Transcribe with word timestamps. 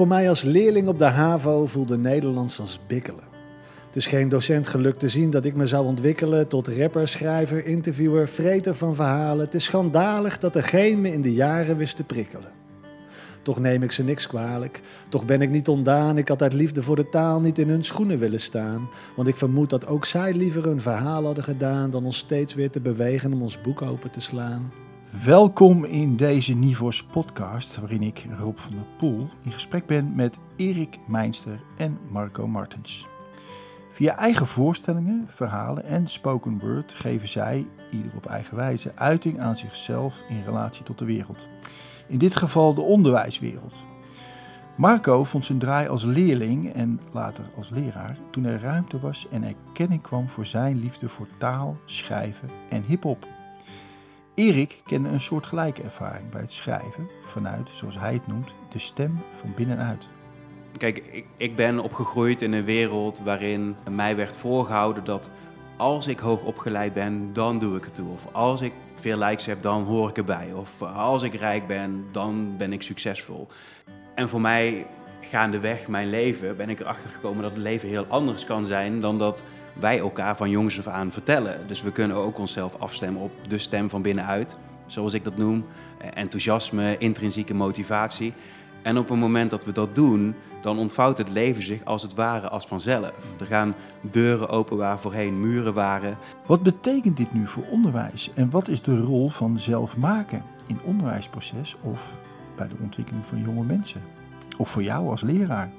Voor 0.00 0.08
mij 0.08 0.28
als 0.28 0.42
leerling 0.42 0.88
op 0.88 0.98
de 0.98 1.04
HAVO 1.04 1.66
voelde 1.66 1.98
Nederlands 1.98 2.60
als 2.60 2.80
bikkelen. 2.86 3.24
Het 3.86 3.96
is 3.96 4.06
geen 4.06 4.28
docent 4.28 4.68
gelukt 4.68 5.00
te 5.00 5.08
zien 5.08 5.30
dat 5.30 5.44
ik 5.44 5.54
me 5.54 5.66
zou 5.66 5.86
ontwikkelen 5.86 6.48
tot 6.48 6.68
rapper, 6.68 7.08
schrijver, 7.08 7.66
interviewer, 7.66 8.28
vreter 8.28 8.74
van 8.74 8.94
verhalen. 8.94 9.44
Het 9.44 9.54
is 9.54 9.64
schandalig 9.64 10.38
dat 10.38 10.54
er 10.54 10.62
geen 10.62 11.00
me 11.00 11.12
in 11.12 11.22
de 11.22 11.32
jaren 11.32 11.76
wist 11.76 11.96
te 11.96 12.04
prikkelen. 12.04 12.52
Toch 13.42 13.58
neem 13.58 13.82
ik 13.82 13.92
ze 13.92 14.04
niks 14.04 14.26
kwalijk. 14.26 14.80
Toch 15.08 15.24
ben 15.24 15.42
ik 15.42 15.50
niet 15.50 15.68
ondaan. 15.68 16.18
Ik 16.18 16.28
had 16.28 16.42
uit 16.42 16.52
liefde 16.52 16.82
voor 16.82 16.96
de 16.96 17.08
taal 17.08 17.40
niet 17.40 17.58
in 17.58 17.68
hun 17.68 17.84
schoenen 17.84 18.18
willen 18.18 18.40
staan. 18.40 18.88
Want 19.16 19.28
ik 19.28 19.36
vermoed 19.36 19.70
dat 19.70 19.86
ook 19.86 20.04
zij 20.04 20.34
liever 20.34 20.66
een 20.66 20.80
verhaal 20.80 21.24
hadden 21.24 21.44
gedaan 21.44 21.90
dan 21.90 22.04
ons 22.04 22.18
steeds 22.18 22.54
weer 22.54 22.70
te 22.70 22.80
bewegen 22.80 23.32
om 23.32 23.42
ons 23.42 23.60
boek 23.60 23.82
open 23.82 24.10
te 24.10 24.20
slaan. 24.20 24.72
Welkom 25.10 25.84
in 25.84 26.16
deze 26.16 26.54
Nivos 26.54 27.04
podcast, 27.04 27.76
waarin 27.76 28.02
ik, 28.02 28.26
Rob 28.38 28.58
van 28.58 28.70
der 28.70 28.84
Poel, 28.98 29.28
in 29.42 29.52
gesprek 29.52 29.86
ben 29.86 30.14
met 30.14 30.38
Erik 30.56 30.98
Meinster 31.06 31.60
en 31.76 31.98
Marco 32.10 32.46
Martens. 32.46 33.06
Via 33.92 34.16
eigen 34.16 34.46
voorstellingen, 34.46 35.24
verhalen 35.28 35.84
en 35.84 36.06
spoken 36.06 36.58
word 36.58 36.92
geven 36.92 37.28
zij, 37.28 37.66
ieder 37.92 38.12
op 38.16 38.26
eigen 38.26 38.56
wijze, 38.56 38.92
uiting 38.94 39.40
aan 39.40 39.56
zichzelf 39.56 40.14
in 40.28 40.42
relatie 40.44 40.82
tot 40.82 40.98
de 40.98 41.04
wereld. 41.04 41.46
In 42.06 42.18
dit 42.18 42.36
geval 42.36 42.74
de 42.74 42.80
onderwijswereld. 42.80 43.82
Marco 44.76 45.24
vond 45.24 45.44
zijn 45.44 45.58
draai 45.58 45.88
als 45.88 46.04
leerling 46.04 46.72
en 46.72 47.00
later 47.12 47.44
als 47.56 47.70
leraar 47.70 48.16
toen 48.30 48.44
er 48.44 48.60
ruimte 48.60 49.00
was 49.00 49.26
en 49.30 49.42
erkenning 49.44 50.02
kwam 50.02 50.28
voor 50.28 50.46
zijn 50.46 50.80
liefde 50.80 51.08
voor 51.08 51.28
taal, 51.38 51.76
schrijven 51.84 52.48
en 52.68 52.82
hip-hop. 52.82 53.26
Erik 54.40 54.80
kende 54.84 55.08
een 55.08 55.20
soortgelijke 55.20 55.82
ervaring 55.82 56.30
bij 56.30 56.40
het 56.40 56.52
schrijven 56.52 57.08
vanuit, 57.26 57.68
zoals 57.70 57.98
hij 57.98 58.12
het 58.12 58.26
noemt, 58.26 58.50
de 58.72 58.78
stem 58.78 59.18
van 59.40 59.52
binnenuit. 59.56 60.08
Kijk, 60.76 60.96
ik, 60.96 61.24
ik 61.36 61.56
ben 61.56 61.78
opgegroeid 61.78 62.42
in 62.42 62.52
een 62.52 62.64
wereld 62.64 63.20
waarin 63.24 63.76
mij 63.90 64.16
werd 64.16 64.36
voorgehouden 64.36 65.04
dat 65.04 65.30
als 65.76 66.06
ik 66.06 66.18
hoog 66.18 66.42
opgeleid 66.42 66.92
ben, 66.92 67.32
dan 67.32 67.58
doe 67.58 67.76
ik 67.76 67.84
het 67.84 67.94
toe. 67.94 68.08
Of 68.08 68.26
als 68.32 68.60
ik 68.60 68.72
veel 68.94 69.18
likes 69.18 69.46
heb, 69.46 69.62
dan 69.62 69.82
hoor 69.82 70.08
ik 70.08 70.16
erbij. 70.16 70.52
Of 70.52 70.82
als 70.82 71.22
ik 71.22 71.34
rijk 71.34 71.66
ben, 71.66 72.06
dan 72.12 72.56
ben 72.56 72.72
ik 72.72 72.82
succesvol. 72.82 73.46
En 74.14 74.28
voor 74.28 74.40
mij, 74.40 74.86
gaandeweg 75.20 75.88
mijn 75.88 76.10
leven, 76.10 76.56
ben 76.56 76.68
ik 76.68 76.80
erachter 76.80 77.10
gekomen 77.10 77.42
dat 77.42 77.52
het 77.52 77.60
leven 77.62 77.88
heel 77.88 78.06
anders 78.06 78.44
kan 78.44 78.64
zijn 78.64 79.00
dan 79.00 79.18
dat 79.18 79.44
wij 79.72 79.98
elkaar 79.98 80.36
van 80.36 80.50
jongens 80.50 80.78
af 80.78 80.86
aan 80.86 81.12
vertellen. 81.12 81.66
Dus 81.66 81.82
we 81.82 81.92
kunnen 81.92 82.16
ook 82.16 82.38
onszelf 82.38 82.76
afstemmen 82.78 83.22
op 83.22 83.32
de 83.48 83.58
stem 83.58 83.90
van 83.90 84.02
binnenuit, 84.02 84.58
zoals 84.86 85.12
ik 85.12 85.24
dat 85.24 85.36
noem. 85.36 85.64
Enthousiasme, 86.14 86.98
intrinsieke 86.98 87.54
motivatie. 87.54 88.32
En 88.82 88.98
op 88.98 89.08
het 89.08 89.18
moment 89.18 89.50
dat 89.50 89.64
we 89.64 89.72
dat 89.72 89.94
doen, 89.94 90.34
dan 90.62 90.78
ontvouwt 90.78 91.18
het 91.18 91.30
leven 91.30 91.62
zich 91.62 91.84
als 91.84 92.02
het 92.02 92.14
ware 92.14 92.48
als 92.48 92.66
vanzelf. 92.66 93.12
Er 93.40 93.46
gaan 93.46 93.74
deuren 94.00 94.48
open 94.48 94.76
waar 94.76 94.98
voorheen 94.98 95.40
muren 95.40 95.74
waren. 95.74 96.16
Wat 96.46 96.62
betekent 96.62 97.16
dit 97.16 97.32
nu 97.32 97.46
voor 97.46 97.64
onderwijs 97.70 98.30
en 98.34 98.50
wat 98.50 98.68
is 98.68 98.82
de 98.82 99.00
rol 99.00 99.28
van 99.28 99.58
zelf 99.58 99.96
maken 99.96 100.42
in 100.66 100.80
onderwijsproces 100.84 101.76
of 101.82 102.00
bij 102.56 102.68
de 102.68 102.74
ontwikkeling 102.80 103.24
van 103.28 103.42
jonge 103.42 103.64
mensen? 103.64 104.02
Of 104.56 104.70
voor 104.70 104.82
jou 104.82 105.10
als 105.10 105.22
leraar? 105.22 105.70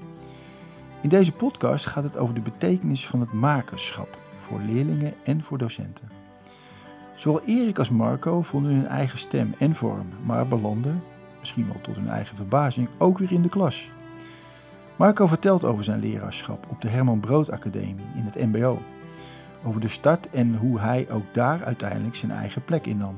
In 1.02 1.10
deze 1.10 1.32
podcast 1.32 1.86
gaat 1.86 2.04
het 2.04 2.18
over 2.18 2.36
de 2.36 2.42
betekenis 2.42 3.08
van 3.08 3.20
het 3.20 3.34
makerschap 3.34 4.18
voor 4.40 4.60
leerlingen 4.60 5.14
en 5.24 5.44
voor 5.44 5.58
docenten. 5.58 6.10
Zowel 7.16 7.42
Erik 7.46 7.78
als 7.78 7.90
Marco 7.90 8.42
vonden 8.42 8.72
hun 8.72 8.88
eigen 8.88 9.20
stem 9.20 9.54
en 9.58 9.76
vorm, 9.76 10.08
maar 10.26 10.48
belanden, 10.48 11.04
misschien 11.40 11.68
wel 11.68 11.82
tot 11.82 11.96
hun 11.96 12.10
eigen 12.10 12.36
verbazing, 12.36 12.88
ook 12.98 13.18
weer 13.18 13.32
in 13.32 13.42
de 13.42 13.50
klas. 13.50 13.90
Marco 14.96 15.28
vertelt 15.28 15.64
over 15.64 15.84
zijn 15.84 16.00
leraarschap 16.00 16.66
op 16.70 16.82
de 16.82 16.88
Herman 16.88 17.20
Brood 17.20 17.52
Academie 17.52 18.06
in 18.16 18.24
het 18.24 18.36
MBO. 18.36 18.80
Over 19.64 19.82
de 19.82 19.88
start 19.88 20.30
en 20.30 20.56
hoe 20.56 20.80
hij 20.80 21.08
ook 21.12 21.34
daar 21.34 21.64
uiteindelijk 21.64 22.16
zijn 22.16 22.32
eigen 22.32 22.66
plek 22.66 22.86
innam. 22.86 23.16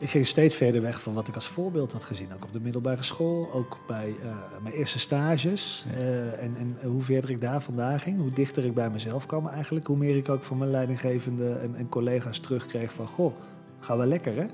Ik 0.00 0.10
ging 0.10 0.26
steeds 0.26 0.54
verder 0.54 0.82
weg 0.82 1.02
van 1.02 1.14
wat 1.14 1.28
ik 1.28 1.34
als 1.34 1.46
voorbeeld 1.46 1.92
had 1.92 2.04
gezien. 2.04 2.34
Ook 2.34 2.44
op 2.44 2.52
de 2.52 2.60
middelbare 2.60 3.02
school, 3.02 3.52
ook 3.52 3.78
bij 3.86 4.14
uh, 4.22 4.36
mijn 4.62 4.74
eerste 4.74 4.98
stages. 4.98 5.84
Uh, 5.90 6.42
en, 6.42 6.56
en 6.56 6.76
hoe 6.88 7.02
verder 7.02 7.30
ik 7.30 7.40
daar 7.40 7.62
vandaan 7.62 8.00
ging, 8.00 8.18
hoe 8.18 8.32
dichter 8.32 8.64
ik 8.64 8.74
bij 8.74 8.90
mezelf 8.90 9.26
kwam 9.26 9.46
eigenlijk. 9.46 9.86
Hoe 9.86 9.96
meer 9.96 10.16
ik 10.16 10.28
ook 10.28 10.44
van 10.44 10.58
mijn 10.58 10.70
leidinggevende 10.70 11.52
en, 11.52 11.74
en 11.74 11.88
collega's 11.88 12.38
terugkreeg 12.38 12.92
van... 12.92 13.06
Goh, 13.06 13.34
gaan 13.80 13.98
we 13.98 14.06
lekker 14.06 14.36
hè? 14.36 14.46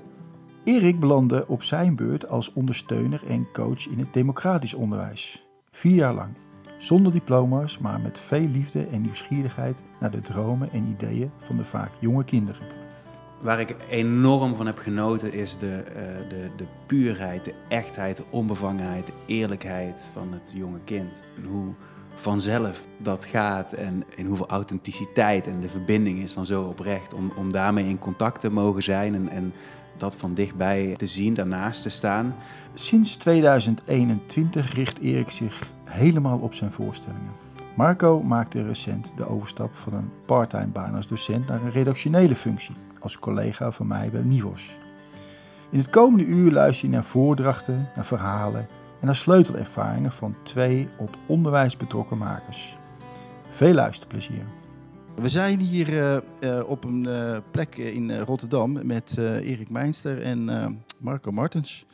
Erik 0.63 0.99
belandde 0.99 1.47
op 1.47 1.63
zijn 1.63 1.95
beurt 1.95 2.27
als 2.27 2.53
ondersteuner 2.53 3.21
en 3.27 3.47
coach 3.53 3.87
in 3.87 3.99
het 3.99 4.13
democratisch 4.13 4.73
onderwijs. 4.73 5.47
Vier 5.71 5.95
jaar 5.95 6.13
lang. 6.13 6.37
Zonder 6.77 7.11
diploma's, 7.11 7.77
maar 7.77 7.99
met 7.99 8.19
veel 8.19 8.47
liefde 8.47 8.87
en 8.87 9.01
nieuwsgierigheid 9.01 9.81
naar 9.99 10.11
de 10.11 10.21
dromen 10.21 10.71
en 10.71 10.87
ideeën 10.87 11.31
van 11.41 11.57
de 11.57 11.65
vaak 11.65 11.91
jonge 11.99 12.23
kinderen. 12.23 12.86
Waar 13.41 13.59
ik 13.59 13.75
enorm 13.89 14.55
van 14.55 14.65
heb 14.65 14.77
genoten 14.77 15.33
is 15.33 15.57
de, 15.57 15.83
uh, 15.87 16.29
de, 16.29 16.49
de 16.55 16.65
puurheid, 16.85 17.45
de 17.45 17.53
echtheid, 17.67 18.17
de 18.17 18.23
onbevangenheid, 18.29 19.05
de 19.05 19.13
eerlijkheid 19.25 20.07
van 20.13 20.33
het 20.33 20.51
jonge 20.55 20.79
kind. 20.83 21.23
En 21.35 21.43
hoe 21.43 21.73
vanzelf 22.15 22.87
dat 22.97 23.25
gaat 23.25 23.73
en, 23.73 24.03
en 24.17 24.25
hoeveel 24.25 24.49
authenticiteit 24.49 25.47
en 25.47 25.59
de 25.59 25.69
verbinding 25.69 26.19
is 26.19 26.33
dan 26.33 26.45
zo 26.45 26.63
oprecht 26.63 27.13
om, 27.13 27.31
om 27.35 27.51
daarmee 27.51 27.85
in 27.85 27.99
contact 27.99 28.39
te 28.39 28.51
mogen 28.51 28.83
zijn 28.83 29.15
en, 29.15 29.29
en 29.29 29.53
dat 29.97 30.15
van 30.15 30.33
dichtbij 30.33 30.93
te 30.97 31.07
zien, 31.07 31.33
daarnaast 31.33 31.81
te 31.81 31.89
staan. 31.89 32.35
Sinds 32.73 33.15
2021 33.15 34.73
richt 34.73 34.99
Erik 34.99 35.29
zich 35.29 35.71
helemaal 35.83 36.37
op 36.37 36.53
zijn 36.53 36.71
voorstellingen. 36.71 37.31
Marco 37.75 38.21
maakte 38.23 38.63
recent 38.63 39.11
de 39.15 39.29
overstap 39.29 39.75
van 39.75 39.93
een 39.93 40.09
parttime 40.25 40.65
baan 40.65 40.95
als 40.95 41.07
docent 41.07 41.47
naar 41.47 41.61
een 41.61 41.71
redactionele 41.71 42.35
functie 42.35 42.75
als 43.07 43.19
collega 43.19 43.71
van 43.71 43.87
mij 43.87 44.09
bij 44.09 44.21
Nivos. 44.21 44.77
In 45.71 45.77
het 45.77 45.89
komende 45.89 46.25
uur 46.25 46.51
luister 46.51 46.87
je 46.87 46.93
naar 46.93 47.03
voordrachten, 47.03 47.89
naar 47.95 48.05
verhalen 48.05 48.67
en 48.99 49.05
naar 49.05 49.15
sleutelervaringen 49.15 50.11
van 50.11 50.35
twee 50.43 50.87
op 50.97 51.17
onderwijs 51.27 51.77
betrokken 51.77 52.17
makers. 52.17 52.77
Veel 53.49 53.73
luisterplezier. 53.73 54.45
We 55.15 55.29
zijn 55.29 55.59
hier 55.59 55.89
uh, 55.89 56.17
uh, 56.39 56.69
op 56.69 56.83
een 56.83 57.05
uh, 57.07 57.37
plek 57.51 57.77
in 57.77 58.19
Rotterdam 58.19 58.85
met 58.85 59.17
Erik 59.17 59.69
Meinster 59.69 60.21
en 60.21 60.81
Marco 60.99 61.31
Martens. 61.31 61.85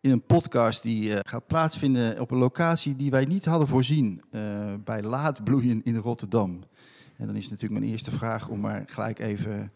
In 0.00 0.10
een 0.10 0.22
podcast 0.22 0.82
die 0.82 1.12
gaat 1.22 1.46
plaatsvinden 1.46 2.20
op 2.20 2.30
een 2.30 2.38
locatie 2.38 2.96
die 2.96 3.10
wij 3.10 3.24
niet 3.24 3.44
hadden 3.44 3.68
voorzien 3.68 4.22
bij 4.84 5.02
Laatbloeien 5.02 5.80
in 5.84 5.96
Rotterdam. 5.96 6.60
En 7.16 7.26
dan 7.26 7.36
is 7.36 7.48
natuurlijk 7.48 7.80
mijn 7.80 7.92
eerste 7.92 8.10
vraag 8.10 8.48
om 8.48 8.60
maar 8.60 8.82
gelijk 8.86 9.18
even, 9.18 9.72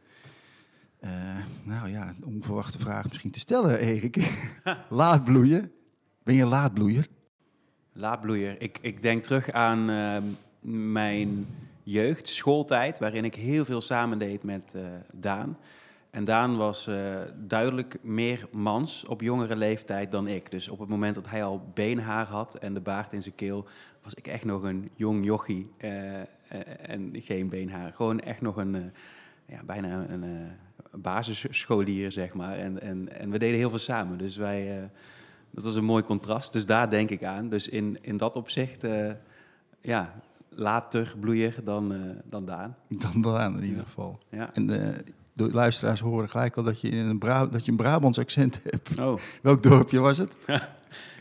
nou 1.65 1.89
ja, 1.89 2.09
een 2.09 2.25
onverwachte 2.25 2.79
vraag 2.79 3.09
misschien 3.09 3.31
te 3.31 3.39
stellen, 3.39 3.79
Erik. 3.79 4.17
laatbloeien. 4.89 5.73
Ben 6.23 6.35
je 6.35 6.45
laatbloeier? 6.45 7.07
Laatbloeier. 7.93 8.61
Ik, 8.61 8.79
ik 8.81 9.03
denk 9.03 9.23
terug 9.23 9.51
aan 9.51 9.91
mijn 10.61 11.47
jeugd, 11.83 12.29
schooltijd, 12.29 12.99
waarin 12.99 13.25
ik 13.25 13.35
heel 13.35 13.65
veel 13.65 13.81
samen 13.81 14.19
deed 14.19 14.43
met 14.43 14.73
uh, 14.77 14.83
Daan. 15.19 15.59
En 16.11 16.25
Daan 16.25 16.57
was 16.57 16.89
uh, 16.89 17.21
duidelijk 17.37 17.97
meer 18.03 18.49
mans 18.51 19.05
op 19.05 19.21
jongere 19.21 19.57
leeftijd 19.57 20.11
dan 20.11 20.27
ik. 20.27 20.51
Dus 20.51 20.69
op 20.69 20.79
het 20.79 20.89
moment 20.89 21.15
dat 21.15 21.29
hij 21.29 21.45
al 21.45 21.71
beenhaar 21.75 22.27
had 22.27 22.55
en 22.55 22.75
de 22.75 22.81
baard 22.81 23.13
in 23.13 23.23
zijn 23.23 23.35
keel, 23.35 23.67
was 24.03 24.15
ik 24.15 24.27
echt 24.27 24.45
nog 24.45 24.63
een 24.63 24.91
jong 24.95 25.25
jochie 25.25 25.71
en 26.79 27.11
geen 27.13 27.49
beenhaar. 27.49 27.93
Gewoon 27.93 28.21
echt 28.21 28.41
nog 28.41 28.57
een, 28.57 28.93
ja, 29.47 29.65
bijna 29.65 30.07
een 30.09 30.25
basisscholier, 30.91 32.13
zeg 32.13 32.35
maar. 32.35 32.59
En, 32.59 32.81
en, 32.81 33.19
en 33.19 33.31
we 33.31 33.39
deden 33.39 33.59
heel 33.59 33.71
veel 33.71 33.79
samen. 33.79 34.19
Dus 34.19 34.37
wij, 34.37 34.91
dat 35.51 35.65
was 35.65 35.75
een 35.75 35.85
mooi 35.85 36.03
contrast. 36.03 36.53
Dus 36.53 36.67
daar 36.67 36.91
denk 36.91 37.11
ik 37.11 37.25
aan. 37.25 37.49
Dus 37.49 37.69
in, 37.69 37.99
in 38.01 38.17
dat 38.17 38.37
opzicht, 38.37 38.85
ja, 39.81 40.15
later 40.49 41.15
bloeier 41.21 41.55
dan, 41.65 41.93
uh, 41.93 41.99
dan 42.25 42.45
Daan. 42.45 42.77
Dan 42.89 43.21
Daan 43.21 43.57
in 43.59 43.65
ieder 43.65 43.83
geval. 43.83 44.19
Ja. 44.29 44.51
En 44.55 44.67
de 44.67 45.53
luisteraars 45.53 46.01
horen 46.01 46.29
gelijk 46.29 46.57
al 46.57 46.63
dat 46.63 46.81
je 46.81 46.97
een, 46.97 47.19
Bra 47.19 47.47
dat 47.47 47.65
je 47.65 47.71
een 47.71 47.77
Brabants 47.77 48.19
accent 48.19 48.61
hebt. 48.63 48.99
Oh. 48.99 49.19
Welk 49.43 49.63
dorpje 49.63 49.99
was 49.99 50.19
het? 50.19 50.37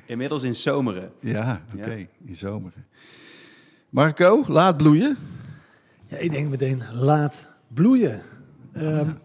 Inmiddels 0.05 0.43
in 0.43 0.55
Zomeren. 0.55 1.11
Ja, 1.19 1.61
oké, 1.73 1.83
okay, 1.83 2.09
in 2.25 2.35
Zomeren. 2.35 2.85
Marco, 3.89 4.43
laat 4.47 4.77
bloeien? 4.77 5.17
Ja, 6.07 6.17
ik 6.17 6.31
denk 6.31 6.49
meteen 6.49 6.83
laat 6.93 7.47
bloeien. 7.67 8.21
Um, 8.77 9.17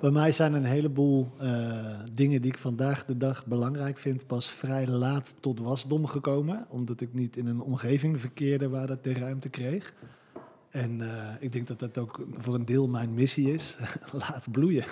bij 0.00 0.10
mij 0.10 0.32
zijn 0.32 0.54
een 0.54 0.64
heleboel 0.64 1.32
uh, 1.42 1.98
dingen 2.12 2.42
die 2.42 2.50
ik 2.50 2.58
vandaag 2.58 3.04
de 3.04 3.16
dag 3.16 3.46
belangrijk 3.46 3.98
vind, 3.98 4.26
pas 4.26 4.50
vrij 4.50 4.86
laat 4.86 5.34
tot 5.40 5.60
wasdom 5.60 6.06
gekomen. 6.06 6.66
Omdat 6.68 7.00
ik 7.00 7.14
niet 7.14 7.36
in 7.36 7.46
een 7.46 7.60
omgeving 7.60 8.20
verkeerde 8.20 8.68
waar 8.68 8.86
dat 8.86 9.04
de 9.04 9.14
ruimte 9.14 9.48
kreeg. 9.48 9.94
En 10.70 11.00
uh, 11.00 11.28
ik 11.40 11.52
denk 11.52 11.66
dat 11.66 11.78
dat 11.78 11.98
ook 11.98 12.26
voor 12.32 12.54
een 12.54 12.64
deel 12.64 12.88
mijn 12.88 13.14
missie 13.14 13.52
is. 13.52 13.76
laat 14.28 14.50
bloeien. 14.50 14.84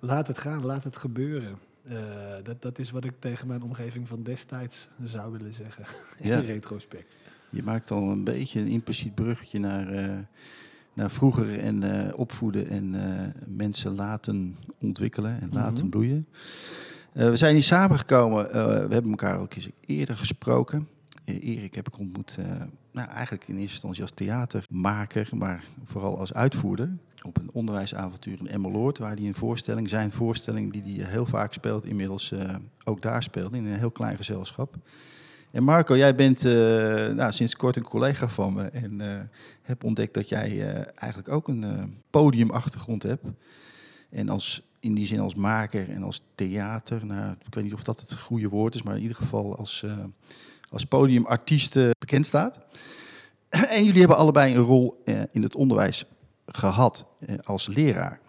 Laat 0.00 0.26
het 0.26 0.38
gaan, 0.38 0.64
laat 0.64 0.84
het 0.84 0.96
gebeuren. 0.96 1.58
Eh, 1.84 1.96
dat, 2.42 2.62
dat 2.62 2.78
is 2.78 2.90
wat 2.90 3.04
ik 3.04 3.12
tegen 3.18 3.46
mijn 3.46 3.62
omgeving 3.62 4.08
van 4.08 4.22
destijds 4.22 4.88
zou 5.02 5.32
willen 5.32 5.54
zeggen. 5.54 5.84
Ja. 6.18 6.36
In 6.38 6.44
retrospect. 6.44 7.16
Je 7.50 7.62
maakt 7.62 7.90
al 7.90 8.10
een 8.10 8.24
beetje 8.24 8.60
een 8.60 8.66
impliciet 8.66 9.14
bruggetje 9.14 9.58
naar, 9.58 9.88
eh, 9.88 10.18
naar 10.94 11.10
vroeger 11.10 11.58
en 11.58 12.06
eh, 12.08 12.18
opvoeden 12.18 12.68
en 12.68 12.94
eh, 12.94 13.26
mensen 13.46 13.94
laten 13.94 14.56
ontwikkelen 14.80 15.40
en 15.40 15.48
laten 15.52 15.84
Mhm. 15.84 15.88
bloeien. 15.88 16.26
Eh, 17.12 17.28
we 17.28 17.36
zijn 17.36 17.52
hier 17.52 17.62
samengekomen. 17.62 18.44
we 18.88 18.94
hebben 18.94 19.10
elkaar 19.10 19.38
ook 19.38 19.54
eens 19.54 19.68
eerder 19.86 20.16
gesproken. 20.16 20.88
Erik 21.24 21.74
heb 21.74 21.86
ik 21.88 21.98
ontmoet, 21.98 22.38
nou, 22.92 23.08
eigenlijk 23.08 23.48
in 23.48 23.54
eerste 23.54 23.72
instantie 23.72 24.02
als 24.02 24.10
theatermaker, 24.14 25.28
maar 25.36 25.64
vooral 25.84 26.18
als 26.18 26.32
uitvoerder. 26.32 26.96
Op 27.22 27.36
een 27.36 27.50
onderwijsavontuur 27.52 28.38
in 28.38 28.48
Emmeloord, 28.48 28.98
waar 28.98 29.14
hij 29.16 29.26
een 29.26 29.34
voorstelling, 29.34 29.88
zijn 29.88 30.12
voorstelling, 30.12 30.72
die 30.72 31.00
hij 31.00 31.10
heel 31.10 31.26
vaak 31.26 31.52
speelt, 31.52 31.84
inmiddels 31.84 32.34
ook 32.84 33.02
daar 33.02 33.22
speelde, 33.22 33.56
in 33.56 33.64
een 33.66 33.78
heel 33.78 33.90
klein 33.90 34.16
gezelschap. 34.16 34.76
En 35.54 35.64
Marco, 35.64 35.96
jij 35.96 36.14
bent 36.14 36.44
eh, 36.44 36.52
nou, 37.08 37.32
sinds 37.32 37.56
kort 37.56 37.76
een 37.76 37.82
collega 37.82 38.28
van 38.28 38.52
me 38.52 38.62
en 38.62 39.00
eh, 39.00 39.20
heb 39.62 39.84
ontdekt 39.84 40.14
dat 40.14 40.28
jij 40.28 40.50
eh, 40.50 40.86
eigenlijk 40.94 41.28
ook 41.28 41.48
een 41.48 41.94
podiumachtergrond 42.10 43.02
hebt. 43.02 43.26
En 44.10 44.28
als, 44.28 44.62
in 44.80 44.94
die 44.94 45.06
zin 45.06 45.20
als 45.20 45.34
maker 45.34 45.90
en 45.90 46.02
als 46.02 46.22
theater, 46.34 47.06
nou, 47.06 47.34
ik 47.46 47.54
weet 47.54 47.64
niet 47.64 47.74
of 47.74 47.82
dat 47.82 48.00
het 48.00 48.14
goede 48.14 48.48
woord 48.48 48.74
is, 48.74 48.82
maar 48.82 48.96
in 48.96 49.02
ieder 49.02 49.16
geval 49.16 49.56
als, 49.56 49.84
als 50.70 50.84
podiumartiest 50.84 51.74
bekend 51.98 52.26
staat. 52.26 52.60
En 53.48 53.84
jullie 53.84 54.00
hebben 54.00 54.16
allebei 54.16 54.54
een 54.54 54.62
rol 54.62 55.02
in 55.32 55.42
het 55.42 55.54
onderwijs 55.54 56.04
gehad 56.46 57.06
eh, 57.26 57.34
als 57.44 57.66
leraar 57.66 58.20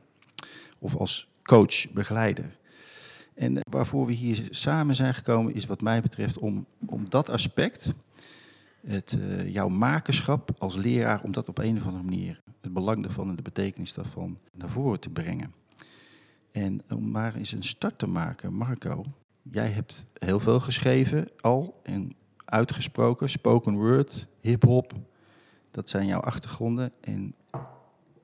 of 0.80 0.96
als 0.96 1.28
coach, 1.44 1.92
begeleider. 1.92 2.58
En 3.36 3.60
waarvoor 3.70 4.06
we 4.06 4.14
hier 4.14 4.48
samen 4.50 4.96
zijn 4.96 5.14
gekomen 5.14 5.54
is 5.54 5.66
wat 5.66 5.82
mij 5.82 6.02
betreft 6.02 6.38
om, 6.38 6.66
om 6.86 7.10
dat 7.10 7.30
aspect, 7.30 7.94
het, 8.86 9.18
eh, 9.20 9.54
jouw 9.54 9.68
makerschap 9.68 10.50
als 10.58 10.76
leraar, 10.76 11.22
om 11.24 11.32
dat 11.32 11.50
op 11.50 11.58
een 11.58 11.78
of 11.78 11.86
andere 11.86 12.04
manier, 12.04 12.42
het 12.62 12.74
belang 12.74 13.04
daarvan 13.04 13.30
en 13.30 13.36
de 13.36 13.42
betekenis 13.42 13.94
daarvan, 13.94 14.38
naar 14.54 14.70
voren 14.70 15.00
te 15.00 15.10
brengen. 15.10 15.54
En 16.52 16.82
om 16.90 17.12
maar 17.12 17.36
eens 17.36 17.52
een 17.52 17.64
start 17.64 18.00
te 18.00 18.08
maken, 18.08 18.54
Marco, 18.54 19.04
jij 19.42 19.70
hebt 19.70 20.06
heel 20.14 20.40
veel 20.40 20.60
geschreven 20.60 21.28
al 21.42 21.80
en 21.84 22.12
uitgesproken, 22.46 23.30
spoken 23.30 23.76
word, 23.76 24.28
hip-hop, 24.42 24.94
dat 25.72 25.90
zijn 25.90 26.08
jouw 26.08 26.20
achtergronden. 26.20 26.92
En 27.02 27.36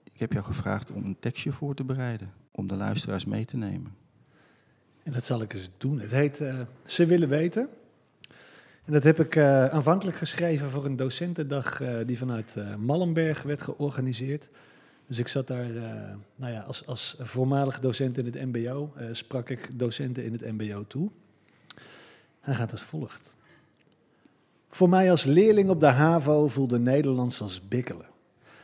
ik 0.03 0.19
heb 0.19 0.33
jou 0.33 0.45
gevraagd 0.45 0.91
om 0.91 1.03
een 1.03 1.19
tekstje 1.19 1.51
voor 1.51 1.75
te 1.75 1.83
bereiden, 1.83 2.33
om 2.51 2.67
de 2.67 2.75
luisteraars 2.75 3.25
mee 3.25 3.45
te 3.45 3.57
nemen. 3.57 4.00
En 5.03 5.11
dat 5.11 5.25
zal 5.25 5.41
ik 5.41 5.53
eens 5.53 5.69
doen. 5.77 5.99
Het 5.99 6.11
heet 6.11 6.41
eh, 6.41 6.59
Ze 6.85 7.05
willen 7.05 7.29
weten. 7.29 7.69
En 8.85 8.93
dat 8.93 9.03
heb 9.03 9.19
ik 9.19 9.35
eh, 9.35 9.65
aanvankelijk 9.65 10.17
geschreven 10.17 10.69
voor 10.69 10.85
een 10.85 10.95
docentendag 10.95 11.81
eh, 11.81 11.95
die 12.05 12.17
vanuit 12.17 12.55
Mallenberg 12.77 13.43
werd 13.43 13.61
georganiseerd. 13.61 14.49
Dus 15.07 15.19
ik 15.19 15.27
zat 15.27 15.47
daar, 15.47 15.67
nou 16.35 16.53
ja, 16.53 16.61
als, 16.61 16.85
als 16.85 17.15
voormalig 17.19 17.79
docent 17.79 18.17
in 18.17 18.25
het 18.25 18.35
MBO, 18.35 18.93
sprak 19.11 19.49
ik 19.49 19.79
docenten 19.79 20.23
in 20.23 20.31
het 20.31 20.41
MBO 20.41 20.87
toe. 20.87 21.09
Hij 22.39 22.53
gaat 22.53 22.71
als 22.71 22.81
volgt. 22.81 23.35
Voor 24.69 24.89
mij 24.89 25.11
als 25.11 25.23
leerling 25.23 25.69
op 25.69 25.79
de 25.79 25.87
HAVO 25.87 26.47
voelde 26.47 26.79
Nederlands 26.79 27.41
als 27.41 27.67
bikkelen. 27.67 28.10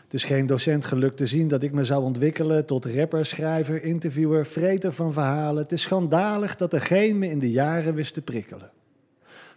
Het 0.07 0.15
is 0.15 0.23
geen 0.23 0.45
docent 0.45 0.85
gelukt 0.85 1.17
te 1.17 1.25
zien 1.25 1.47
dat 1.47 1.63
ik 1.63 1.71
me 1.71 1.83
zou 1.83 2.03
ontwikkelen 2.03 2.65
tot 2.65 2.85
rapper, 2.85 3.25
schrijver, 3.25 3.83
interviewer, 3.83 4.45
vreter 4.45 4.93
van 4.93 5.13
verhalen. 5.13 5.63
Het 5.63 5.71
is 5.71 5.81
schandalig 5.81 6.55
dat 6.55 6.73
er 6.73 6.81
geen 6.81 7.19
me 7.19 7.29
in 7.29 7.39
de 7.39 7.51
jaren 7.51 7.93
wist 7.93 8.13
te 8.13 8.21
prikkelen. 8.21 8.71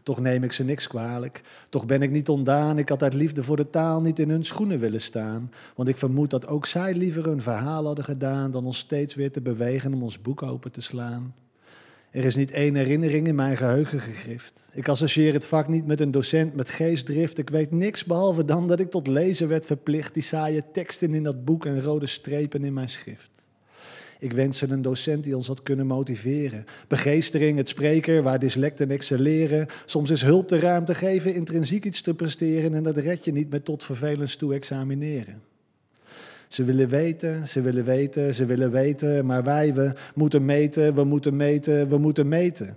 Toch 0.03 0.21
neem 0.21 0.43
ik 0.43 0.53
ze 0.53 0.65
niks 0.65 0.87
kwalijk. 0.87 1.43
Toch 1.69 1.87
ben 1.87 2.03
ik 2.03 2.11
niet 2.11 2.29
ondaan. 2.29 2.79
Ik 2.79 2.89
had 2.89 3.03
uit 3.03 3.15
liefde 3.15 3.43
voor 3.43 3.57
de 3.57 3.71
taal 3.71 4.01
niet 4.01 4.19
in 4.19 4.31
hun 4.31 4.45
schoenen 4.45 4.79
willen 4.79 5.01
staan. 5.01 5.51
Want 5.75 5.89
ik 5.89 5.97
vermoed 5.97 6.31
dat 6.31 6.47
ook 6.47 6.67
zij 6.67 6.95
liever 6.95 7.27
een 7.27 7.43
verhaal 7.43 7.87
hadden 7.87 8.05
gedaan 8.05 8.51
dan 8.51 8.65
ons 8.65 8.79
steeds 8.79 9.15
weer 9.15 9.33
te 9.33 9.41
bewegen 9.41 9.95
om 9.95 10.03
ons 10.03 10.23
boek 10.23 10.43
open 10.43 10.73
te 10.73 10.81
slaan. 10.81 11.35
Er 12.11 12.25
is 12.25 12.37
niet 12.37 12.51
één 12.51 12.75
herinnering 12.75 13.27
in 13.27 13.35
mijn 13.35 13.57
geheugen 13.57 14.01
gegrift. 14.01 14.61
Ik 14.73 14.89
associeer 14.89 15.33
het 15.33 15.47
vak 15.47 15.69
niet 15.69 15.87
met 15.87 16.01
een 16.01 16.11
docent 16.11 16.55
met 16.55 16.69
geestdrift. 16.69 17.39
Ik 17.39 17.51
weet 17.51 17.71
niks 17.71 18.05
behalve 18.05 18.45
dan 18.45 18.69
dat 18.69 18.81
ik 18.81 18.91
tot 18.91 19.07
lezen 19.07 19.49
werd 19.49 19.67
verplicht. 19.67 20.15
Die 20.15 20.23
saaie 20.23 20.65
teksten 20.73 21.15
in 21.15 21.23
dat 21.23 21.45
boek 21.45 21.67
en 21.67 21.83
rode 21.83 22.07
strepen 22.07 22.65
in 22.65 22.73
mijn 22.73 22.89
schrift. 22.89 23.31
Ik 24.19 24.33
wens 24.33 24.61
een 24.61 24.83
docent 24.83 25.25
die 25.25 25.37
ons 25.37 25.47
had 25.47 25.63
kunnen 25.63 25.87
motiveren. 25.87 26.65
Begeestering, 26.89 27.59
het 27.59 27.69
spreker, 27.69 28.23
waar 28.23 28.39
dyslecten 28.39 28.91
excelleren. 28.91 29.67
Soms 29.85 30.11
is 30.11 30.23
hulp 30.23 30.49
de 30.49 30.59
ruimte 30.59 30.95
geven, 30.95 31.35
intrinsiek 31.35 31.85
iets 31.85 32.01
te 32.01 32.15
presteren. 32.15 32.75
En 32.75 32.83
dat 32.83 32.97
red 32.97 33.25
je 33.25 33.33
niet 33.33 33.51
met 33.51 33.65
tot 33.65 33.85
vervelens 33.85 34.37
toe 34.37 34.55
examineren. 34.55 35.50
Ze 36.51 36.65
willen 36.65 36.89
weten, 36.89 37.49
ze 37.49 37.61
willen 37.61 37.85
weten, 37.85 38.35
ze 38.35 38.45
willen 38.45 38.71
weten. 38.71 39.27
Maar 39.27 39.45
wij, 39.45 39.75
we 39.75 39.93
moeten 40.15 40.45
meten, 40.45 40.95
we 40.95 41.05
moeten 41.05 41.37
meten, 41.37 41.89
we 41.89 41.99
moeten 41.99 42.29
meten. 42.29 42.77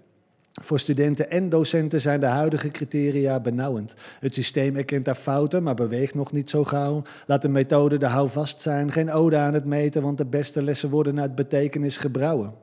Voor 0.62 0.80
studenten 0.80 1.30
en 1.30 1.50
docenten 1.50 2.02
zijn 2.02 2.20
de 2.20 2.26
huidige 2.26 2.70
criteria 2.70 3.40
benauwend. 3.40 3.96
Het 4.20 4.34
systeem 4.34 4.76
erkent 4.76 5.06
daar 5.06 5.16
fouten, 5.16 5.64
maar 5.64 5.76
beweegt 5.76 6.14
nog 6.14 6.32
niet 6.32 6.50
zo 6.50 6.64
gauw. 6.64 7.02
Laat 7.26 7.42
de 7.42 7.50
methode 7.50 7.98
de 7.98 8.06
houvast 8.06 8.62
zijn, 8.62 8.92
geen 8.92 9.12
ode 9.12 9.38
aan 9.38 9.54
het 9.54 9.66
meten, 9.66 10.02
want 10.02 10.18
de 10.18 10.26
beste 10.26 10.62
lessen 10.62 10.90
worden 10.90 11.22
uit 11.22 11.36
betekenis 11.36 11.98
gebrouwen. 11.98 12.54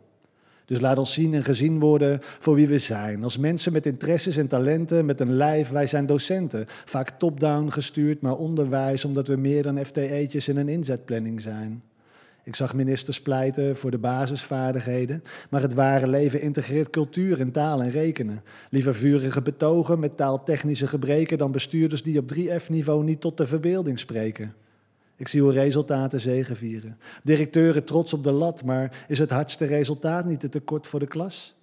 Dus 0.70 0.80
laat 0.80 0.98
ons 0.98 1.12
zien 1.12 1.34
en 1.34 1.44
gezien 1.44 1.80
worden 1.80 2.18
voor 2.22 2.54
wie 2.54 2.68
we 2.68 2.78
zijn. 2.78 3.22
Als 3.22 3.38
mensen 3.38 3.72
met 3.72 3.86
interesses 3.86 4.36
en 4.36 4.46
talenten, 4.46 5.06
met 5.06 5.20
een 5.20 5.32
lijf, 5.32 5.68
wij 5.68 5.86
zijn 5.86 6.06
docenten. 6.06 6.66
Vaak 6.84 7.10
top-down 7.10 7.68
gestuurd, 7.68 8.20
maar 8.20 8.36
onderwijs, 8.36 9.04
omdat 9.04 9.28
we 9.28 9.36
meer 9.36 9.62
dan 9.62 9.84
FTE'tjes 9.84 10.48
in 10.48 10.56
een 10.56 10.68
inzetplanning 10.68 11.40
zijn. 11.40 11.82
Ik 12.44 12.56
zag 12.56 12.74
ministers 12.74 13.20
pleiten 13.20 13.76
voor 13.76 13.90
de 13.90 13.98
basisvaardigheden, 13.98 15.22
maar 15.48 15.62
het 15.62 15.74
ware 15.74 16.06
leven 16.06 16.40
integreert 16.40 16.90
cultuur 16.90 17.40
en 17.40 17.50
taal 17.50 17.82
en 17.82 17.90
rekenen. 17.90 18.42
Liever 18.70 18.94
vurige 18.94 19.42
betogen 19.42 19.98
met 19.98 20.16
taaltechnische 20.16 20.86
gebreken 20.86 21.38
dan 21.38 21.52
bestuurders 21.52 22.02
die 22.02 22.18
op 22.18 22.32
3F-niveau 22.34 23.04
niet 23.04 23.20
tot 23.20 23.36
de 23.36 23.46
verbeelding 23.46 23.98
spreken. 23.98 24.54
Ik 25.20 25.28
zie 25.28 25.40
hoe 25.40 25.52
resultaten 25.52 26.20
zegevieren. 26.20 26.98
Directeuren 27.22 27.84
trots 27.84 28.12
op 28.12 28.24
de 28.24 28.30
lat, 28.32 28.64
maar 28.64 29.04
is 29.08 29.18
het 29.18 29.30
hardste 29.30 29.64
resultaat 29.64 30.24
niet 30.24 30.40
te 30.40 30.48
tekort 30.48 30.86
voor 30.86 31.00
de 31.00 31.06
klas? 31.06 31.54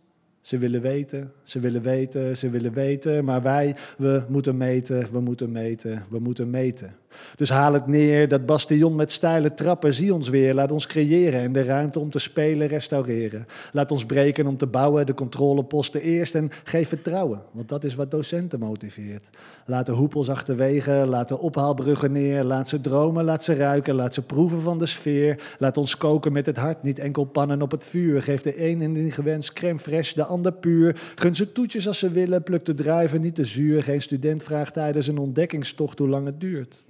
Ze 0.41 0.57
willen 0.57 0.81
weten, 0.81 1.31
ze 1.43 1.59
willen 1.59 1.81
weten, 1.81 2.37
ze 2.37 2.49
willen 2.49 2.73
weten, 2.73 3.25
maar 3.25 3.41
wij, 3.41 3.75
we 3.97 4.25
moeten 4.29 4.57
meten, 4.57 5.11
we 5.11 5.19
moeten 5.19 5.51
meten, 5.51 6.05
we 6.09 6.19
moeten 6.19 6.49
meten. 6.49 6.95
Dus 7.35 7.49
haal 7.49 7.73
het 7.73 7.87
neer, 7.87 8.27
dat 8.27 8.45
bastion 8.45 8.95
met 8.95 9.11
steile 9.11 9.53
trappen, 9.53 9.93
zie 9.93 10.13
ons 10.13 10.29
weer, 10.29 10.53
laat 10.53 10.71
ons 10.71 10.87
creëren 10.87 11.39
en 11.39 11.51
de 11.51 11.63
ruimte 11.63 11.99
om 11.99 12.09
te 12.09 12.19
spelen 12.19 12.67
restaureren. 12.67 13.45
Laat 13.71 13.91
ons 13.91 14.05
breken 14.05 14.47
om 14.47 14.57
te 14.57 14.67
bouwen, 14.67 15.05
de 15.05 15.13
controleposten 15.13 16.01
eerst 16.01 16.35
en 16.35 16.51
geef 16.63 16.87
vertrouwen, 16.87 17.41
want 17.51 17.69
dat 17.69 17.83
is 17.83 17.95
wat 17.95 18.11
docenten 18.11 18.59
motiveert. 18.59 19.29
Laat 19.65 19.85
de 19.85 19.91
hoepels 19.91 20.29
achterwege, 20.29 21.05
laat 21.07 21.27
de 21.27 21.39
ophaalbruggen 21.39 22.11
neer, 22.11 22.43
laat 22.43 22.67
ze 22.67 22.81
dromen, 22.81 23.23
laat 23.23 23.43
ze 23.43 23.55
ruiken, 23.55 23.95
laat 23.95 24.13
ze 24.13 24.21
proeven 24.21 24.61
van 24.61 24.77
de 24.77 24.85
sfeer. 24.85 25.55
Laat 25.59 25.77
ons 25.77 25.97
koken 25.97 26.31
met 26.31 26.45
het 26.45 26.57
hart, 26.57 26.83
niet 26.83 26.99
enkel 26.99 27.23
pannen 27.23 27.61
op 27.61 27.71
het 27.71 27.83
vuur. 27.83 28.21
Geef 28.21 28.41
de 28.41 28.69
een 28.69 28.81
in 28.81 28.93
die 28.93 29.11
gewenst 29.11 29.53
crème 29.53 29.79
fraîche, 29.79 30.13
de 30.15 30.25
ander 30.25 30.51
puur. 30.51 31.01
Gun 31.15 31.35
ze 31.35 31.51
toetjes 31.51 31.87
als 31.87 31.99
ze 31.99 32.11
willen, 32.11 32.43
pluk 32.43 32.65
de 32.65 32.73
druiven 32.73 33.21
niet 33.21 33.35
te 33.35 33.45
zuur. 33.45 33.83
Geen 33.83 34.01
student 34.01 34.43
vraagt 34.43 34.73
tijdens 34.73 35.07
een 35.07 35.17
ontdekkingstocht 35.17 35.99
hoe 35.99 36.07
lang 36.07 36.25
het 36.25 36.39
duurt. 36.39 36.85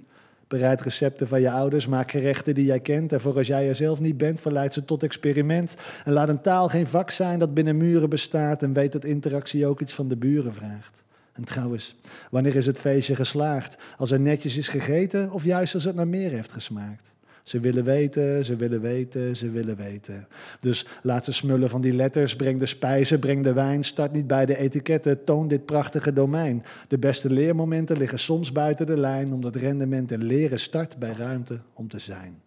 Bereid 0.48 0.80
recepten 0.80 1.28
van 1.28 1.40
je 1.40 1.50
ouders, 1.50 1.86
maak 1.86 2.10
gerechten 2.10 2.54
die 2.54 2.64
jij 2.64 2.80
kent. 2.80 3.12
En 3.12 3.20
voor 3.20 3.36
als 3.36 3.46
jij 3.46 3.68
er 3.68 3.74
zelf 3.74 4.00
niet 4.00 4.16
bent, 4.16 4.40
verleid 4.40 4.72
ze 4.72 4.84
tot 4.84 5.02
experiment. 5.02 5.76
En 6.04 6.12
laat 6.12 6.28
een 6.28 6.40
taal 6.40 6.68
geen 6.68 6.86
vak 6.86 7.10
zijn 7.10 7.38
dat 7.38 7.54
binnen 7.54 7.76
muren 7.76 8.08
bestaat. 8.08 8.62
En 8.62 8.72
weet 8.72 8.92
dat 8.92 9.04
interactie 9.04 9.66
ook 9.66 9.80
iets 9.80 9.94
van 9.94 10.08
de 10.08 10.16
buren 10.16 10.54
vraagt. 10.54 11.02
En 11.32 11.44
trouwens, 11.44 11.96
wanneer 12.30 12.56
is 12.56 12.66
het 12.66 12.78
feestje 12.78 13.14
geslaagd? 13.14 13.76
Als 13.96 14.10
er 14.10 14.20
netjes 14.20 14.56
is 14.56 14.68
gegeten 14.68 15.30
of 15.32 15.44
juist 15.44 15.74
als 15.74 15.84
het 15.84 15.94
naar 15.94 16.08
meer 16.08 16.30
heeft 16.30 16.52
gesmaakt? 16.52 17.12
Ze 17.48 17.60
willen 17.60 17.84
weten, 17.84 18.44
ze 18.44 18.56
willen 18.56 18.80
weten, 18.80 19.36
ze 19.36 19.50
willen 19.50 19.76
weten. 19.76 20.28
Dus 20.60 20.86
laat 21.02 21.24
ze 21.24 21.32
smullen 21.32 21.70
van 21.70 21.80
die 21.80 21.92
letters, 21.92 22.36
breng 22.36 22.58
de 22.58 22.66
spijzen, 22.66 23.18
breng 23.18 23.44
de 23.44 23.52
wijn. 23.52 23.84
Start 23.84 24.12
niet 24.12 24.26
bij 24.26 24.46
de 24.46 24.56
etiketten, 24.56 25.24
toon 25.24 25.48
dit 25.48 25.66
prachtige 25.66 26.12
domein. 26.12 26.64
De 26.88 26.98
beste 26.98 27.30
leermomenten 27.30 27.96
liggen 27.96 28.18
soms 28.18 28.52
buiten 28.52 28.86
de 28.86 28.96
lijn, 28.96 29.32
omdat 29.32 29.56
rendement 29.56 30.12
en 30.12 30.24
leren 30.24 30.60
start 30.60 30.98
bij 30.98 31.12
ruimte 31.12 31.60
om 31.72 31.88
te 31.88 31.98
zijn. 31.98 32.42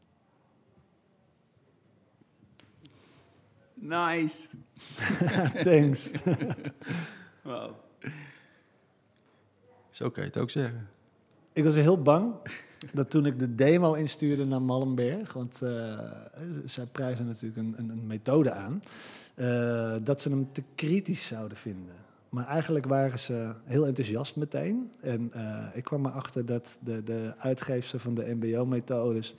Nice. 3.73 4.47
Thanks. 5.63 6.11
Wow. 7.43 7.71
Zo 9.89 10.09
kan 10.09 10.23
je 10.23 10.29
het 10.29 10.37
ook 10.37 10.49
zeggen. 10.49 10.89
Ik 11.53 11.63
was 11.63 11.75
heel 11.75 12.01
bang 12.01 12.33
dat 12.93 13.09
toen 13.09 13.25
ik 13.25 13.39
de 13.39 13.55
demo 13.55 13.93
instuurde 13.93 14.45
naar 14.45 14.61
Mallenberg, 14.61 15.33
want 15.33 15.61
eh, 15.61 15.99
zij 16.65 16.85
prijzen 16.85 17.25
natuurlijk 17.25 17.57
een, 17.57 17.75
een, 17.77 17.89
een 17.89 18.07
methode 18.07 18.51
aan. 18.51 18.83
eh, 19.35 19.95
dat 20.03 20.21
ze 20.21 20.29
hem 20.29 20.51
te 20.51 20.63
kritisch 20.75 21.27
zouden 21.27 21.57
vinden. 21.57 21.95
Maar 22.29 22.47
eigenlijk 22.47 22.85
waren 22.85 23.19
ze 23.19 23.51
heel 23.63 23.87
enthousiast 23.87 24.35
meteen. 24.35 24.91
En 25.01 25.29
eh, 25.33 25.65
ik 25.73 25.83
kwam 25.83 26.05
erachter 26.05 26.45
dat 26.45 26.77
de, 26.79 27.03
de 27.03 27.33
uitgeefster 27.37 27.99
van 27.99 28.13
de 28.13 28.35
MBO-methodes 28.35 29.35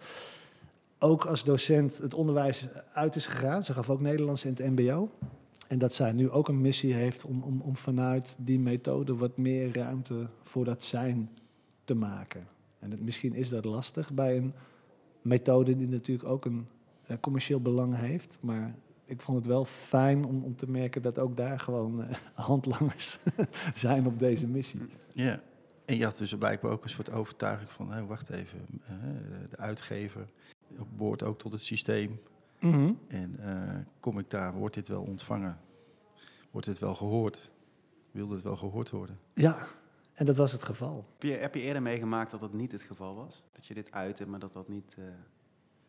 ook 0.98 1.24
als 1.24 1.44
docent 1.44 1.98
het 1.98 2.14
onderwijs 2.14 2.68
uit 2.92 3.16
is 3.16 3.26
gegaan. 3.26 3.64
Ze 3.64 3.72
gaf 3.72 3.90
ook 3.90 4.00
Nederlands 4.00 4.44
in 4.44 4.54
het 4.56 4.70
MBO. 4.70 5.10
En 5.68 5.78
dat 5.78 5.92
zij 5.92 6.12
nu 6.12 6.30
ook 6.30 6.48
een 6.48 6.60
missie 6.60 6.94
heeft 6.94 7.24
om, 7.24 7.42
om, 7.42 7.60
om 7.60 7.76
vanuit 7.76 8.36
die 8.38 8.58
methode 8.58 9.16
wat 9.16 9.36
meer 9.36 9.76
ruimte 9.76 10.28
voor 10.42 10.64
dat 10.64 10.84
zijn 10.84 11.30
te 11.84 11.94
maken. 11.94 12.46
En 12.82 12.90
het, 12.90 13.00
misschien 13.00 13.34
is 13.34 13.48
dat 13.48 13.64
lastig 13.64 14.12
bij 14.12 14.36
een 14.36 14.54
methode 15.22 15.76
die 15.76 15.88
natuurlijk 15.88 16.28
ook 16.28 16.44
een 16.44 16.66
eh, 17.06 17.16
commercieel 17.20 17.60
belang 17.60 17.96
heeft. 17.96 18.38
Maar 18.40 18.74
ik 19.04 19.22
vond 19.22 19.38
het 19.38 19.46
wel 19.46 19.64
fijn 19.64 20.24
om, 20.24 20.44
om 20.44 20.56
te 20.56 20.70
merken 20.70 21.02
dat 21.02 21.18
ook 21.18 21.36
daar 21.36 21.60
gewoon 21.60 22.04
eh, 22.04 22.16
handlangers 22.46 23.18
zijn 23.74 24.06
op 24.06 24.18
deze 24.18 24.46
missie. 24.46 24.80
Ja. 25.12 25.42
En 25.84 25.96
je 25.96 26.04
had 26.04 26.18
dus 26.18 26.34
blijkbaar 26.34 26.70
ook 26.70 26.84
een 26.84 26.90
soort 26.90 27.10
overtuiging 27.10 27.70
van, 27.70 27.92
hé, 27.92 28.06
wacht 28.06 28.30
even, 28.30 28.58
eh, 28.86 28.94
de 29.50 29.56
uitgever 29.56 30.26
behoort 30.96 31.22
ook 31.22 31.38
tot 31.38 31.52
het 31.52 31.62
systeem. 31.62 32.20
Mhm. 32.60 32.92
En 33.08 33.36
kom 34.00 34.18
ik 34.18 34.30
daar, 34.30 34.54
wordt 34.54 34.74
dit 34.74 34.88
wel 34.88 35.02
ontvangen? 35.02 35.58
Wordt 36.50 36.66
dit 36.66 36.78
wel 36.78 36.94
gehoord? 36.94 37.50
Wil 38.10 38.26
dit 38.26 38.42
wel 38.42 38.56
gehoord 38.56 38.90
worden? 38.90 39.18
Ja, 39.34 39.66
en 40.22 40.28
dat 40.28 40.36
was 40.36 40.52
het 40.52 40.62
geval. 40.62 41.06
Heb 41.12 41.22
je, 41.22 41.32
heb 41.32 41.54
je 41.54 41.60
eerder 41.60 41.82
meegemaakt 41.82 42.30
dat 42.30 42.40
dat 42.40 42.52
niet 42.52 42.72
het 42.72 42.82
geval 42.82 43.14
was? 43.14 43.42
Dat 43.52 43.66
je 43.66 43.74
dit 43.74 43.92
uitte, 43.92 44.26
maar 44.26 44.38
dat 44.38 44.52
dat 44.52 44.68
niet 44.68 44.94
eh, 44.98 45.04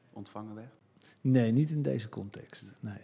ontvangen 0.09 0.55
werd? 0.55 0.81
Nee, 1.21 1.51
niet 1.51 1.69
in 1.69 1.81
deze 1.81 2.09
context. 2.09 2.75
Nee. 2.79 2.97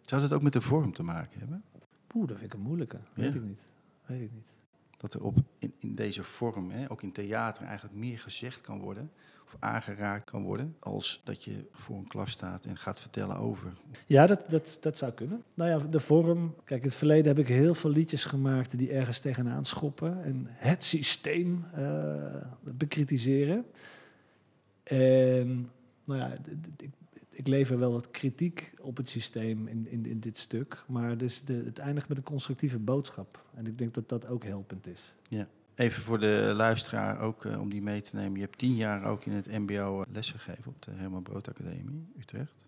Zou 0.00 0.20
dat 0.20 0.32
ook 0.32 0.42
met 0.42 0.52
de 0.52 0.60
vorm 0.60 0.92
te 0.92 1.02
maken 1.02 1.38
hebben? 1.38 1.64
Poeh, 2.06 2.28
dat 2.28 2.38
vind 2.38 2.52
ik 2.52 2.58
een 2.58 2.64
moeilijke. 2.64 2.98
Weet 3.14 3.32
Ja. 3.32 3.38
ik 3.38 3.44
niet. 3.46 3.60
Weet 4.06 4.20
ik 4.20 4.32
niet. 4.32 4.56
Dat 4.96 5.14
er 5.14 5.22
op, 5.22 5.38
in, 5.58 5.72
in 5.78 5.92
deze 5.92 6.22
vorm, 6.22 6.70
hè, 6.70 6.90
ook 6.90 7.02
in 7.02 7.12
theater, 7.12 7.64
eigenlijk 7.64 7.96
meer 7.96 8.18
gezegd 8.18 8.60
kan 8.60 8.80
worden 8.80 9.10
of 9.46 9.56
aangeraakt 9.58 10.30
kan 10.30 10.42
worden, 10.42 10.76
als 10.78 11.20
dat 11.24 11.44
je 11.44 11.64
voor 11.72 11.96
een 11.96 12.06
klas 12.06 12.30
staat 12.30 12.64
en 12.64 12.76
gaat 12.76 13.00
vertellen 13.00 13.36
over. 13.36 13.72
Ja, 14.06 14.26
dat, 14.26 14.50
dat, 14.50 14.78
dat 14.80 14.98
zou 14.98 15.12
kunnen. 15.12 15.42
Nou 15.54 15.70
ja, 15.70 15.78
de 15.78 16.00
vorm. 16.00 16.54
Kijk, 16.64 16.80
in 16.80 16.88
het 16.88 16.96
verleden 16.96 17.26
heb 17.26 17.38
ik 17.38 17.48
heel 17.48 17.74
veel 17.74 17.90
liedjes 17.90 18.24
gemaakt 18.24 18.78
die 18.78 18.92
ergens 18.92 19.18
tegenaan 19.18 19.64
schoppen. 19.64 20.24
En 20.24 20.46
het 20.48 20.84
systeem 20.84 21.64
eh, 21.72 22.46
bekritiseren. 22.60 23.64
En 24.82 25.70
nou 26.04 26.20
ja, 26.20 26.32
ik, 26.76 26.90
ik 27.36 27.46
lever 27.46 27.78
wel 27.78 27.92
wat 27.92 28.10
kritiek 28.10 28.74
op 28.80 28.96
het 28.96 29.08
systeem 29.08 29.66
in, 29.66 29.86
in, 29.88 30.06
in 30.06 30.20
dit 30.20 30.38
stuk. 30.38 30.84
Maar 30.86 31.16
dus 31.16 31.44
de, 31.44 31.62
het 31.64 31.78
eindigt 31.78 32.08
met 32.08 32.16
een 32.16 32.22
constructieve 32.22 32.78
boodschap. 32.78 33.44
En 33.54 33.66
ik 33.66 33.78
denk 33.78 33.94
dat 33.94 34.08
dat 34.08 34.26
ook 34.26 34.44
helpend 34.44 34.86
is. 34.86 35.14
Even 35.74 36.02
voor 36.02 36.18
de 36.18 36.52
luisteraar 36.56 37.20
ook 37.20 37.44
eh, 37.44 37.60
om 37.60 37.70
die 37.70 37.82
mee 37.82 38.00
te 38.00 38.16
nemen. 38.16 38.34
Je 38.34 38.44
hebt 38.44 38.58
tien 38.58 38.74
jaar 38.74 39.04
ook 39.04 39.24
in 39.24 39.32
het 39.32 39.46
MBO 39.46 40.04
lessen 40.12 40.38
gegeven 40.38 40.72
op 40.72 40.82
de 40.82 40.90
Herman 40.94 41.22
Brood 41.22 41.48
Academie 41.48 42.06
Utrecht. 42.18 42.66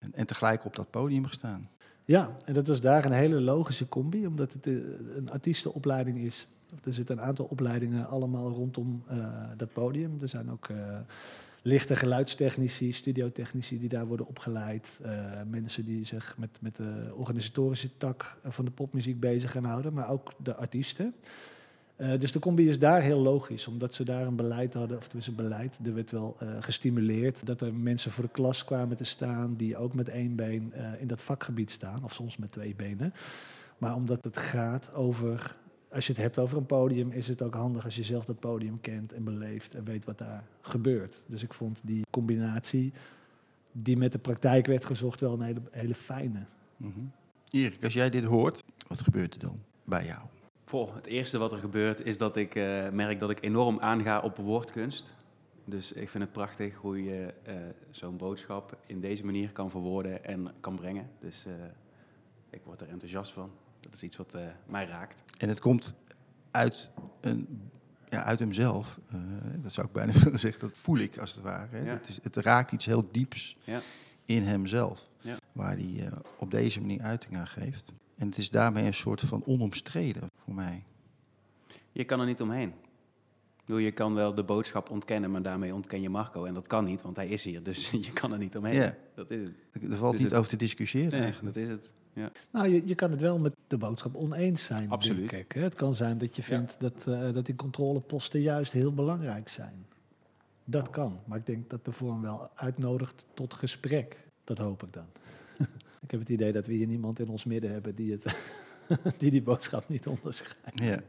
En, 0.00 0.12
en 0.14 0.26
tegelijk 0.26 0.64
op 0.64 0.76
dat 0.76 0.90
podium 0.90 1.26
gestaan. 1.26 1.68
Ja, 2.04 2.36
en 2.44 2.54
dat 2.54 2.66
was 2.66 2.80
daar 2.80 3.04
een 3.04 3.12
hele 3.12 3.40
logische 3.40 3.88
combi, 3.88 4.26
omdat 4.26 4.52
het 4.52 4.66
eh, 4.66 4.74
een 5.16 5.30
artiestenopleiding 5.30 6.18
is. 6.18 6.48
Er 6.84 6.94
zitten 6.94 7.18
een 7.18 7.24
aantal 7.24 7.44
opleidingen 7.44 8.06
allemaal 8.06 8.50
rondom 8.50 9.02
eh, 9.06 9.50
dat 9.56 9.72
podium. 9.72 10.18
Er 10.20 10.28
zijn 10.28 10.50
ook 10.50 10.68
lichte 11.66 11.96
geluidstechnici, 11.96 12.92
studiotechnici 12.92 13.78
die 13.78 13.88
daar 13.88 14.06
worden 14.06 14.26
opgeleid. 14.26 14.98
Eh, 15.02 15.40
mensen 15.50 15.84
die 15.84 16.04
zich 16.04 16.38
met, 16.38 16.58
met 16.60 16.76
de 16.76 17.12
organisatorische 17.14 17.90
tak 17.96 18.36
van 18.44 18.64
de 18.64 18.70
popmuziek 18.70 19.20
bezig 19.20 19.50
gaan 19.50 19.64
houden, 19.64 19.92
maar 19.92 20.10
ook 20.10 20.32
de 20.42 20.54
artiesten. 20.54 21.14
Eh, 21.96 22.18
dus 22.18 22.32
de 22.32 22.38
combi 22.38 22.68
is 22.68 22.78
daar 22.78 23.02
heel 23.02 23.18
logisch, 23.18 23.66
omdat 23.66 23.94
ze 23.94 24.04
daar 24.04 24.26
een 24.26 24.36
beleid 24.36 24.74
hadden, 24.74 24.96
of 24.96 25.04
tenminste 25.04 25.30
een 25.30 25.48
beleid, 25.48 25.78
er 25.84 25.94
werd 25.94 26.10
wel 26.10 26.36
eh, 26.38 26.48
gestimuleerd 26.60 27.46
dat 27.46 27.60
er 27.60 27.74
mensen 27.74 28.10
voor 28.10 28.24
de 28.24 28.30
klas 28.30 28.64
kwamen 28.64 28.96
te 28.96 29.04
staan 29.04 29.56
die 29.56 29.76
ook 29.76 29.94
met 29.94 30.08
één 30.08 30.34
been 30.34 30.72
in 30.98 31.06
dat 31.06 31.22
vakgebied 31.22 31.70
staan, 31.70 32.04
of 32.04 32.12
soms 32.12 32.36
met 32.36 32.52
twee 32.52 32.74
benen. 32.74 33.12
Maar 33.78 33.94
omdat 33.94 34.24
het 34.24 34.36
gaat 34.36 34.94
over, 34.94 35.56
als 35.96 36.06
je 36.06 36.12
het 36.12 36.22
hebt 36.22 36.38
over 36.38 36.58
een 36.58 36.66
podium, 36.66 37.10
is 37.10 37.28
het 37.28 37.42
ook 37.42 37.54
handig 37.54 37.84
als 37.84 37.96
je 37.96 38.04
zelf 38.04 38.24
dat 38.24 38.40
podium 38.40 38.80
kent 38.80 39.12
en 39.12 39.24
beleeft 39.24 39.74
en 39.74 39.84
weet 39.84 40.04
wat 40.04 40.18
daar 40.18 40.44
gebeurt. 40.60 41.22
Dus 41.26 41.42
ik 41.42 41.54
vond 41.54 41.80
die 41.82 42.06
combinatie 42.10 42.92
die 43.72 43.96
met 43.96 44.12
de 44.12 44.18
praktijk 44.18 44.66
werd 44.66 44.84
gezocht 44.84 45.20
wel 45.20 45.32
een 45.32 45.40
hele, 45.40 45.60
hele 45.70 45.94
fijne. 45.94 46.44
Mhm. 46.76 47.00
Erik, 47.50 47.84
als 47.84 47.92
jij 47.92 48.10
dit 48.10 48.24
hoort, 48.24 48.62
wat 48.88 49.00
gebeurt 49.00 49.34
er 49.34 49.40
dan 49.40 49.60
bij 49.84 50.04
jou? 50.04 50.20
Voor 50.64 50.94
het 50.94 51.06
eerste 51.06 51.38
wat 51.38 51.52
er 51.52 51.58
gebeurt 51.58 52.04
is 52.04 52.18
dat 52.18 52.36
ik 52.36 52.54
eh, 52.54 52.88
merk 52.90 53.18
dat 53.18 53.30
ik 53.30 53.42
enorm 53.42 53.80
aanga 53.80 54.20
op 54.20 54.36
woordkunst. 54.36 55.14
Dus 55.64 55.92
ik 55.92 56.08
vind 56.08 56.24
het 56.24 56.32
prachtig 56.32 56.74
hoe 56.74 57.04
je 57.04 57.34
eh, 57.42 57.54
zo'n 57.90 58.16
boodschap 58.16 58.78
in 58.86 59.00
deze 59.00 59.24
manier 59.24 59.52
kan 59.52 59.70
verwoorden 59.70 60.24
en 60.24 60.52
kan 60.60 60.74
brengen. 60.74 61.10
Dus 61.20 61.46
eh, 61.46 61.52
ik 62.50 62.60
word 62.64 62.80
er 62.80 62.88
enthousiast 62.88 63.32
van. 63.32 63.50
Dat 63.86 63.94
is 63.94 64.02
iets 64.02 64.16
wat 64.16 64.34
eh, 64.34 64.46
mij 64.66 64.86
raakt. 64.86 65.22
En 65.38 65.48
het 65.48 65.60
komt 65.60 65.94
uit, 66.50 66.90
een, 67.20 67.60
ja, 68.08 68.22
uit 68.24 68.38
hemzelf. 68.38 68.98
Eh, 69.10 69.16
dat 69.56 69.72
zou 69.72 69.86
ik 69.86 69.92
bijna 69.92 70.12
willen 70.22 70.38
zeggen, 70.38 70.60
dat 70.68 70.76
voel 70.76 70.98
ik 70.98 71.18
als 71.18 71.34
het 71.34 71.42
ware. 71.42 71.84
Ja. 71.84 71.90
Het, 71.92 72.08
is, 72.08 72.18
het 72.22 72.36
raakt 72.36 72.72
iets 72.72 72.84
heel 72.86 73.08
dieps 73.10 73.56
Ja. 73.64 73.80
in 74.24 74.42
hemzelf. 74.42 75.10
Ja. 75.20 75.36
Waar 75.52 75.76
hij 75.76 76.06
eh, 76.06 76.12
op 76.38 76.50
deze 76.50 76.80
manier 76.80 77.00
uiting 77.00 77.36
aan 77.36 77.46
geeft. 77.46 77.92
En 78.16 78.26
het 78.26 78.38
is 78.38 78.50
daarmee 78.50 78.84
een 78.84 78.94
soort 78.94 79.20
van 79.20 79.42
onomstreden 79.46 80.30
voor 80.44 80.54
mij. 80.54 80.84
Je 81.92 82.04
kan 82.04 82.20
er 82.20 82.26
niet 82.26 82.40
omheen. 82.40 82.72
Je 83.66 83.92
kan 83.92 84.14
wel 84.14 84.34
de 84.34 84.44
boodschap 84.44 84.90
ontkennen, 84.90 85.30
maar 85.30 85.42
daarmee 85.42 85.74
ontken 85.74 86.00
je 86.00 86.08
Marco. 86.08 86.44
En 86.44 86.54
dat 86.54 86.66
kan 86.66 86.84
niet, 86.84 87.02
want 87.02 87.16
hij 87.16 87.28
is 87.28 87.44
hier. 87.44 87.62
Dus 87.62 87.90
je 88.06 88.12
kan 88.12 88.32
er 88.32 88.38
niet 88.38 88.56
omheen. 88.56 88.74
Ja. 88.74 88.94
Dat 89.14 89.30
is 89.30 89.46
het. 89.72 89.90
Er 89.92 89.96
valt 89.96 90.12
Dus 90.12 90.20
niet 90.20 90.30
het- 90.30 90.38
over 90.38 90.50
te 90.50 90.56
discussiëren 90.56 91.10
Nee, 91.10 91.20
eigenlijk. 91.20 91.54
dat 91.54 91.62
is 91.64 91.68
het. 91.68 91.90
Ja. 92.16 92.30
Nou, 92.50 92.68
je, 92.68 92.86
je 92.86 92.94
kan 92.94 93.10
het 93.10 93.20
wel 93.20 93.38
met 93.38 93.54
de 93.66 93.78
boodschap 93.78 94.14
oneens 94.14 94.64
zijn. 94.64 94.90
Absoluut. 94.90 95.30
denk 95.30 95.44
ik, 95.44 95.52
hè. 95.52 95.60
Het 95.62 95.74
kan 95.74 95.94
zijn 95.94 96.18
dat 96.18 96.36
je 96.36 96.42
Ja. 96.42 96.48
vindt 96.48 96.76
dat, 96.80 97.06
eh, 97.06 97.32
dat 97.32 97.46
die 97.46 97.54
controleposten 97.54 98.40
juist 98.40 98.72
heel 98.72 98.92
belangrijk 98.92 99.48
zijn. 99.48 99.86
Dat 100.64 100.90
kan. 100.90 101.20
Maar 101.24 101.38
ik 101.38 101.46
denk 101.46 101.70
dat 101.70 101.84
de 101.84 101.92
vorm 101.92 102.22
wel 102.22 102.50
uitnodigt 102.54 103.24
tot 103.34 103.54
gesprek. 103.54 104.16
Dat 104.44 104.58
hoop 104.58 104.82
ik 104.82 104.92
dan. 104.92 105.06
ik 106.04 106.10
heb 106.10 106.20
het 106.20 106.28
idee 106.28 106.52
dat 106.52 106.66
we 106.66 106.72
hier 106.72 106.86
niemand 106.86 107.18
in 107.18 107.28
ons 107.28 107.44
midden 107.44 107.70
hebben 107.72 107.94
die, 107.94 108.12
het 108.12 108.36
die 109.18 109.30
die 109.30 109.42
boodschap 109.42 109.88
niet 109.88 110.06
onderschrijft. 110.06 110.78
Ja. 110.82 111.00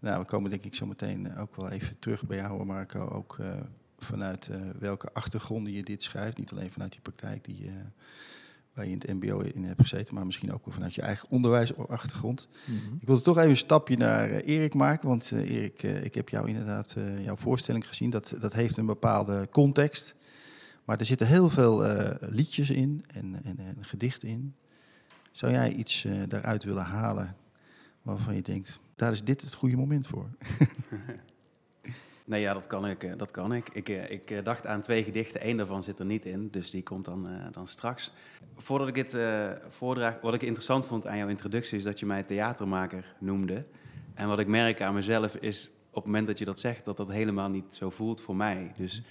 Nou, 0.00 0.20
we 0.20 0.26
komen 0.26 0.50
denk 0.50 0.64
ik 0.64 0.74
zo 0.74 0.86
meteen 0.86 1.26
eh, 1.30 1.40
ook 1.40 1.56
wel 1.56 1.70
even 1.70 1.98
terug 1.98 2.26
bij 2.26 2.36
jou, 2.36 2.64
Marco. 2.64 3.08
Ook 3.08 3.38
eh, 3.38 3.52
vanuit 3.98 4.48
eh, 4.48 4.60
welke 4.78 5.08
achtergronden 5.12 5.72
je 5.72 5.82
dit 5.82 6.02
schrijft. 6.02 6.38
Niet 6.38 6.52
alleen 6.52 6.70
vanuit 6.70 6.92
die 6.92 7.00
praktijk 7.00 7.44
die, 7.44 7.66
eh, 7.66 7.72
waar 8.78 8.86
je 8.86 8.92
in 8.92 8.98
het 8.98 9.14
mbo 9.14 9.38
in 9.38 9.64
hebt 9.64 9.80
gezeten, 9.80 10.14
maar 10.14 10.26
misschien 10.26 10.52
ook 10.52 10.62
vanuit 10.68 10.94
je 10.94 11.02
eigen 11.02 11.28
onderwijsachtergrond. 11.30 12.48
Ik 13.00 13.06
wilde 13.06 13.22
toch 13.22 13.36
even 13.36 13.50
een 13.50 13.56
stapje 13.56 13.96
naar 13.96 14.30
eh, 14.30 14.56
Erik 14.56 14.74
maken, 14.74 15.08
want 15.08 15.32
eh, 15.32 15.50
Erik, 15.50 15.82
eh, 15.82 16.04
ik 16.04 16.14
heb 16.14 16.28
jou 16.28 16.48
inderdaad, 16.48 16.96
jouw 17.22 17.36
voorstelling 17.36 17.88
gezien. 17.88 18.10
Dat, 18.10 18.34
dat 18.40 18.52
heeft 18.52 18.76
een 18.76 18.86
bepaalde 18.86 19.48
context. 19.50 20.14
Maar 20.84 20.98
er 20.98 21.04
zitten 21.04 21.26
heel 21.26 21.48
veel 21.48 21.84
liedjes 22.20 22.70
in 22.70 23.04
en, 23.06 23.40
en, 23.44 23.58
en 23.58 23.76
gedichten 23.80 24.28
in. 24.28 24.54
Zou 25.32 25.52
jij 25.52 25.72
iets 25.72 26.06
daaruit 26.28 26.64
willen 26.64 26.84
halen 26.84 27.36
waarvan 28.02 28.34
je 28.34 28.42
denkt, 28.42 28.78
daar 28.94 29.12
is 29.12 29.24
dit 29.24 29.40
het 29.40 29.54
goede 29.54 29.76
moment 29.76 30.06
voor? 30.06 30.28
Nee, 32.28 32.40
ja, 32.40 32.54
dat 32.54 32.66
kan 32.66 32.86
ik. 32.86 33.04
eh, 33.04 33.12
Dat 33.16 33.30
kan 33.30 33.52
ik. 33.52 33.68
Ik, 33.72 33.88
eh, 33.88 34.10
ik 34.10 34.30
eh, 34.30 34.44
dacht 34.44 34.66
aan 34.66 34.80
twee 34.80 35.04
gedichten. 35.04 35.48
Eén 35.48 35.56
daarvan 35.56 35.82
zit 35.82 35.98
er 35.98 36.04
niet 36.04 36.24
in, 36.24 36.48
dus 36.50 36.70
die 36.70 36.82
komt 36.82 37.04
dan, 37.04 37.28
dan 37.52 37.66
straks. 37.66 38.12
Voordat 38.56 38.88
ik 38.88 38.96
eh, 39.12 39.50
voordraag, 39.68 40.20
wat 40.20 40.34
ik 40.34 40.42
interessant 40.42 40.86
vond 40.86 41.06
aan 41.06 41.16
jouw 41.18 41.28
introductie... 41.28 41.78
is 41.78 41.84
dat 41.84 41.98
je 42.00 42.06
mij 42.06 42.22
theatermaker 42.22 43.14
noemde. 43.18 43.64
En 44.14 44.28
wat 44.28 44.38
ik 44.38 44.46
merk 44.46 44.82
aan 44.82 44.94
mezelf 44.94 45.36
is, 45.36 45.70
op 45.88 45.94
het 45.94 46.04
moment 46.04 46.26
dat 46.26 46.38
je 46.38 46.44
dat 46.44 46.58
zegt... 46.58 46.84
dat 46.84 46.96
dat 46.96 47.10
helemaal 47.10 47.48
niet 47.48 47.74
zo 47.74 47.90
voelt 47.90 48.20
voor 48.20 48.36
mij. 48.36 48.72
Dus 48.76 49.02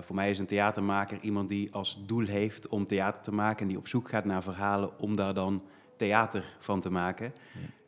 voor 0.00 0.14
mij 0.14 0.30
is 0.30 0.38
een 0.38 0.46
theatermaker 0.46 1.18
iemand 1.20 1.48
die 1.48 1.72
als 1.72 2.02
doel 2.06 2.26
heeft 2.26 2.68
om 2.68 2.84
theater 2.86 3.22
te 3.22 3.32
maken... 3.32 3.60
en 3.62 3.68
die 3.68 3.78
op 3.78 3.88
zoek 3.88 4.08
gaat 4.08 4.24
naar 4.24 4.42
verhalen 4.42 4.98
om 5.00 5.16
daar 5.16 5.34
dan 5.34 5.62
theater 5.96 6.56
van 6.58 6.80
te 6.80 6.90
maken... 6.90 7.32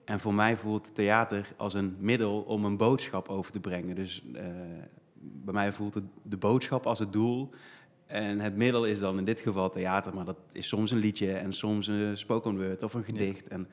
En 0.08 0.20
voor 0.20 0.34
mij 0.34 0.56
voelt 0.56 0.94
theater 0.94 1.52
als 1.56 1.74
een 1.74 1.96
middel 1.98 2.40
om 2.40 2.64
een 2.64 2.76
boodschap 2.76 3.28
over 3.28 3.52
te 3.52 3.60
brengen. 3.60 3.94
Dus 3.94 4.22
eh, 4.34 4.44
bij 5.20 5.54
mij 5.54 5.72
voelt 5.72 5.94
het 5.94 6.04
de 6.22 6.36
boodschap 6.36 6.86
als 6.86 6.98
het 6.98 7.12
doel. 7.12 7.50
En 8.06 8.40
het 8.40 8.56
middel 8.56 8.84
is 8.84 8.98
dan 8.98 9.18
in 9.18 9.24
dit 9.24 9.40
geval 9.40 9.70
theater, 9.70 10.14
maar 10.14 10.24
dat 10.24 10.38
is 10.52 10.68
soms 10.68 10.90
een 10.90 10.98
liedje 10.98 11.32
en 11.32 11.52
soms 11.52 11.86
een 11.86 12.18
spoken 12.18 12.56
word 12.56 12.82
of 12.82 12.94
een 12.94 13.04
gedicht. 13.04 13.48
En, 13.48 13.68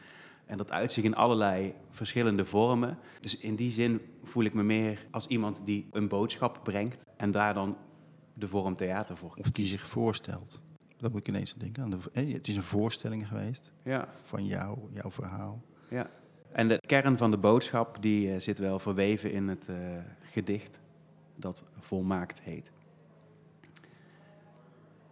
en 0.45 0.57
dat 0.57 0.71
uit 0.71 0.91
zich 0.91 1.03
in 1.03 1.15
allerlei 1.15 1.73
verschillende 1.89 2.45
vormen. 2.45 2.97
Dus 3.19 3.37
in 3.37 3.55
die 3.55 3.71
zin 3.71 4.01
voel 4.23 4.43
ik 4.43 4.53
me 4.53 4.63
meer 4.63 5.05
als 5.11 5.27
iemand 5.27 5.65
die 5.65 5.87
een 5.91 6.07
boodschap 6.07 6.59
brengt 6.63 7.05
en 7.17 7.31
daar 7.31 7.53
dan 7.53 7.77
de 8.33 8.47
vorm 8.47 8.73
theater 8.75 9.17
voor 9.17 9.33
Of 9.39 9.51
die 9.51 9.65
zich 9.65 9.87
voorstelt. 9.87 10.61
dat 10.97 11.11
moet 11.11 11.19
ik 11.19 11.27
ineens 11.27 11.53
denken. 11.53 11.83
Aan 11.83 11.89
de, 11.89 11.97
hè, 12.13 12.23
het 12.25 12.47
is 12.47 12.55
een 12.55 12.63
voorstelling 12.63 13.27
geweest 13.27 13.71
Ja, 13.83 14.07
van 14.23 14.45
jou, 14.45 14.77
jouw 14.93 15.11
verhaal. 15.11 15.63
ja. 15.89 16.09
En 16.55 16.67
de 16.67 16.81
kern 16.85 17.17
van 17.17 17.31
de 17.31 17.37
boodschap 17.37 17.97
die 18.01 18.31
eh, 18.31 18.39
zit 18.39 18.59
wel 18.59 18.79
verweven 18.79 19.31
in 19.31 19.47
het 19.47 19.67
eh, 19.67 19.75
gedicht 20.21 20.79
dat 21.35 21.63
Volmaakt 21.79 22.41
heet. 22.41 22.71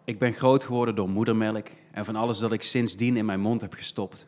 Ik 0.05 0.19
ben 0.19 0.33
groot 0.33 0.63
geworden 0.63 0.95
door 0.95 1.09
moedermelk 1.09 1.67
en 1.91 2.05
van 2.05 2.15
alles 2.15 2.39
dat 2.39 2.51
ik 2.51 2.63
sindsdien 2.63 3.17
in 3.17 3.25
mijn 3.25 3.39
mond 3.39 3.61
heb 3.61 3.73
gestopt. 3.73 4.27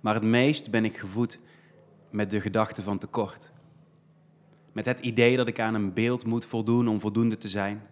Maar 0.00 0.14
het 0.14 0.22
meest 0.22 0.70
ben 0.70 0.84
ik 0.84 0.96
gevoed 0.96 1.40
met 2.10 2.30
de 2.30 2.40
gedachte 2.40 2.82
van 2.82 2.98
tekort. 2.98 3.52
Met 4.72 4.84
het 4.84 5.00
idee 5.00 5.36
dat 5.36 5.48
ik 5.48 5.60
aan 5.60 5.74
een 5.74 5.92
beeld 5.92 6.24
moet 6.26 6.46
voldoen 6.46 6.88
om 6.88 7.00
voldoende 7.00 7.36
te 7.36 7.48
zijn. 7.48 7.82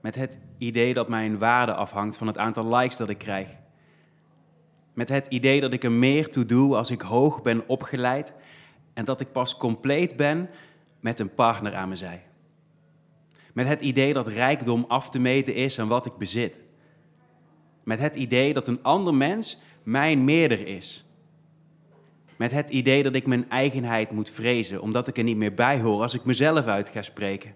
Met 0.00 0.14
het 0.14 0.38
idee 0.58 0.94
dat 0.94 1.08
mijn 1.08 1.38
waarde 1.38 1.74
afhangt 1.74 2.16
van 2.16 2.26
het 2.26 2.38
aantal 2.38 2.76
likes 2.76 2.96
dat 2.96 3.08
ik 3.08 3.18
krijg. 3.18 3.59
Met 5.00 5.08
het 5.08 5.26
idee 5.26 5.60
dat 5.60 5.72
ik 5.72 5.84
er 5.84 5.92
meer 5.92 6.28
toe 6.28 6.46
doe 6.46 6.76
als 6.76 6.90
ik 6.90 7.00
hoog 7.00 7.42
ben 7.42 7.68
opgeleid 7.68 8.32
en 8.94 9.04
dat 9.04 9.20
ik 9.20 9.32
pas 9.32 9.56
compleet 9.56 10.16
ben 10.16 10.50
met 11.00 11.18
een 11.18 11.34
partner 11.34 11.74
aan 11.74 11.86
mijn 11.86 11.98
zij. 11.98 12.22
Met 13.52 13.66
het 13.66 13.80
idee 13.80 14.12
dat 14.12 14.28
rijkdom 14.28 14.84
af 14.88 15.10
te 15.10 15.18
meten 15.18 15.54
is 15.54 15.78
aan 15.78 15.88
wat 15.88 16.06
ik 16.06 16.16
bezit. 16.16 16.58
Met 17.84 17.98
het 17.98 18.14
idee 18.14 18.52
dat 18.54 18.68
een 18.68 18.82
ander 18.82 19.14
mens 19.14 19.58
mijn 19.82 20.24
meerder 20.24 20.66
is. 20.66 21.04
Met 22.36 22.50
het 22.50 22.70
idee 22.70 23.02
dat 23.02 23.14
ik 23.14 23.26
mijn 23.26 23.50
eigenheid 23.50 24.10
moet 24.10 24.30
vrezen, 24.30 24.82
omdat 24.82 25.08
ik 25.08 25.18
er 25.18 25.24
niet 25.24 25.36
meer 25.36 25.54
bij 25.54 25.80
hoor 25.80 26.02
als 26.02 26.14
ik 26.14 26.24
mezelf 26.24 26.66
uit 26.66 26.88
ga 26.88 27.02
spreken. 27.02 27.54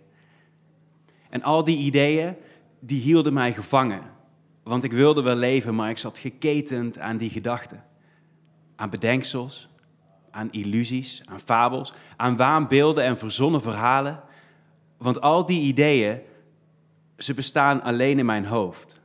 En 1.31 1.43
al 1.43 1.65
die 1.65 1.79
ideeën, 1.79 2.37
die 2.81 3.01
hielden 3.01 3.33
mij 3.33 3.53
gevangen. 3.53 4.14
Want 4.65 4.85
ik 4.85 4.93
wilde 4.93 5.23
wel 5.23 5.37
leven, 5.37 5.75
maar 5.75 5.91
ik 5.91 5.99
zat 5.99 6.19
geketend 6.19 6.99
aan 6.99 7.17
die 7.17 7.31
gedachten. 7.31 7.85
Aan 8.77 8.91
bedenksels, 8.91 9.69
aan 10.31 10.53
illusies, 10.53 11.23
aan 11.25 11.41
fabels, 11.41 11.93
aan 12.17 12.37
waanbeelden 12.37 13.05
en 13.05 13.19
verzonnen 13.19 13.63
verhalen. 13.63 14.23
Want 14.97 15.21
al 15.21 15.47
die 15.47 15.61
ideeën, 15.61 16.21
ze 17.19 17.35
bestaan 17.35 17.83
alleen 17.83 18.19
in 18.19 18.27
mijn 18.27 18.45
hoofd. 18.45 19.01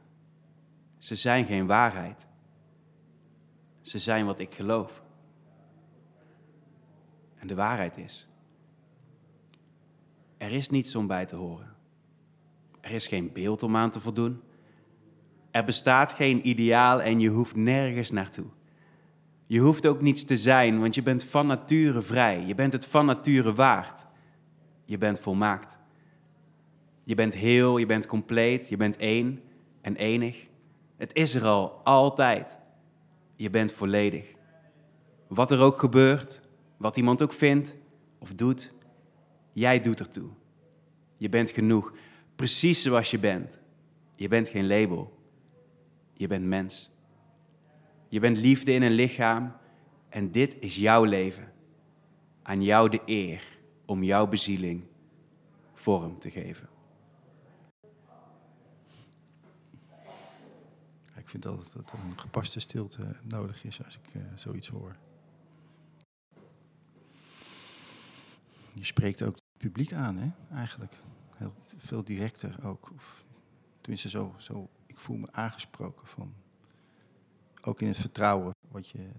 Ze 0.98 1.16
zijn 1.16 1.46
geen 1.46 1.68
waarheid. 1.68 2.28
Ze 3.82 4.00
zijn 4.00 4.26
wat 4.26 4.40
ik 4.40 4.54
geloof. 4.54 5.02
En 7.36 7.48
de 7.48 7.56
waarheid 7.56 7.98
is, 7.98 8.28
er 10.38 10.52
is 10.52 10.70
niets 10.70 10.96
om 10.96 11.08
bij 11.08 11.26
te 11.26 11.36
horen. 11.36 11.76
Er 12.82 12.92
is 12.92 13.08
geen 13.08 13.32
beeld 13.34 13.64
om 13.64 13.76
aan 13.76 13.92
te 13.92 14.00
voldoen. 14.00 14.42
Er 15.52 15.64
bestaat 15.64 16.14
geen 16.14 16.48
ideaal 16.48 17.02
en 17.02 17.20
je 17.20 17.30
hoeft 17.30 17.56
nergens 17.56 18.12
naartoe. 18.12 18.46
Je 19.46 19.60
hoeft 19.60 19.88
ook 19.88 20.02
niets 20.02 20.24
te 20.26 20.38
zijn, 20.38 20.80
want 20.80 20.96
je 20.96 21.02
bent 21.02 21.24
van 21.24 21.48
nature 21.48 22.02
vrij. 22.02 22.46
Je 22.46 22.56
bent 22.56 22.74
het 22.74 22.88
van 22.88 23.06
nature 23.06 23.54
waard. 23.54 24.06
Je 24.86 24.98
bent 24.98 25.20
volmaakt. 25.20 25.78
Je 27.04 27.16
bent 27.16 27.34
heel, 27.34 27.78
je 27.78 27.86
bent 27.86 28.08
compleet, 28.08 28.70
je 28.70 28.78
bent 28.78 28.98
één 28.98 29.42
en 29.82 29.96
enig. 29.96 30.48
Het 30.98 31.14
is 31.14 31.36
er 31.36 31.46
al, 31.46 31.82
altijd. 31.84 32.60
Je 33.36 33.50
bent 33.50 33.72
volledig. 33.72 34.34
Wat 35.28 35.52
er 35.52 35.60
ook 35.60 35.80
gebeurt, 35.80 36.40
wat 36.78 36.98
iemand 36.98 37.22
ook 37.22 37.34
vindt 37.34 37.76
of 38.18 38.34
doet, 38.34 38.74
jij 39.54 39.82
doet 39.82 40.00
ertoe. 40.00 40.30
Je 41.18 41.30
bent 41.30 41.50
genoeg, 41.50 41.94
precies 42.36 42.82
zoals 42.82 43.12
je 43.12 43.20
bent. 43.20 43.60
Je 44.16 44.28
bent 44.28 44.50
geen 44.50 44.68
label. 44.68 45.19
Je 46.20 46.28
bent 46.28 46.46
mens. 46.46 46.90
Je 48.08 48.20
bent 48.20 48.38
liefde 48.38 48.72
in 48.72 48.82
een 48.82 48.92
lichaam 48.92 49.56
en 50.10 50.32
dit 50.32 50.56
is 50.60 50.76
jouw 50.76 51.04
leven. 51.04 51.54
Aan 52.42 52.64
jou 52.64 52.90
de 52.90 53.02
eer 53.06 53.58
om 53.86 54.04
jouw 54.04 54.28
bezieling 54.28 54.84
vorm 55.74 56.20
te 56.20 56.32
geven. 56.32 56.70
Ik 61.16 61.30
vind 61.30 61.46
altijd 61.46 61.74
dat 61.74 61.92
er 61.92 62.00
een 62.00 62.20
gepaste 62.20 62.60
stilte 62.60 63.16
nodig 63.24 63.64
is 63.64 63.84
als 63.84 63.98
ik 63.98 64.14
uh, 64.14 64.24
zoiets 64.36 64.68
hoor. 64.68 64.96
Je 68.74 68.86
spreekt 68.86 69.22
ook 69.22 69.36
het 69.36 69.58
publiek 69.58 69.94
aan, 69.94 70.18
hè? 70.18 70.56
eigenlijk. 70.56 70.94
Heel 71.36 71.54
veel 71.78 72.04
directer 72.04 72.66
ook. 72.66 72.92
Of, 72.96 73.26
tenminste, 73.82 74.10
zo, 74.10 74.36
zo, 74.38 74.70
ik 75.00 75.06
voel 75.06 75.18
me 75.18 75.28
aangesproken 75.32 76.08
van. 76.08 76.34
Ook 77.62 77.82
in 77.82 77.88
het 77.88 77.98
vertrouwen 77.98 78.56
wat 78.72 78.90
je 78.90 79.10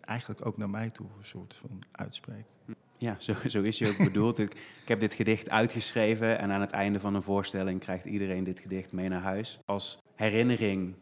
eigenlijk 0.00 0.46
ook 0.46 0.56
naar 0.56 0.70
mij 0.70 0.90
toe 0.90 1.06
een 1.18 1.24
soort 1.24 1.54
van 1.54 1.82
uitspreekt. 1.90 2.50
Ja, 2.98 3.16
zo, 3.18 3.34
zo 3.46 3.62
is 3.62 3.78
je 3.78 3.88
ook 3.88 3.96
bedoeld. 3.96 4.38
ik, 4.38 4.54
ik 4.82 4.88
heb 4.88 5.00
dit 5.00 5.14
gedicht 5.14 5.50
uitgeschreven 5.50 6.38
en 6.38 6.50
aan 6.50 6.60
het 6.60 6.70
einde 6.70 7.00
van 7.00 7.14
een 7.14 7.22
voorstelling 7.22 7.80
krijgt 7.80 8.04
iedereen 8.04 8.44
dit 8.44 8.60
gedicht 8.60 8.92
mee 8.92 9.08
naar 9.08 9.22
huis. 9.22 9.58
Als 9.64 9.98
herinnering 10.14 10.94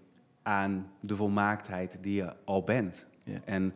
aan 0.43 0.93
de 1.01 1.17
volmaaktheid 1.17 1.99
die 2.01 2.15
je 2.15 2.37
al 2.45 2.63
bent. 2.63 3.07
Ja. 3.25 3.41
En 3.45 3.75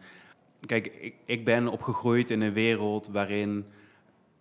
kijk, 0.67 0.87
ik, 0.87 1.15
ik 1.25 1.45
ben 1.45 1.69
opgegroeid 1.69 2.31
in 2.31 2.41
een 2.41 2.53
wereld 2.53 3.07
waarin 3.07 3.67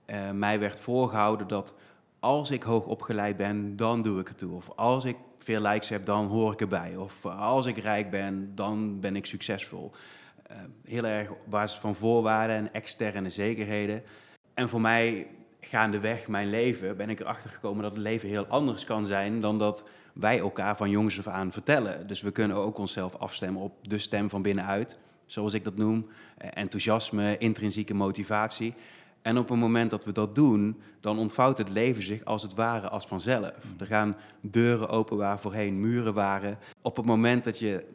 uh, 0.06 0.32
mij 0.32 0.60
werd 0.60 0.80
voorgehouden 0.80 1.48
dat 1.48 1.74
als 2.20 2.52
ik 2.52 2.64
hoog 2.64 2.86
opgeleid 2.86 3.38
ben, 3.38 3.76
dan 3.76 4.02
doe 4.02 4.20
ik 4.20 4.28
het 4.28 4.38
toe. 4.38 4.56
Of 4.56 4.70
als 4.76 5.06
ik 5.06 5.16
veel 5.44 5.62
likes 5.62 5.90
heb, 5.90 6.06
dan 6.06 6.26
hoor 6.26 6.54
ik 6.54 6.62
erbij. 6.62 6.96
Of 6.96 7.26
als 7.26 7.66
ik 7.66 7.78
rijk 7.78 8.10
ben, 8.10 8.56
dan 8.56 9.00
ben 9.00 9.16
ik 9.16 9.26
succesvol. 9.26 9.92
Uh, 10.52 10.58
heel 10.86 11.06
erg 11.06 11.30
op 11.30 11.38
basis 11.50 11.80
van 11.80 11.96
voorwaarden 11.96 12.56
en 12.56 12.74
externe 12.74 13.30
zekerheden. 13.30 14.04
En 14.54 14.70
voor 14.70 14.82
mij, 14.82 15.28
gaandeweg 15.60 16.28
mijn 16.28 16.50
leven, 16.50 16.98
ben 16.98 17.10
ik 17.10 17.20
erachter 17.20 17.50
gekomen 17.50 17.84
dat 17.84 17.92
het 17.92 18.02
leven 18.02 18.30
heel 18.30 18.46
anders 18.46 18.86
kan 18.86 19.06
zijn 19.06 19.42
dan 19.42 19.60
dat 19.60 19.90
wij 20.14 20.40
elkaar 20.40 20.78
van 20.78 20.90
jongs 20.90 21.20
af 21.20 21.28
aan 21.28 21.52
vertellen. 21.52 22.08
Dus 22.08 22.22
we 22.22 22.32
kunnen 22.32 22.58
ook 22.58 22.78
onszelf 22.78 23.16
afstemmen 23.16 23.62
op 23.62 23.88
de 23.88 23.98
stem 23.98 24.30
van 24.30 24.42
binnenuit, 24.42 25.00
zoals 25.26 25.54
ik 25.54 25.64
dat 25.64 25.76
noem. 25.76 26.08
Enthousiasme, 26.38 27.38
intrinsieke 27.38 27.94
motivatie. 27.94 28.74
En 29.22 29.38
op 29.38 29.50
het 29.50 29.60
moment 29.60 29.90
dat 29.90 30.06
we 30.06 30.12
dat 30.12 30.36
doen, 30.36 30.82
dan 31.00 31.20
ontvouwt 31.20 31.58
het 31.58 31.70
leven 31.70 32.04
zich 32.04 32.26
als 32.26 32.42
het 32.42 32.54
ware 32.54 32.90
als 32.90 33.06
vanzelf. 33.06 33.52
Er 33.80 33.86
gaan 33.86 34.16
deuren 34.42 34.90
open 34.90 35.18
waar 35.18 35.40
voorheen 35.40 35.80
muren 35.80 36.14
waren. 36.14 36.58
Op 36.82 36.96
het 36.96 37.06
moment 37.06 37.44
dat 37.44 37.60
je, 37.60 37.86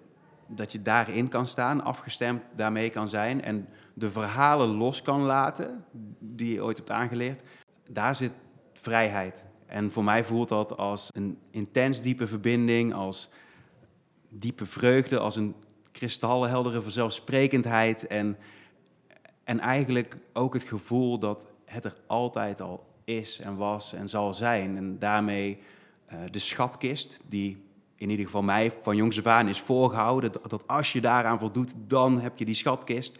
dat 0.47 0.73
je 0.73 0.83
daarin 0.83 1.29
kan 1.29 1.47
staan, 1.47 1.85
afgestemd 1.85 2.43
daarmee 2.57 2.91
kan 2.91 3.09
zijn 3.09 3.43
en 3.43 3.69
de 3.95 4.11
verhalen 4.11 4.69
los 4.69 5.03
kan 5.03 5.21
laten 5.21 5.85
die 6.19 6.53
je 6.53 6.63
ooit 6.63 6.77
hebt 6.77 6.91
aangeleerd, 6.91 7.43
daar 7.89 8.17
zit 8.17 8.33
vrijheid. 8.73 9.45
En 9.67 9.91
voor 9.91 10.05
mij 10.05 10.25
voelt 10.25 10.49
dat 10.49 10.77
als 10.77 11.11
een 11.15 11.39
intens 11.51 12.01
diepe 12.01 12.27
verbinding, 12.27 12.95
als 12.95 13.29
diepe 14.29 14.67
vreugde, 14.67 15.19
als 15.19 15.37
een 15.37 15.55
kristalheldere 15.93 16.83
vanzelfsprekendheid 16.83 18.07
en 18.07 18.37
en 19.47 19.61
eigenlijk 19.61 20.19
ook 20.33 20.55
het 20.55 20.63
gevoel 20.63 21.19
dat 21.19 21.47
het 21.65 21.85
er 21.85 21.97
altijd 22.07 22.61
al 22.61 22.87
is 23.05 23.41
en 23.41 23.57
was 23.57 23.93
en 23.93 24.09
zal 24.09 24.35
zijn. 24.35 24.77
En 24.77 24.99
daarmee 24.99 25.59
uh, 26.13 26.19
de 26.31 26.39
schatkist, 26.39 27.21
die 27.29 27.65
in 27.97 28.11
ieder 28.11 28.25
geval 28.25 28.43
mij 28.43 28.71
van 28.71 28.97
jongs 28.97 29.19
af 29.19 29.27
aan 29.27 29.49
is 29.49 29.61
voorgehouden, 29.61 30.33
dat, 30.33 30.51
dat, 30.51 30.67
als 30.67 30.93
je 30.93 31.01
daaraan 31.01 31.39
voldoet, 31.39 31.75
dan 31.87 32.21
heb 32.21 32.39
je 32.39 32.45
die 32.45 32.55
schatkist, 32.55 33.19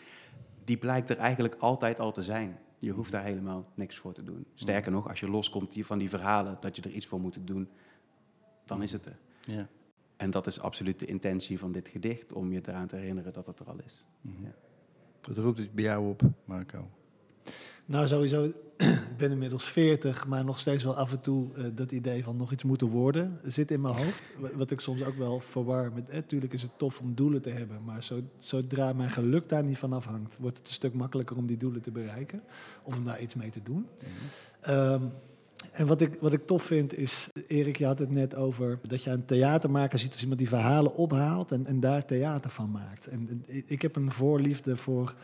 die 0.65 0.77
blijkt 0.77 1.11
er 1.11 1.17
eigenlijk 1.17 1.55
altijd 1.59 2.01
al 2.01 2.13
te 2.13 2.23
zijn. 2.23 2.59
Je 2.79 2.91
hoeft 2.91 3.11
daar 3.11 3.25
helemaal 3.25 3.67
niks 3.75 3.97
voor 3.97 4.13
te 4.13 4.23
doen. 4.23 4.47
Sterker 4.55 4.93
nog, 4.93 5.09
als 5.09 5.21
je 5.21 5.31
loskomt 5.31 5.77
van 5.81 5.99
die 5.99 6.09
verhalen 6.09 6.59
dat 6.61 6.77
je 6.77 6.83
er 6.83 6.91
iets 6.91 7.07
voor 7.07 7.21
moet 7.21 7.47
doen, 7.47 7.69
dan 8.65 8.83
is 8.83 8.93
het 8.93 9.05
er. 9.05 9.19
Ja. 9.41 9.69
En 10.17 10.31
dat 10.31 10.47
is 10.47 10.61
absoluut 10.61 11.01
de 11.01 11.07
intentie 11.07 11.59
van 11.59 11.73
dit 11.73 11.89
gedicht, 11.89 12.33
om 12.33 12.53
je 12.53 12.61
eraan 12.67 12.87
te 12.87 12.97
herinneren 12.97 13.33
dat 13.33 13.47
het 13.47 13.61
er 13.61 13.67
al 13.67 13.79
is. 13.85 14.05
Mm 14.21 14.35
-hmm. 14.35 14.45
ja. 14.45 14.66
Wat 15.27 15.39
roept 15.39 15.59
het 15.59 15.73
bij 15.73 15.85
jou 15.85 16.09
op, 16.09 16.23
Marco? 16.45 16.89
Nou, 17.87 18.07
sowieso, 18.07 18.45
ik 18.77 19.17
ben 19.17 19.31
inmiddels 19.31 19.65
40, 19.65 20.27
maar 20.27 20.45
nog 20.45 20.59
steeds 20.59 20.85
wel 20.85 20.97
af 20.97 21.13
en 21.13 21.21
toe 21.21 21.49
uh, 21.57 21.65
dat 21.75 21.93
idee 21.93 22.25
van 22.25 22.37
nog 22.37 22.53
iets 22.53 22.65
moeten 22.65 22.89
worden 22.89 23.39
zit 23.45 23.71
in 23.71 23.81
mijn 23.81 23.95
hoofd. 23.95 24.31
Wat 24.55 24.71
ik 24.71 24.81
soms 24.81 25.05
ook 25.05 25.17
wel 25.17 25.41
verwar 25.41 25.93
met, 25.93 26.13
natuurlijk 26.13 26.53
is 26.53 26.63
het 26.63 26.79
tof 26.79 27.01
om 27.01 27.15
doelen 27.15 27.43
te 27.43 27.51
hebben, 27.51 27.85
maar 27.85 28.03
zo, 28.03 28.21
zodra 28.39 28.93
mijn 28.93 29.11
geluk 29.11 29.49
daar 29.49 29.65
niet 29.65 29.79
van 29.79 29.93
afhangt, 29.93 30.37
wordt 30.41 30.59
het 30.59 30.67
een 30.67 30.73
stuk 30.73 30.95
makkelijker 30.95 31.37
om 31.37 31.47
die 31.47 31.57
doelen 31.57 31.83
te 31.83 31.91
bereiken 31.91 32.43
of 32.83 32.97
om 32.97 33.05
daar 33.05 33.21
iets 33.21 33.35
mee 33.35 33.51
te 33.51 33.63
doen. 33.63 33.77
Mm 33.77 33.87
-hmm. 34.61 34.75
um, 34.75 35.13
en 35.77 35.87
wat 35.87 36.01
ik, 36.01 36.17
wat 36.21 36.33
ik 36.33 36.47
tof 36.47 36.63
vind 36.63 36.97
is, 36.97 37.29
Erik, 37.47 37.77
je 37.77 37.87
had 37.87 37.99
het 37.99 38.11
net 38.11 38.35
over 38.35 38.79
dat 38.83 39.03
je 39.03 39.11
een 39.11 39.25
theatermaker 39.25 39.99
ziet 39.99 40.11
als 40.11 40.21
iemand 40.21 40.39
die 40.39 40.49
verhalen 40.49 40.95
ophaalt 40.95 41.53
en, 41.53 41.67
en 41.67 41.81
daar 41.81 42.05
theater 42.05 42.51
van 42.51 42.71
maakt. 42.71 43.07
En 43.07 43.45
ik 43.47 43.83
heb 43.83 43.97
een 43.97 44.11
voorliefde 44.11 44.77
voor 44.77 45.15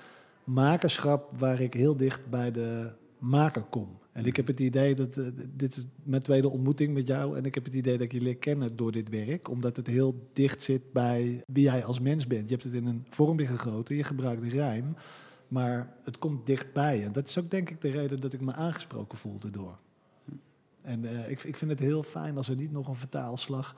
makerschap 0.44 1.38
waar 1.38 1.60
ik 1.60 1.74
heel 1.74 1.96
dicht 1.96 2.30
bij 2.30 2.50
de 2.50 2.90
maker 3.18 3.62
kom. 3.62 4.00
En 4.12 4.24
ik 4.24 4.36
heb 4.36 4.46
het 4.46 4.60
idee 4.60 4.94
dat 4.94 5.16
eh, 5.16 5.26
dit 5.54 5.76
is 5.76 5.86
mijn 6.02 6.22
tweede 6.22 6.48
ontmoeting 6.48 6.94
met 6.94 7.06
jou. 7.06 7.36
En 7.36 7.44
ik 7.44 7.54
heb 7.54 7.64
het 7.64 7.74
idee 7.74 7.92
dat 7.92 8.02
ik 8.02 8.12
je 8.12 8.20
leer 8.20 8.36
kennen 8.36 8.76
door 8.76 8.92
dit 8.92 9.08
werk. 9.08 9.48
Omdat 9.48 9.76
het 9.76 9.86
heel 9.86 10.28
dicht 10.32 10.62
zit 10.62 10.92
bij 10.92 11.42
wie 11.46 11.64
jij 11.64 11.84
als 11.84 12.00
mens 12.00 12.26
bent. 12.26 12.48
Je 12.48 12.54
hebt 12.54 12.66
het 12.66 12.74
in 12.74 12.86
een 12.86 13.06
vormpje 13.10 13.46
gegoten, 13.46 13.96
je 13.96 14.04
gebruikt 14.04 14.52
rijm. 14.52 14.96
Maar 15.48 15.96
het 16.02 16.18
komt 16.18 16.46
dichtbij. 16.46 17.04
En 17.04 17.12
dat 17.12 17.28
is 17.28 17.38
ook 17.38 17.50
denk 17.50 17.70
ik 17.70 17.80
de 17.80 17.90
reden 17.90 18.20
dat 18.20 18.32
ik 18.32 18.40
me 18.40 18.52
aangesproken 18.52 19.18
voelde 19.18 19.50
door. 19.50 19.78
En 20.82 21.04
eh, 21.04 21.30
ik, 21.30 21.42
ik 21.42 21.56
vind 21.56 21.70
het 21.70 21.80
heel 21.80 22.02
fijn 22.02 22.36
als 22.36 22.48
er 22.48 22.56
niet 22.56 22.72
nog 22.72 22.88
een 22.88 22.94
vertaalslag 22.94 23.76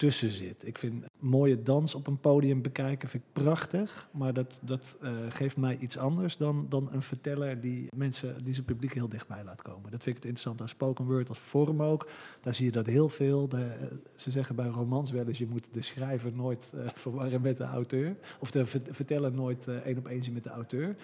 tussen 0.00 0.30
zit. 0.30 0.66
Ik 0.66 0.78
vind 0.78 1.04
mooie 1.18 1.62
dans 1.62 1.94
op 1.94 2.06
een 2.06 2.20
podium 2.20 2.62
bekijken 2.62 3.08
vind 3.08 3.22
ik 3.22 3.42
prachtig, 3.42 4.08
maar 4.12 4.32
dat, 4.32 4.58
dat 4.60 4.80
eh, 5.00 5.12
geeft 5.28 5.56
mij 5.56 5.76
iets 5.76 5.98
anders 5.98 6.36
dan, 6.36 6.66
dan 6.68 6.88
een 6.92 7.02
verteller 7.02 7.60
die 7.60 7.88
mensen, 7.96 8.44
die 8.44 8.54
zijn 8.54 8.66
publiek 8.66 8.94
heel 8.94 9.08
dichtbij 9.08 9.44
laat 9.44 9.62
komen. 9.62 9.90
Dat 9.90 10.02
vind 10.02 10.16
ik 10.16 10.22
het 10.22 10.24
interessant 10.24 10.60
aan 10.60 10.68
spoken 10.68 11.04
word 11.04 11.28
als 11.28 11.38
vorm 11.38 11.82
ook. 11.82 12.08
Daar 12.40 12.54
zie 12.54 12.64
je 12.64 12.72
dat 12.72 12.86
heel 12.86 13.08
veel. 13.08 13.48
De, 13.48 13.64
eh, 13.64 13.86
ze 14.14 14.30
zeggen 14.30 14.56
bij 14.56 14.66
romans 14.66 15.10
wel 15.10 15.26
eens, 15.26 15.38
je 15.38 15.46
moet 15.46 15.68
de 15.72 15.82
schrijver 15.82 16.32
nooit 16.32 16.72
uh, 16.74 16.88
verwarren 16.94 17.40
met 17.40 17.56
de 17.56 17.64
auteur. 17.64 18.16
Of 18.38 18.50
de 18.50 18.66
verteller 18.66 19.32
nooit 19.32 19.66
één 19.66 19.98
op 19.98 20.08
één 20.08 20.22
zien 20.22 20.34
met 20.34 20.44
de 20.44 20.50
auteur. 20.50 20.96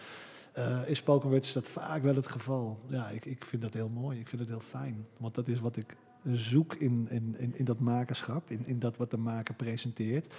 Uh, 0.59 0.89
in 0.89 0.97
spoken 0.97 1.29
word 1.29 1.45
is 1.45 1.53
dat 1.53 1.69
vaak 1.69 2.03
wel 2.03 2.15
het 2.15 2.27
geval. 2.27 2.81
Ja, 2.89 3.09
ik, 3.09 3.25
ik 3.25 3.45
vind 3.45 3.63
dat 3.63 3.75
heel 3.75 3.89
mooi. 3.89 4.21
Ik 4.21 4.29
vind 4.29 4.41
het 4.41 4.51
heel 4.51 4.61
fijn. 4.61 5.07
Want 5.19 5.35
dat 5.35 5.49
is 5.49 5.61
wat 5.61 5.77
ik 5.77 5.97
zoek 6.33 6.75
in, 6.75 7.07
in, 7.11 7.37
in, 7.39 7.59
in 7.59 7.65
dat 7.65 7.79
makerschap, 7.79 8.51
in, 8.51 8.67
in 8.67 8.79
dat 8.79 8.97
wat 8.97 9.11
de 9.11 9.17
maker 9.17 9.55
presenteert, 9.55 10.35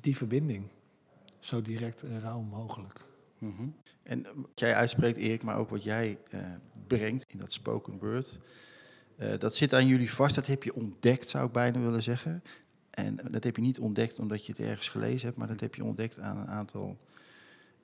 die 0.00 0.16
verbinding 0.16 0.68
zo 1.38 1.62
direct 1.62 2.02
en 2.02 2.20
rauw 2.20 2.40
mogelijk. 2.40 3.00
-hmm. 3.38 3.74
En 4.02 4.26
wat 4.34 4.60
jij 4.60 4.74
uitspreekt, 4.74 5.16
Erik, 5.16 5.42
maar 5.42 5.56
ook 5.56 5.70
wat 5.70 5.84
jij 5.84 6.18
uh, 6.34 6.40
brengt 6.86 7.24
in 7.28 7.38
dat 7.38 7.52
spoken 7.52 7.98
word, 7.98 8.38
uh, 9.18 9.38
dat 9.38 9.56
zit 9.56 9.74
aan 9.74 9.86
jullie 9.86 10.12
vast. 10.12 10.34
Dat 10.34 10.46
heb 10.46 10.62
je 10.62 10.74
ontdekt, 10.74 11.28
zou 11.28 11.46
ik 11.46 11.52
bijna 11.52 11.80
willen 11.80 12.02
zeggen. 12.02 12.42
En 12.90 13.20
dat 13.28 13.44
heb 13.44 13.56
je 13.56 13.62
niet 13.62 13.78
ontdekt 13.78 14.18
omdat 14.18 14.46
je 14.46 14.52
het 14.52 14.60
ergens 14.60 14.88
gelezen 14.88 15.26
hebt, 15.26 15.38
maar 15.38 15.48
dat 15.48 15.60
heb 15.60 15.74
je 15.74 15.84
ontdekt 15.84 16.18
aan 16.18 16.36
een 16.36 16.48
aantal 16.48 16.98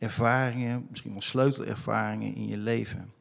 ervaringen, 0.00 0.86
misschien 0.90 1.12
wel 1.12 1.20
sleutelervaringen 1.20 2.34
in 2.34 2.46
je 2.46 2.56
leven 2.56 3.12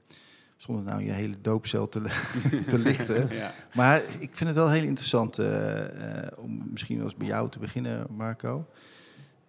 zonder 0.58 0.84
nou 0.84 1.04
je 1.04 1.12
hele 1.12 1.42
doopcel 1.42 1.90
te, 1.90 2.02
te 2.70 2.80
lichten. 2.80 3.36
ja. 3.36 3.52
Maar 3.74 4.04
ik 4.20 4.36
vind 4.36 4.50
het 4.50 4.56
wel 4.56 4.70
heel 4.70 4.84
interessant 4.84 5.40
uh, 5.40 5.78
uh, 5.78 5.88
om 6.36 6.68
misschien 6.72 6.96
wel 6.96 7.06
eens 7.06 7.16
bij 7.16 7.28
jou 7.28 7.50
te 7.50 7.60
beginnen, 7.60 8.08
Marco. 8.10 8.66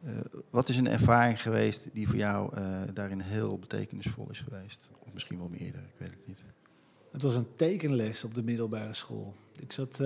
Uh, 0.05 0.11
wat 0.51 0.69
is 0.69 0.79
een 0.79 0.89
ervaring 0.89 1.43
geweest 1.43 1.89
die 1.93 2.07
voor 2.07 2.17
jou 2.17 2.55
daarin 2.93 3.21
heel 3.21 3.59
betekenisvol 3.59 4.31
is 4.31 4.41
geweest? 4.41 4.91
Of 4.99 5.13
misschien 5.13 5.39
wel 5.39 5.49
meerdere, 5.49 5.83
ik 5.83 5.99
weet 5.99 6.11
het 6.11 6.27
niet. 6.27 6.45
Het 7.11 7.23
was 7.23 7.35
een 7.35 7.47
tekenles 7.57 8.25
op 8.25 8.35
de 8.35 8.43
middelbare 8.43 8.95
school. 8.95 9.35
Ik 9.61 9.73
zat 9.73 10.01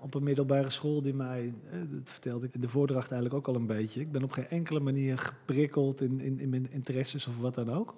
op 0.00 0.14
een 0.14 0.22
middelbare 0.22 0.70
school 0.70 1.02
die 1.02 1.14
mij, 1.14 1.52
dat 1.90 2.10
vertelde 2.10 2.46
ik 2.46 2.54
in 2.54 2.60
de 2.60 2.68
voordracht 2.68 3.12
eigenlijk 3.12 3.34
ook 3.34 3.54
al 3.54 3.60
een 3.60 3.66
beetje. 3.66 4.00
Ik 4.00 4.12
ben 4.12 4.22
op 4.22 4.32
geen 4.32 4.48
enkele 4.48 4.80
manier 4.80 5.18
geprikkeld 5.18 6.00
in, 6.00 6.20
in, 6.20 6.38
in 6.38 6.48
mijn 6.48 6.70
interesses 6.70 7.26
of 7.26 7.38
wat 7.38 7.54
dan 7.54 7.70
ook. 7.70 7.94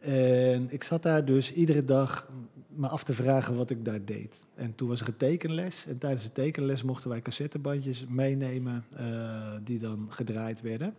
En 0.00 0.66
ik 0.70 0.84
zat 0.84 1.02
daar 1.02 1.24
dus 1.24 1.52
iedere 1.52 1.84
dag 1.84 2.28
me 2.68 2.88
af 2.88 3.04
te 3.04 3.14
vragen 3.14 3.56
wat 3.56 3.70
ik 3.70 3.84
daar 3.84 4.04
deed. 4.04 4.36
En 4.54 4.74
toen 4.74 4.88
was 4.88 5.00
er 5.00 5.08
een 5.08 5.16
tekenles. 5.16 5.86
En 5.86 5.98
tijdens 5.98 6.22
de 6.22 6.32
tekenles 6.32 6.82
mochten 6.82 7.10
wij 7.10 7.22
cassettebandjes 7.22 8.04
meenemen 8.08 8.84
uh, 9.00 9.52
die 9.64 9.78
dan 9.78 10.06
gedraaid 10.08 10.60
werden. 10.60 10.94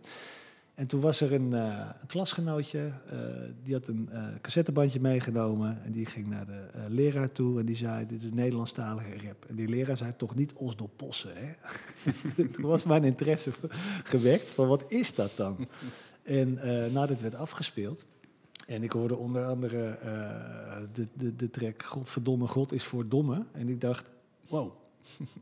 En 0.80 0.86
toen 0.86 1.00
was 1.00 1.20
er 1.20 1.32
een, 1.32 1.50
uh, 1.52 1.90
een 2.00 2.06
klasgenootje, 2.06 2.78
uh, 3.12 3.18
die 3.62 3.74
had 3.74 3.86
een 3.86 4.08
cassettebandje 4.40 5.00
meegenomen. 5.00 5.84
En 5.84 5.92
die 5.92 6.06
ging 6.06 6.26
naar 6.26 6.46
de 6.46 6.66
leraar 6.88 7.32
toe 7.32 7.60
en 7.60 7.66
die 7.66 7.76
zei, 7.76 8.06
dit 8.06 8.22
is 8.22 8.32
Nederlandstalige 8.32 9.26
rap. 9.26 9.44
En 9.48 9.56
die 9.56 9.68
leraar 9.68 9.96
zei, 9.96 10.16
toch 10.16 10.34
niet 10.34 10.52
Osdorpossen, 10.52 11.30
hè? 11.34 11.52
toen 12.52 12.64
was 12.64 12.84
mijn 12.84 13.04
interesse 13.04 13.50
gewekt 14.04 14.50
van, 14.50 14.68
wat 14.68 14.84
is 14.88 15.14
dat 15.14 15.30
dan? 15.36 15.68
en 16.22 16.54
nadat 16.92 17.08
het 17.08 17.20
werd 17.20 17.34
afgespeeld... 17.34 18.06
En 18.66 18.82
ik 18.82 18.92
hoorde 18.92 19.16
onder 19.16 19.44
andere 19.44 19.98
uh, 20.04 20.76
de, 20.92 21.06
de, 21.12 21.36
de 21.36 21.50
track 21.50 21.82
Godverdomme 21.82 22.46
God 22.46 22.72
is 22.72 22.84
voor 22.84 23.08
domme. 23.08 23.44
En 23.52 23.68
ik 23.68 23.80
dacht, 23.80 24.10
wow, 24.48 24.72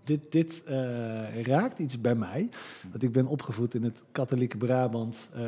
dit, 0.05 0.33
dit 0.33 0.63
uh, 0.69 1.43
raakt 1.43 1.79
iets 1.79 2.01
bij 2.01 2.15
mij. 2.15 2.49
Want 2.91 3.03
ik 3.03 3.13
ben 3.13 3.27
opgevoed 3.27 3.75
in 3.75 3.83
het 3.83 4.03
katholieke 4.13 4.57
Brabant. 4.57 5.31
Uh, 5.37 5.41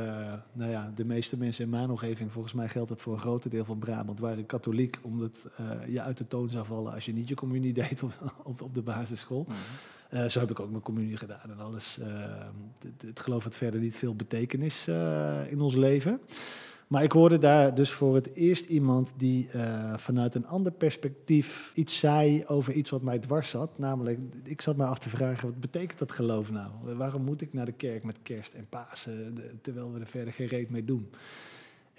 nou 0.53 0.71
ja, 0.71 0.93
de 0.95 1.05
meeste 1.05 1.37
mensen 1.37 1.65
in 1.65 1.71
mijn 1.71 1.91
omgeving, 1.91 2.33
volgens 2.33 2.55
mij 2.55 2.69
geldt 2.69 2.91
het 2.91 3.01
voor 3.01 3.13
een 3.13 3.19
groot 3.19 3.51
deel 3.51 3.65
van 3.65 3.79
Brabant, 3.79 4.19
waren 4.19 4.47
katholiek 4.47 4.99
omdat 5.03 5.47
je 5.89 6.01
uit 6.01 6.19
de 6.19 6.29
toon 6.29 6.49
zou 6.49 6.67
vallen 6.67 6.93
als 6.93 7.05
je 7.05 7.13
niet 7.13 7.29
je 7.29 7.35
communie 7.35 7.73
deed 7.83 8.03
op, 8.03 8.35
op, 8.43 8.63
op 8.63 8.75
de 8.75 8.83
basisschool. 8.83 9.47
Uh, 10.15 10.29
zo 10.29 10.41
heb 10.41 10.51
ik 10.51 10.61
ook 10.61 10.71
mijn 10.71 10.83
communie 10.83 11.17
gedaan 11.17 11.51
en 11.51 11.59
alles. 11.59 11.99
het 13.07 13.21
geloof 13.21 13.45
had 13.45 13.57
verder 13.57 13.81
niet 13.81 13.97
veel 13.97 14.15
betekenis 14.15 14.89
in 15.49 15.61
ons 15.61 15.75
leven. 15.75 16.21
Maar 16.91 17.03
ik 17.03 17.13
hoorde 17.13 17.39
daar 17.39 17.75
dus 17.75 17.91
voor 17.91 18.15
het 18.15 18.35
eerst 18.35 18.65
iemand 18.65 19.13
die 19.17 19.49
uh, 19.55 19.97
vanuit 19.97 20.35
een 20.35 20.47
ander 20.47 20.73
perspectief 20.73 21.73
iets 21.75 21.99
zei 21.99 22.45
over 22.47 22.73
iets 22.73 22.91
wat 22.91 23.03
mij 23.03 23.19
dwars 23.19 23.51
zat. 23.51 23.79
Namelijk, 23.79 24.19
ik 24.45 24.61
zat 24.61 24.77
me 24.77 24.85
af 24.85 24.99
te 24.99 25.09
vragen, 25.09 25.49
wat 25.49 25.61
betekent 25.61 25.99
dat 25.99 26.13
geloof 26.13 26.51
nou? 26.51 26.71
Waarom 26.97 27.23
moet 27.23 27.41
ik 27.41 27.53
naar 27.53 27.65
de 27.65 27.73
kerk 27.73 28.05
met 28.05 28.19
kerst 28.23 28.55
en 28.55 28.67
Pasen, 28.69 29.35
terwijl 29.63 29.93
we 29.93 30.01
er 30.01 30.07
verder 30.07 30.33
geen 30.33 30.47
reet 30.47 30.71
mee 30.71 30.85
doen? 30.85 31.11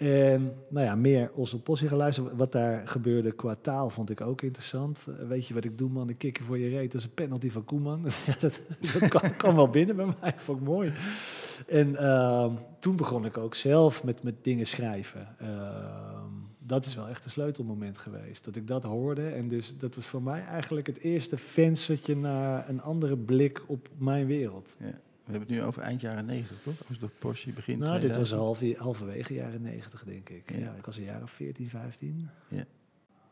En 0.02 0.54
nou 0.70 0.86
ja, 0.86 0.96
meer 0.96 1.32
Oslo 1.34 1.60
Possie 1.60 1.88
geluisterd. 1.88 2.36
Wat 2.36 2.52
daar 2.52 2.88
gebeurde 2.88 3.32
qua 3.32 3.56
taal 3.62 3.90
vond 3.90 4.10
ik 4.10 4.22
ook 4.22 4.42
interessant. 4.42 5.06
Uh, 5.10 5.28
weet 5.28 5.48
je 5.48 5.54
wat 5.54 5.64
ik 5.64 5.78
doe, 5.78 5.90
man? 5.90 6.10
Ik 6.10 6.18
kikker 6.18 6.44
voor 6.44 6.58
je 6.58 6.70
reet. 6.70 6.92
Dat 6.92 7.02
is 7.02 7.08
een 7.08 7.14
penalty 7.14 7.50
van 7.50 7.64
Koeman. 7.64 8.04
dat, 8.40 8.60
dat 9.00 9.10
kan, 9.10 9.36
kan, 9.36 9.56
wel 9.56 9.70
binnen 9.70 9.96
bij 9.96 10.08
mij. 10.22 10.34
Vond 10.38 10.60
ik 10.60 10.66
mooi. 10.66 10.94
En 11.68 11.90
uh, 11.90 12.54
toen 12.80 12.96
begon 12.96 13.26
ik 13.26 13.38
ook 13.38 13.56
zelf 13.56 14.04
met, 14.04 14.24
met 14.24 14.44
dingen 14.44 14.68
schrijven. 14.68 15.36
Uh, 15.42 16.24
dat 16.66 16.86
is 16.86 16.96
wel 16.96 17.08
echt 17.08 17.24
een 17.24 17.32
sleutelmoment 17.32 17.98
geweest. 17.98 18.46
Dat 18.46 18.56
ik 18.56 18.68
dat 18.68 18.84
hoorde. 18.84 19.30
En 19.30 19.48
dus 19.48 19.74
dat 19.78 19.96
was 19.96 20.06
voor 20.06 20.24
mij 20.24 20.44
eigenlijk 20.44 20.88
het 20.88 21.00
eerste 21.00 21.38
venstertje 21.38 22.16
naar 22.16 22.70
een 22.70 22.82
andere 22.82 23.18
blik 23.18 23.62
op 23.68 23.90
mijn 23.98 24.26
wereld. 24.26 24.76
Ja. 24.80 25.00
We 25.32 25.38
hebben 25.38 25.56
het 25.56 25.64
nu 25.64 25.68
over 25.68 25.82
eind 25.82 26.02
jaren 26.02 26.26
90, 26.26 26.62
toch? 26.62 26.88
Als 26.88 27.00
de 27.00 27.08
Porsche 27.08 27.52
begint. 27.52 27.80
Nou, 27.80 28.00
dit 28.00 28.18
was 28.18 28.32
half, 28.32 28.78
halverwege 28.78 29.34
jaren 29.34 29.62
90, 29.62 30.04
denk 30.04 30.30
ik. 30.30 30.52
Ja. 30.52 30.58
ja. 30.58 30.74
ik 30.78 30.86
was 30.86 30.98
een 30.98 31.04
jaar 31.04 31.22
of 31.22 31.32
14, 31.32 31.70
15. 31.70 32.30
Ja. 32.48 32.64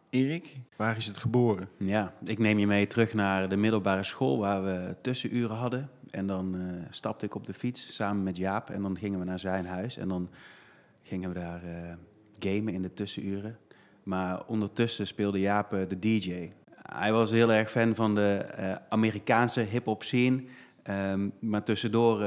Erik, 0.10 0.56
waar 0.76 0.98
is 0.98 1.08
het 1.08 1.18
geboren? 1.18 1.70
Ja, 1.78 2.14
ik 2.24 2.40
neem 2.40 2.60
je 2.60 2.68
mee 2.68 2.88
terug 2.88 3.14
naar 3.14 3.50
de 3.50 3.56
middelbare 3.56 4.04
school 4.04 4.38
waar 4.38 4.64
we 4.64 4.96
tussenuren 5.02 5.56
hadden. 5.56 5.90
En 6.10 6.28
dan 6.28 6.56
uh, 6.56 6.62
stapte 6.90 7.26
ik 7.26 7.36
op 7.36 7.46
de 7.46 7.54
fiets 7.54 7.94
samen 7.94 8.24
met 8.24 8.38
Jaap 8.38 8.70
en 8.70 8.82
dan 8.82 8.98
gingen 8.98 9.20
we 9.20 9.26
naar 9.26 9.40
zijn 9.40 9.66
huis. 9.66 9.98
En 9.98 10.08
dan 10.08 10.30
gingen 11.04 11.34
we 11.34 11.40
daar 11.40 11.64
uh, 11.64 11.94
gamen 12.40 12.74
in 12.74 12.82
de 12.82 12.94
tussenuren. 12.94 13.58
Maar 14.04 14.46
ondertussen 14.46 15.08
speelde 15.08 15.40
Jaap 15.40 15.74
uh, 15.74 15.82
de 15.88 16.00
DJ. 16.00 16.52
Hij 16.82 17.12
was 17.12 17.32
heel 17.32 17.52
erg 17.52 17.72
fan 17.72 17.96
van 17.96 18.16
de 18.16 18.46
Amerikaanse 18.90 19.62
hip-hop 19.62 20.04
scene. 20.04 20.44
Um, 20.89 21.34
maar 21.39 21.63
tussendoor 21.63 22.23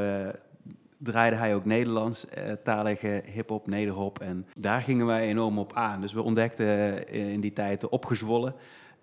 draaide 1.02 1.36
hij 1.36 1.54
ook 1.54 1.64
Nederlandstalige 1.64 3.22
uh, 3.26 3.32
hip-hop, 3.34 3.66
nederhop. 3.66 4.18
En 4.18 4.46
daar 4.56 4.82
gingen 4.82 5.06
wij 5.06 5.28
enorm 5.28 5.58
op 5.58 5.72
aan. 5.72 6.00
Dus 6.00 6.12
we 6.12 6.22
ontdekten 6.22 7.08
in 7.08 7.40
die 7.40 7.52
tijd 7.52 7.80
de 7.80 7.90
opgezwollen. 7.90 8.54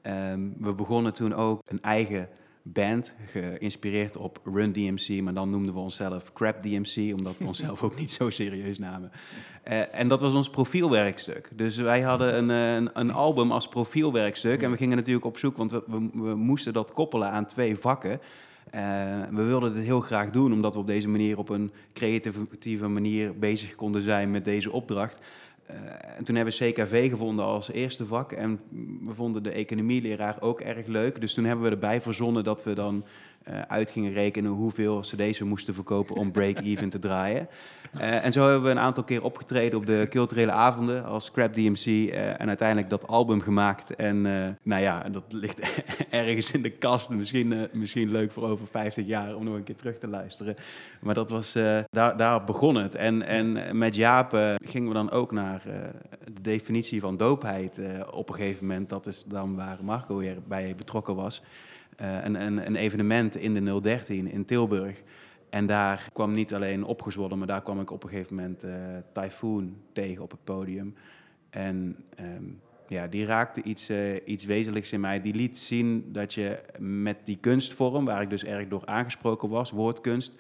Um, 0.03 0.55
we 0.59 0.73
begonnen 0.73 1.13
toen 1.13 1.33
ook 1.33 1.61
een 1.65 1.81
eigen 1.81 2.29
band, 2.63 3.15
geïnspireerd 3.25 4.17
op 4.17 4.39
Run 4.43 4.71
DMC, 4.71 5.21
maar 5.21 5.33
dan 5.33 5.49
noemden 5.49 5.73
we 5.73 5.79
onszelf 5.79 6.33
Crap 6.33 6.61
DMC, 6.61 7.13
omdat 7.13 7.37
we 7.37 7.45
onszelf 7.53 7.83
ook 7.83 7.95
niet 7.95 8.11
zo 8.11 8.29
serieus 8.29 8.79
namen. 8.79 9.11
Uh, 9.67 9.95
en 9.95 10.07
dat 10.07 10.21
was 10.21 10.33
ons 10.33 10.49
profielwerkstuk. 10.49 11.49
Dus 11.53 11.75
wij 11.75 12.01
hadden 12.01 12.37
een, 12.37 12.49
een, 12.49 12.89
een, 12.93 13.11
album 13.11 13.51
als 13.51 13.67
profielwerkstuk 13.67 14.61
en 14.61 14.71
we 14.71 14.77
gingen 14.77 14.97
natuurlijk 14.97 15.25
op 15.25 15.37
zoek, 15.37 15.57
want 15.57 15.71
we, 15.71 15.83
we, 15.87 16.09
we 16.13 16.35
moesten 16.35 16.73
dat 16.73 16.93
koppelen 16.93 17.31
aan 17.31 17.45
twee 17.45 17.77
vakken. 17.77 18.19
Uh, 18.75 18.82
we 19.32 19.43
wilden 19.43 19.73
dit 19.73 19.84
heel 19.84 20.01
graag 20.01 20.29
doen, 20.29 20.53
omdat 20.53 20.73
we 20.73 20.79
op 20.79 20.88
deze 20.88 21.08
manier 21.08 21.38
op 21.38 21.49
een 21.49 21.71
creatieve 21.93 22.88
manier 22.88 23.39
bezig 23.39 23.75
konden 23.75 24.01
zijn 24.01 24.32
met 24.32 24.45
deze 24.45 24.71
opdracht. 24.71 25.19
Uh, 25.71 25.75
en 26.17 26.23
toen 26.23 26.36
hebben 26.36 26.53
we 26.58 26.71
CKV 26.71 27.10
gevonden 27.10 27.45
als 27.45 27.71
eerste 27.71 28.05
vak. 28.05 28.32
En 28.32 28.60
we 29.03 29.13
vonden 29.13 29.43
de 29.43 29.51
economieleraar 29.51 30.38
ook 30.39 30.62
erg 30.62 30.88
leuk. 30.88 31.21
Dus 31.21 31.34
toen 31.34 31.45
hebben 31.45 31.65
we 31.65 31.71
erbij 31.71 32.01
verzonnen 32.01 32.43
dat 32.43 32.63
we 32.63 32.73
dan 32.73 33.03
eh, 33.43 33.62
uit 33.67 33.91
gingen 33.91 34.13
rekenen 34.13 34.52
hoeveel 34.52 34.99
cd's 34.99 35.39
we 35.39 35.45
moesten 35.45 35.73
verkopen 35.73 36.15
om 36.15 36.32
break-even 36.32 36.89
te 36.89 36.99
draaien. 36.99 37.47
Eh, 37.91 38.25
en 38.25 38.32
zo 38.32 38.43
hebben 38.43 38.63
we 38.63 38.69
een 38.69 38.80
aantal 38.80 39.04
keer 39.04 39.23
opgetreden 39.23 39.78
op 39.78 39.86
de 39.86 40.08
culturele 40.10 40.52
avonden 40.52 41.06
als 41.06 41.25
Scrap 41.25 41.54
DMC 41.54 41.86
eh, 41.86 42.41
en 42.41 42.47
uiteindelijk 42.47 42.89
dat 42.89 43.08
album 43.08 43.41
gemaakt. 43.41 43.95
En 43.95 44.21
nou 44.63 44.82
ja, 44.82 45.10
dat 45.10 45.23
ligt 45.30 45.84
ergens 46.10 46.52
in 46.52 46.62
de 46.62 46.69
kast. 46.69 47.10
Misschien, 47.10 47.67
misschien 47.78 48.12
leuk 48.12 48.32
voor 48.32 48.43
over 48.43 48.67
50 48.67 49.06
jaar 49.06 49.36
om 49.36 49.43
nog 49.43 49.56
een 49.56 49.63
keer 49.63 49.75
terug 49.75 49.97
te 49.97 50.08
luisteren. 50.08 50.56
Maar 51.02 51.13
dat 51.13 51.30
was, 51.30 51.54
daar, 51.89 52.17
daar 52.17 52.43
begon 52.43 52.75
het. 52.75 52.95
En, 52.95 53.21
en 53.21 53.78
met 53.78 53.95
Jaap 53.95 54.58
gingen 54.65 54.88
we 54.88 54.93
dan 54.93 55.12
ook 55.12 55.32
naar 55.32 55.62
de 56.34 56.41
definitie 56.41 56.99
van 56.99 57.17
doopheid 57.17 57.82
op 58.12 58.30
een 58.30 58.36
gegeven 58.36 58.67
moment. 58.67 58.89
Dat 58.89 59.06
is 59.06 59.23
dan 59.23 59.56
waar 59.56 59.78
Marco 59.82 60.17
weer 60.17 60.38
bij 60.47 60.75
betrokken 60.75 61.15
was. 61.15 61.41
Eh, 61.99 62.23
een, 62.23 62.41
een, 62.41 62.65
een 62.65 62.75
evenement 62.75 63.35
in 63.35 63.53
de 63.53 63.81
013 63.81 64.31
in 64.31 64.45
Tilburg. 64.45 65.01
En 65.49 65.65
daar 65.65 66.09
kwam 66.13 66.31
niet 66.31 66.53
alleen 66.53 66.83
opgezwollen, 66.83 67.38
maar 67.38 67.47
daar 67.47 67.62
kwam 67.63 67.81
ik 67.81 67.91
op 67.91 68.03
een 68.03 68.09
gegeven 68.09 68.35
moment 68.35 68.63
eh 68.63 68.71
Typhoon 69.13 69.77
tegen 69.93 70.23
op 70.23 70.31
het 70.31 70.43
podium. 70.43 70.95
En 71.49 71.95
ehm, 72.15 72.43
ja, 72.88 73.07
die 73.07 73.25
raakte 73.25 73.62
iets, 73.63 73.89
eh, 73.89 74.27
iets 74.27 74.45
wezenlijks 74.45 74.91
in 74.91 74.99
mij. 74.99 75.21
Die 75.21 75.33
liet 75.33 75.57
zien 75.57 76.12
dat 76.12 76.33
je 76.33 76.62
met 76.77 77.17
die 77.23 77.38
kunstvorm, 77.38 78.05
waar 78.05 78.21
ik 78.21 78.29
dus 78.29 78.43
erg 78.43 78.67
door 78.67 78.85
aangesproken 78.85 79.49
was, 79.49 79.71
woordkunst, 79.71 80.35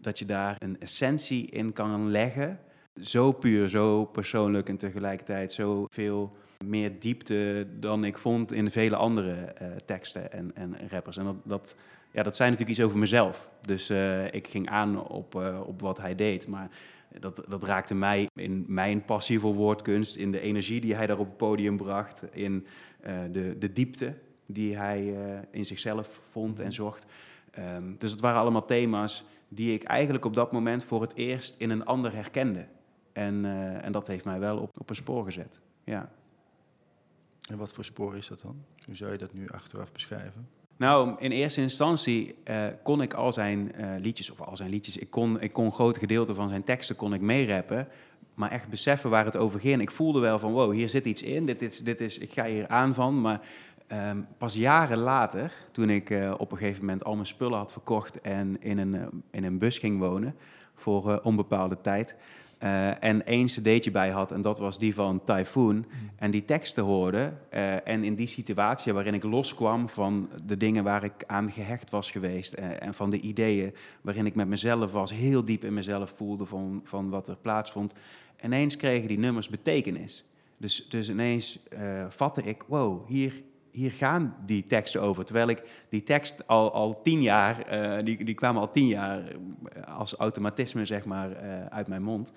dat 0.00 0.18
je 0.18 0.24
daar 0.24 0.56
een 0.58 0.80
essentie 0.80 1.46
in 1.46 1.72
kan 1.72 2.10
leggen. 2.10 2.58
Zo 3.00 3.32
puur, 3.32 3.68
zo 3.68 4.04
persoonlijk 4.04 4.68
en 4.68 4.76
tegelijkertijd 4.76 5.52
zo 5.52 5.86
veel 5.90 6.36
meer 6.64 6.98
diepte 6.98 7.66
dan 7.80 8.04
ik 8.04 8.18
vond 8.18 8.52
in 8.52 8.70
vele 8.70 8.96
andere 8.96 9.32
eh, 9.32 9.66
teksten 9.84 10.32
en, 10.32 10.50
en 10.54 10.76
rappers. 10.90 11.16
En 11.16 11.24
dat, 11.24 11.36
dat, 11.44 11.76
ja, 12.10 12.22
dat 12.22 12.36
zei 12.36 12.50
natuurlijk 12.50 12.78
iets 12.78 12.86
over 12.86 12.98
mezelf. 12.98 13.50
Dus 13.60 13.90
eh, 13.90 14.34
ik 14.34 14.46
ging 14.46 14.68
aan 14.68 15.06
op, 15.08 15.34
eh, 15.34 15.60
op 15.66 15.80
wat 15.80 15.98
hij 15.98 16.14
deed. 16.14 16.48
Maar 16.48 16.70
dat, 17.18 17.44
dat 17.48 17.64
raakte 17.64 17.94
mij 17.94 18.28
in 18.34 18.64
mijn 18.68 19.04
passie 19.04 19.40
voor 19.40 19.54
woordkunst, 19.54 20.16
in 20.16 20.32
de 20.32 20.40
energie 20.40 20.80
die 20.80 20.94
hij 20.94 21.06
daar 21.06 21.18
op 21.18 21.26
het 21.26 21.36
podium 21.36 21.76
bracht, 21.76 22.24
in 22.32 22.66
de, 23.32 23.56
de 23.58 23.72
diepte 23.72 24.14
die 24.46 24.76
hij 24.76 25.14
in 25.50 25.64
zichzelf 25.64 26.20
vond 26.24 26.60
en 26.60 26.72
zocht. 26.72 27.06
Ehm, 27.50 27.96
dus 27.98 28.10
het 28.10 28.20
waren 28.20 28.40
allemaal 28.40 28.64
thema's 28.64 29.24
die 29.48 29.74
ik 29.74 29.82
eigenlijk 29.82 30.24
op 30.24 30.34
dat 30.34 30.52
moment 30.52 30.84
voor 30.84 31.00
het 31.00 31.14
eerst 31.14 31.54
in 31.58 31.70
een 31.70 31.84
ander 31.84 32.14
herkende. 32.14 32.66
En, 33.12 33.44
en 33.82 33.92
dat 33.92 34.06
heeft 34.06 34.24
mij 34.24 34.38
wel 34.38 34.58
op, 34.58 34.80
op 34.80 34.90
een 34.90 34.96
spoor 34.96 35.24
gezet. 35.24 35.60
Ja. 35.84 36.10
En 37.50 37.56
wat 37.56 37.72
voor 37.72 37.84
spoor 37.84 38.16
is 38.16 38.28
dat 38.28 38.40
dan? 38.40 38.64
Hoe 38.86 38.94
zou 38.94 39.12
je 39.12 39.18
dat 39.18 39.32
nu 39.32 39.48
achteraf 39.48 39.92
beschrijven? 39.92 40.48
Nou, 40.76 41.14
in 41.18 41.30
eerste 41.30 41.60
instantie 41.60 42.34
eh, 42.44 42.66
kon 42.82 43.02
ik 43.02 43.14
al 43.14 43.32
zijn 43.32 43.74
eh, 43.74 43.88
liedjes, 43.98 44.30
of 44.30 44.40
al 44.40 44.56
zijn 44.56 44.70
liedjes, 44.70 44.96
ik 44.96 45.10
kon, 45.10 45.40
ik 45.40 45.52
kon 45.52 45.72
grote 45.72 45.98
gedeelten 45.98 46.34
van 46.34 46.48
zijn 46.48 46.64
teksten 46.64 46.96
kon 46.96 47.14
ik 47.14 47.20
meerappen, 47.20 47.88
maar 48.34 48.50
echt 48.50 48.68
beseffen 48.68 49.10
waar 49.10 49.24
het 49.24 49.36
over 49.36 49.60
ging. 49.60 49.80
Ik 49.80 49.90
voelde 49.90 50.20
wel 50.20 50.38
van, 50.38 50.52
wow, 50.52 50.72
hier 50.72 50.88
zit 50.88 51.04
iets 51.04 51.22
in, 51.22 51.46
dit 51.46 51.62
is, 51.62 51.78
dit 51.78 52.00
is, 52.00 52.18
ik 52.18 52.32
ga 52.32 52.44
hier 52.44 52.68
aan 52.68 52.94
van, 52.94 53.20
maar 53.20 53.40
ehm, 53.86 54.20
pas 54.38 54.54
jaren 54.54 54.98
later, 54.98 55.52
toen 55.70 55.90
ik 55.90 56.10
eh, 56.10 56.34
op 56.38 56.52
een 56.52 56.58
gegeven 56.58 56.80
moment 56.80 57.04
al 57.04 57.14
mijn 57.14 57.26
spullen 57.26 57.58
had 57.58 57.72
verkocht 57.72 58.20
en 58.20 58.62
in 58.62 58.78
een, 58.78 59.22
in 59.30 59.44
een 59.44 59.58
bus 59.58 59.78
ging 59.78 59.98
wonen 59.98 60.36
voor 60.74 61.20
onbepaalde 61.22 61.80
tijd, 61.80 62.16
eh, 62.58 63.02
en 63.02 63.26
één 63.26 63.46
cd'tje 63.46 63.90
bij 63.90 64.10
had, 64.10 64.32
en 64.32 64.42
dat 64.42 64.58
was 64.58 64.78
die 64.78 64.94
van 64.94 65.24
Typhoon. 65.24 65.86
En 66.16 66.30
die 66.30 66.44
teksten 66.44 66.84
hoorde. 66.84 67.32
eh, 67.50 67.88
en 67.88 68.04
in 68.04 68.14
die 68.14 68.26
situatie 68.26 68.92
waarin 68.92 69.14
ik 69.14 69.22
loskwam 69.22 69.88
van 69.88 70.28
de 70.44 70.56
dingen 70.56 70.84
waar 70.84 71.04
ik 71.04 71.24
aan 71.26 71.50
gehecht 71.50 71.90
was 71.90 72.10
geweest. 72.10 72.52
eh, 72.52 72.82
en 72.82 72.94
van 72.94 73.10
de 73.10 73.20
ideeën 73.20 73.74
waarin 74.00 74.26
ik 74.26 74.34
met 74.34 74.48
mezelf 74.48 74.92
was, 74.92 75.12
heel 75.12 75.44
diep 75.44 75.64
in 75.64 75.74
mezelf 75.74 76.10
voelde 76.10 76.46
van, 76.46 76.80
van 76.84 77.10
wat 77.10 77.28
er 77.28 77.36
plaatsvond. 77.36 77.92
Ineens 78.44 78.76
kregen 78.76 79.08
die 79.08 79.18
nummers 79.18 79.48
betekenis. 79.48 80.24
Dus, 80.58 80.86
dus 80.88 81.08
ineens 81.08 81.58
vatte 82.08 82.42
ik, 82.42 82.62
wow, 82.66 83.08
hier, 83.08 83.42
hier 83.74 83.92
gaan 83.92 84.36
die 84.46 84.66
teksten 84.66 85.00
over. 85.00 85.24
Terwijl 85.24 85.48
ik 85.48 85.62
die 85.88 86.02
tekst 86.02 86.46
al, 86.46 86.72
al 86.72 87.02
tien 87.02 87.22
jaar, 87.22 87.60
eh, 87.60 88.04
die, 88.04 88.24
die 88.24 88.34
kwamen 88.34 88.60
al 88.60 88.70
tien 88.70 88.86
jaar 88.86 89.28
eh, 89.28 89.96
als 89.96 90.14
automatisme 90.14 90.84
zeg 90.84 91.04
maar 91.04 91.32
eh, 91.32 91.66
uit 91.66 91.86
mijn 91.86 92.02
mond. 92.02 92.32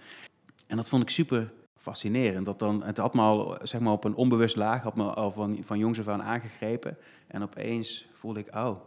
En 0.68 0.76
dat 0.76 0.90
vond 0.90 1.04
ik 1.04 1.10
super 1.10 1.54
fascinerend. 1.78 2.46
Dat 2.46 2.60
dan, 2.60 2.84
het 2.84 2.98
had 2.98 3.14
me 3.14 3.22
al 3.22 3.58
zeg 3.62 3.82
maar, 3.82 3.94
op 3.94 4.04
een 4.04 4.16
onbewust 4.16 4.56
laag, 4.56 4.84
had 4.84 4.96
me 4.96 5.04
al 5.04 5.32
van, 5.32 5.58
van 5.64 5.78
jongs 5.78 6.00
af 6.00 6.08
aan 6.08 6.24
aangegrepen. 6.24 6.98
En 7.28 7.44
opeens 7.44 8.08
voelde 8.14 8.40
ik, 8.40 8.56
oh, 8.56 8.80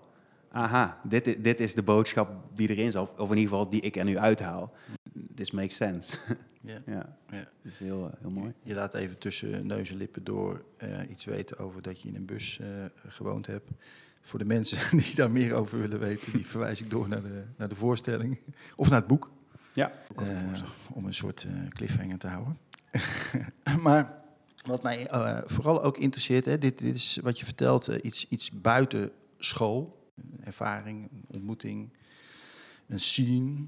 aha, 0.53 1.01
dit, 1.03 1.45
dit 1.45 1.61
is 1.61 1.75
de 1.75 1.83
boodschap 1.83 2.31
die 2.55 2.69
erin 2.69 2.91
zat. 2.91 3.15
Of 3.19 3.31
in 3.31 3.37
ieder 3.37 3.51
geval 3.51 3.71
die 3.71 3.81
ik 3.81 3.97
er 3.97 4.05
nu 4.05 4.19
uithaal. 4.19 4.73
This 5.41 5.51
makes 5.51 5.77
sense. 5.77 6.17
Ja. 6.63 6.83
ja, 6.87 7.17
Ja. 7.31 7.39
dat 7.39 7.73
is 7.73 7.79
heel, 7.79 8.07
eh, 8.07 8.21
heel 8.21 8.31
mooi. 8.31 8.53
Je 8.63 8.75
laat 8.75 8.95
even 8.95 9.19
tussen 9.19 9.67
neus 9.67 9.91
en 9.91 9.97
lippen 9.97 10.25
door 10.25 10.65
eh, 10.77 11.11
iets 11.11 11.25
weten 11.25 11.59
over 11.59 11.83
dat 11.83 12.03
je 12.03 12.09
in 12.09 12.15
een 12.15 12.25
bus 12.25 12.59
eh, 12.61 12.69
gewoond 13.07 13.47
hebt. 13.47 13.71
Voor 14.21 14.39
de 14.39 14.45
mensen 14.45 14.99
die 15.05 15.15
daar 15.15 15.31
meer 15.31 15.55
over 15.55 15.79
willen 15.79 15.99
weten, 15.99 16.33
die 16.33 16.47
verwijs 16.47 16.81
ik 16.81 16.91
door 16.91 17.09
naar 17.09 17.23
de, 17.23 17.45
naar 17.57 17.69
de 17.69 17.75
voorstelling. 17.75 18.39
Of 18.77 18.89
naar 18.89 18.99
het 18.99 19.07
boek. 19.07 19.31
Ja. 19.73 19.93
Om 20.95 21.07
een 21.07 21.15
soort 21.15 21.45
eh, 21.45 21.69
cliffhanger 21.69 22.19
te 22.19 22.27
houden. 22.27 22.59
maar 23.87 24.23
wat 24.67 24.83
mij 24.83 25.07
eh, 25.07 25.39
vooral 25.45 25.83
ook 25.83 25.99
interesseert, 25.99 26.45
hè, 26.45 26.59
dit, 26.59 26.79
dit 26.79 26.95
is 26.95 27.19
wat 27.23 27.39
je 27.39 27.45
vertelt, 27.45 27.87
iets, 27.87 28.29
iets 28.29 28.51
buiten 28.51 29.11
school. 29.39 30.09
Ervaring, 30.45 31.09
ontmoeting, 31.27 31.93
een 32.87 33.01
scene. 33.01 33.67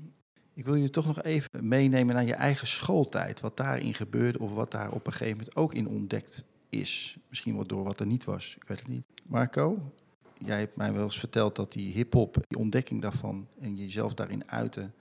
Ik 0.54 0.64
wil 0.64 0.74
je 0.74 0.90
toch 0.90 1.06
nog 1.06 1.22
even 1.22 1.68
meenemen 1.68 2.14
naar 2.14 2.24
je 2.24 2.34
eigen 2.34 2.66
schooltijd. 2.66 3.40
Wat 3.40 3.56
daarin 3.56 3.94
gebeurde 3.94 4.38
of 4.38 4.52
wat 4.52 4.70
daar 4.70 4.92
op 4.92 5.06
een 5.06 5.12
gegeven 5.12 5.36
moment 5.36 5.56
ook 5.56 5.74
in 5.74 5.88
ontdekt 5.88 6.44
is. 6.68 7.16
Misschien 7.28 7.54
wel 7.54 7.66
door 7.66 7.84
wat 7.84 8.00
er 8.00 8.06
niet 8.06 8.24
was, 8.24 8.56
ik 8.56 8.68
weet 8.68 8.78
het 8.78 8.88
niet. 8.88 9.06
Marco, 9.24 9.92
jij 10.38 10.58
hebt 10.58 10.76
mij 10.76 10.92
wel 10.92 11.04
eens 11.04 11.18
verteld 11.18 11.56
dat 11.56 11.72
die 11.72 11.92
hip-hop, 11.92 12.44
die 12.48 12.58
ontdekking 12.58 13.02
daarvan 13.02 13.46
en 13.60 13.76
jezelf 13.76 14.14
daarin 14.14 14.50
uiten. 14.50 14.94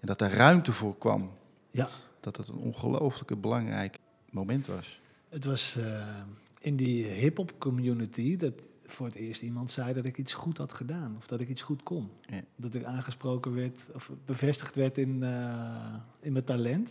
En 0.00 0.06
dat 0.06 0.20
er 0.20 0.30
ruimte 0.30 0.72
voor 0.72 0.98
kwam. 0.98 1.30
Ja. 1.70 1.88
Dat 2.20 2.36
het 2.36 2.48
een 2.48 2.58
ongelooflijke 2.58 3.36
belangrijk 3.36 3.98
moment 4.30 4.66
was. 4.66 5.00
Het 5.28 5.44
was 5.44 5.76
eh, 5.76 6.22
in 6.60 6.76
die 6.76 7.04
hip-hop 7.04 7.52
community 7.58 8.36
dat 8.36 8.52
voor 8.86 9.06
het 9.06 9.14
eerst 9.14 9.42
iemand 9.42 9.70
zei 9.70 9.92
dat 9.92 10.04
ik 10.04 10.18
iets 10.18 10.32
goed 10.32 10.58
had 10.58 10.72
gedaan 10.72 11.16
of 11.16 11.26
dat 11.26 11.40
ik 11.40 11.48
iets 11.48 11.62
goed 11.62 11.82
kon. 11.82 12.10
Ja. 12.20 12.40
Dat 12.56 12.74
ik 12.74 12.84
aangesproken 12.84 13.54
werd 13.54 13.86
of 13.94 14.10
bevestigd 14.24 14.74
werd 14.74 14.98
in, 14.98 15.22
eh, 15.22 15.94
in 16.20 16.32
mijn 16.32 16.44
talent. 16.44 16.90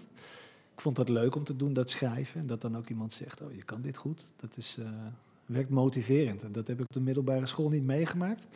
Ik 0.74 0.82
vond 0.82 0.96
dat 0.96 1.10
leuk 1.10 1.36
om 1.36 1.44
te 1.44 1.56
doen, 1.56 1.74
dat 1.74 1.90
schrijven. 1.90 2.42
En 2.42 2.48
dat 2.48 2.62
dan 2.62 2.78
ook 2.78 2.90
iemand 2.90 3.14
zegt, 3.14 3.42
oh, 3.42 3.54
je 3.54 3.64
kan 3.64 3.82
dit 3.82 3.98
goed. 3.98 4.32
Dat 4.36 4.58
is, 4.58 4.78
eh, 4.80 4.90
werkt 5.46 5.70
motiverend. 5.70 6.44
En 6.44 6.52
dat 6.52 6.68
heb 6.68 6.80
ik 6.80 6.86
op 6.86 6.94
de 6.94 7.02
middelbare 7.02 7.46
school 7.46 7.70
niet 7.70 7.84
meegemaakt. 7.84 8.48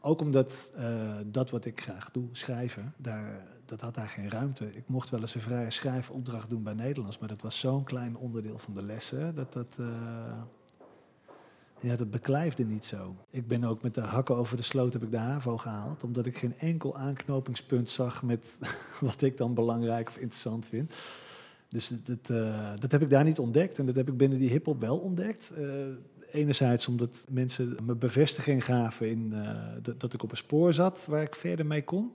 Ook 0.00 0.20
omdat 0.20 0.72
eh, 0.74 1.18
dat 1.26 1.50
wat 1.50 1.64
ik 1.64 1.80
graag 1.80 2.10
doe, 2.10 2.28
schrijven, 2.32 2.94
daar, 2.96 3.46
dat 3.64 3.80
had 3.80 3.94
daar 3.94 4.08
geen 4.08 4.30
ruimte. 4.30 4.74
Ik 4.76 4.88
mocht 4.88 5.10
wel 5.10 5.20
eens 5.20 5.34
een 5.34 5.40
vrije 5.40 5.70
schrijfopdracht 5.70 6.50
doen 6.50 6.62
bij 6.62 6.74
Nederlands, 6.74 7.18
maar 7.18 7.28
dat 7.28 7.42
was 7.42 7.58
zo'n 7.58 7.84
klein 7.84 8.16
onderdeel 8.16 8.58
van 8.58 8.74
de 8.74 8.82
lessen, 8.82 9.34
dat 9.34 9.52
dat, 9.52 9.78
ja, 11.82 11.96
dat 11.96 12.10
beklijfde 12.10 12.64
niet 12.64 12.84
zo. 12.84 13.16
Ik 13.30 13.48
ben 13.48 13.64
ook 13.64 13.82
met 13.82 13.94
de 13.94 14.00
hakken 14.00 14.36
over 14.36 14.56
de 14.56 14.62
sloot 14.62 14.92
heb 14.92 15.02
ik 15.02 15.10
de 15.10 15.16
HAVO 15.16 15.56
gehaald, 15.56 16.04
omdat 16.04 16.26
ik 16.26 16.38
geen 16.38 16.58
enkel 16.58 16.96
aanknopingspunt 16.96 17.90
zag 17.90 18.22
met 18.22 18.46
wat 19.00 19.22
ik 19.22 19.36
dan 19.36 19.54
belangrijk 19.54 20.08
of 20.08 20.16
interessant 20.16 20.66
vind. 20.66 20.92
Dus 21.68 21.92
dat, 22.04 22.30
eh, 22.30 22.72
dat 22.78 22.92
heb 22.92 23.02
ik 23.02 23.10
daar 23.10 23.24
niet 23.24 23.38
ontdekt 23.38 23.78
en 23.78 23.86
dat 23.86 23.96
heb 23.96 24.08
ik 24.08 24.16
binnen 24.16 24.38
die 24.38 24.50
hiphop 24.50 24.80
wel 24.80 24.98
ontdekt. 24.98 25.50
Eh, 25.50 25.66
enerzijds 26.32 26.88
omdat 26.88 27.26
mensen 27.30 27.76
me 27.82 27.94
bevestiging 27.94 28.64
gaven 28.64 29.08
in 29.08 29.32
eh, 29.32 29.92
dat 29.98 30.12
ik 30.12 30.22
op 30.22 30.30
een 30.30 30.36
spoor 30.36 30.74
zat 30.74 31.06
waar 31.06 31.22
ik 31.22 31.34
verder 31.34 31.66
mee 31.66 31.84
kon. 31.84 32.12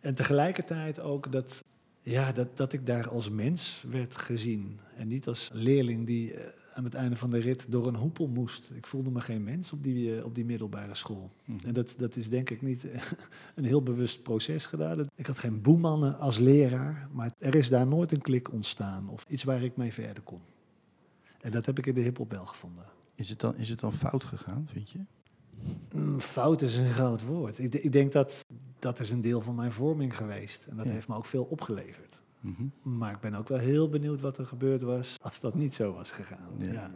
En 0.00 0.14
tegelijkertijd 0.14 1.00
ook 1.00 1.32
dat, 1.32 1.64
ja, 2.04 2.32
dat, 2.32 2.56
dat 2.56 2.72
ik 2.72 2.86
daar 2.86 3.08
als 3.08 3.30
mens 3.30 3.84
werd 3.90 4.16
gezien. 4.16 4.78
En 4.96 5.08
niet 5.08 5.26
als 5.26 5.50
leerling 5.52 6.06
die 6.06 6.34
eh, 6.34 6.52
aan 6.74 6.84
het 6.84 6.94
einde 6.94 7.16
van 7.16 7.30
de 7.30 7.38
rit 7.38 7.66
door 7.68 7.86
een 7.86 7.96
hoepel 7.96 8.28
moest. 8.28 8.70
Ik 8.74 8.86
voelde 8.86 9.10
me 9.10 9.20
geen 9.20 9.44
mens 9.44 9.72
op 9.72 9.82
die, 9.82 10.16
eh, 10.16 10.24
op 10.24 10.34
die 10.34 10.44
middelbare 10.44 10.94
school. 10.94 11.30
Mhm. 11.44 11.66
En 11.66 11.74
dat, 11.74 11.94
dat 11.98 12.16
is 12.16 12.28
denk 12.28 12.50
ik 12.50 12.62
niet 12.62 12.90
eh, 12.90 13.02
een 13.54 13.64
heel 13.64 13.82
bewust 13.82 14.22
proces 14.22 14.66
gedaan. 14.66 15.06
Ik 15.14 15.26
had 15.26 15.38
geen 15.38 15.62
boemannen 15.62 16.18
als 16.18 16.38
leraar, 16.38 17.08
maar 17.12 17.32
er 17.38 17.54
is 17.54 17.68
daar 17.68 17.86
nooit 17.86 18.12
een 18.12 18.22
klik 18.22 18.52
ontstaan 18.52 19.08
of 19.08 19.24
iets 19.28 19.44
waar 19.44 19.62
ik 19.62 19.76
mee 19.76 19.92
verder 19.92 20.22
kon. 20.22 20.40
En 21.40 21.50
dat 21.50 21.66
heb 21.66 21.78
ik 21.78 21.86
in 21.86 21.94
de 21.94 22.00
hiphop 22.00 22.30
wel 22.30 22.46
gevonden. 22.46 22.84
Is 23.14 23.28
het, 23.28 23.40
dan, 23.40 23.56
is 23.56 23.68
het 23.68 23.80
dan 23.80 23.92
fout 23.92 24.24
gegaan, 24.24 24.68
vind 24.72 24.90
je? 24.90 24.98
Mm, 25.94 26.20
Fout 26.20 26.62
is 26.62 26.76
een 26.76 26.90
groot 26.90 27.24
woord. 27.24 27.58
Ik, 27.58 27.74
ik 27.74 27.92
denk 27.92 28.12
dat 28.12 28.44
dat 28.84 29.00
is 29.00 29.10
een 29.10 29.20
deel 29.20 29.40
van 29.40 29.54
mijn 29.54 29.72
vorming 29.72 30.16
geweest. 30.16 30.66
En 30.66 30.76
dat 30.76 30.86
Ja. 30.86 30.92
heeft 30.92 31.08
me 31.08 31.14
ook 31.16 31.26
veel 31.26 31.44
opgeleverd. 31.44 32.20
Mhm. 32.40 32.62
Maar 32.82 33.12
ik 33.14 33.20
ben 33.20 33.34
ook 33.34 33.48
wel 33.48 33.58
heel 33.58 33.88
benieuwd 33.88 34.20
wat 34.20 34.38
er 34.38 34.46
gebeurd 34.46 34.82
was 34.82 35.16
als 35.22 35.40
dat 35.40 35.54
niet 35.54 35.74
zo 35.74 35.92
was 35.92 36.10
gegaan. 36.10 36.48
Ja. 36.58 36.72
Ja. 36.72 36.90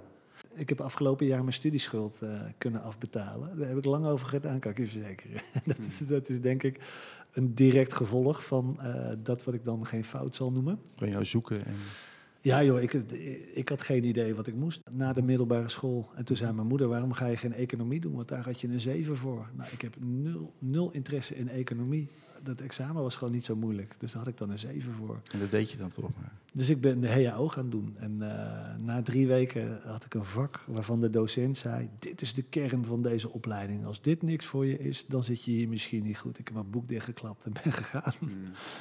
ik 0.55 0.69
heb 0.69 0.81
afgelopen 0.81 1.27
jaar 1.27 1.41
mijn 1.41 1.53
studieschuld 1.53 2.23
eh, 2.23 2.41
kunnen 2.59 2.83
afbetalen. 2.83 3.59
Daar 3.59 3.69
heb 3.69 3.77
ik 3.77 3.85
lang 3.85 4.07
over 4.07 4.27
gedaan, 4.27 4.59
kan 4.59 4.71
ik 4.71 4.79
je 4.79 4.87
verzekeren. 4.87 5.41
dat, 5.65 5.79
is, 5.79 5.99
dat 6.09 6.29
is 6.29 6.41
denk 6.41 6.63
ik 6.63 6.81
een 7.33 7.55
direct 7.55 7.95
gevolg 7.95 8.45
van 8.47 8.81
eh, 8.81 9.13
dat 9.23 9.45
wat 9.45 9.55
ik 9.55 9.65
dan 9.65 9.87
geen 9.87 10.05
fout 10.05 10.35
zal 10.35 10.53
noemen. 10.53 10.81
Kan 10.97 11.09
jou 11.11 11.25
zoeken 11.25 11.67
en... 11.67 11.75
Ja 12.41 12.65
joh, 12.65 12.83
ik, 12.83 12.93
ik 13.55 13.69
had 13.69 13.83
geen 13.83 14.05
idee 14.05 14.35
wat 14.35 14.47
ik 14.47 14.55
moest 14.55 14.81
na 14.91 15.13
de 15.13 15.23
middelbare 15.23 15.69
school. 15.69 16.11
En 16.15 16.25
toen 16.25 16.37
zei 16.37 16.53
mijn 16.53 16.67
moeder, 16.67 16.89
waarom 16.89 17.13
ga 17.13 17.27
je 17.27 17.37
geen 17.37 17.53
economie 17.53 18.01
doen? 18.01 18.15
Want 18.15 18.29
daar 18.29 18.45
had 18.45 18.61
je 18.61 18.69
een 18.69 18.81
7 18.81 19.17
voor. 19.17 19.49
Nou, 19.57 19.71
ik 19.73 19.81
heb 19.81 19.95
nul, 19.99 20.53
nul 20.59 20.91
interesse 20.93 21.37
in 21.37 21.49
economie 21.49 22.09
dat 22.43 22.61
examen 22.61 23.03
was 23.03 23.17
gewoon 23.17 23.33
niet 23.33 23.45
zo 23.45 23.57
moeilijk. 23.57 23.95
Dus 23.99 24.13
daar 24.13 24.21
had 24.21 24.31
ik 24.31 24.39
dan 24.39 24.51
een 24.51 24.59
7 24.59 24.93
voor. 24.93 25.21
En 25.33 25.39
dat 25.39 25.51
deed 25.51 25.71
je 25.71 25.77
dan 25.77 25.91
toch 25.91 26.11
maar? 26.21 26.33
Dus 26.59 26.69
ik 26.69 26.81
ben 26.81 27.01
de 27.01 27.09
HAO 27.09 27.49
gaan 27.49 27.71
doen. 27.71 27.95
En 27.99 28.17
uh, 28.21 28.87
na 28.87 29.03
drie 29.03 29.27
weken 29.27 29.81
had 29.83 30.05
ik 30.05 30.15
een 30.15 30.25
vak 30.25 30.65
waarvan 30.67 31.01
de 31.01 31.11
docent 31.11 31.57
zei... 31.57 31.91
dit 31.99 32.21
is 32.21 32.35
de 32.35 32.43
kern 32.43 32.85
van 32.85 33.03
deze 33.03 33.31
opleiding. 33.33 33.85
Als 33.85 34.01
dit 34.01 34.23
niks 34.23 34.47
voor 34.47 34.67
je 34.67 34.79
is, 34.79 35.07
dan 35.07 35.23
zit 35.23 35.45
je 35.45 35.51
hier 35.51 35.69
misschien 35.69 36.03
niet 36.03 36.19
goed. 36.19 36.39
Ik 36.39 36.45
heb 36.45 36.55
mijn 36.55 36.71
boek 36.71 36.89
dichtgeklapt 36.89 37.45
en 37.45 37.53
ben 37.63 37.73
gegaan. 37.83 38.15
Mm. 38.19 38.31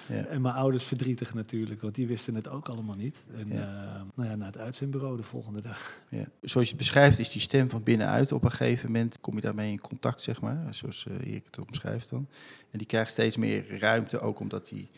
Ja. 0.07 0.25
En 0.25 0.41
mijn 0.41 0.55
ouders 0.55 0.83
verdrietig 0.83 1.33
natuurlijk, 1.33 1.81
want 1.81 1.95
die 1.95 2.07
wisten 2.07 2.35
het 2.35 2.49
ook 2.49 2.67
allemaal 2.67 2.95
niet. 2.95 3.17
En 3.35 3.47
ja. 3.47 3.55
Uh, 3.55 4.01
nou 4.15 4.29
ja, 4.29 4.35
naar 4.35 4.47
het 4.47 4.57
uitzendbureau 4.57 5.17
de 5.17 5.23
volgende 5.23 5.61
dag. 5.61 6.01
Ja. 6.09 6.25
Zoals 6.41 6.67
je 6.67 6.73
het 6.73 6.83
beschrijft, 6.83 7.19
is 7.19 7.31
die 7.31 7.41
stem 7.41 7.69
van 7.69 7.83
binnenuit 7.83 8.31
op 8.31 8.43
een 8.43 8.51
gegeven 8.51 8.91
moment... 8.91 9.21
kom 9.21 9.35
je 9.35 9.41
daarmee 9.41 9.71
in 9.71 9.81
contact, 9.81 10.21
zeg 10.21 10.41
maar, 10.41 10.73
zoals 10.73 11.05
uh, 11.09 11.27
Erik 11.27 11.45
het 11.45 11.59
omschrijft 11.59 12.09
dan. 12.09 12.27
En 12.71 12.77
die 12.77 12.87
krijgt 12.87 13.11
steeds 13.11 13.37
meer 13.37 13.79
ruimte, 13.79 14.19
ook 14.19 14.39
omdat 14.39 14.67
die 14.67 14.89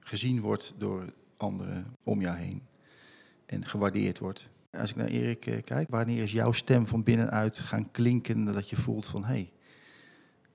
gezien 0.00 0.40
wordt 0.40 0.74
door 0.78 1.04
anderen 1.38 1.96
om 2.02 2.20
jou 2.20 2.36
heen. 2.36 2.62
En 3.46 3.66
gewaardeerd 3.66 4.18
wordt. 4.18 4.48
Als 4.72 4.90
ik 4.90 4.96
naar 4.96 5.06
Erik 5.06 5.46
uh, 5.46 5.62
kijk, 5.64 5.88
wanneer 5.90 6.22
is 6.22 6.32
jouw 6.32 6.52
stem 6.52 6.86
van 6.86 7.02
binnenuit 7.02 7.58
gaan 7.58 7.90
klinken 7.90 8.44
dat 8.44 8.70
je 8.70 8.76
voelt 8.76 9.06
van 9.06 9.24
hé, 9.24 9.32
hey, 9.32 9.52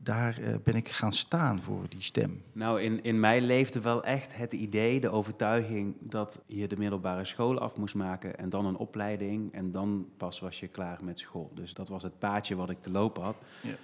daar 0.03 0.39
uh, 0.39 0.55
ben 0.63 0.75
ik 0.75 0.89
gaan 0.89 1.13
staan 1.13 1.61
voor 1.61 1.85
die 1.89 2.01
stem? 2.01 2.43
Nou, 2.51 2.81
in, 2.81 3.03
in 3.03 3.19
mij 3.19 3.41
leefde 3.41 3.81
wel 3.81 4.03
echt 4.03 4.35
het 4.35 4.53
idee, 4.53 4.99
de 4.99 5.09
overtuiging 5.09 5.95
dat 5.99 6.41
je 6.45 6.67
de 6.67 6.77
middelbare 6.77 7.25
school 7.25 7.59
af 7.59 7.75
moest 7.75 7.95
maken 7.95 8.37
en 8.37 8.49
dan 8.49 8.65
een 8.65 8.77
opleiding 8.77 9.53
en 9.53 9.71
dan 9.71 10.07
pas 10.17 10.39
was 10.39 10.59
je 10.59 10.67
klaar 10.67 10.99
met 11.03 11.19
school. 11.19 11.51
Dus 11.55 11.73
dat 11.73 11.89
was 11.89 12.03
het 12.03 12.19
paadje 12.19 12.55
wat 12.55 12.69
ik 12.69 12.81
te 12.81 12.91
lopen 12.91 13.23
had. 13.23 13.39
Ja. 13.61 13.75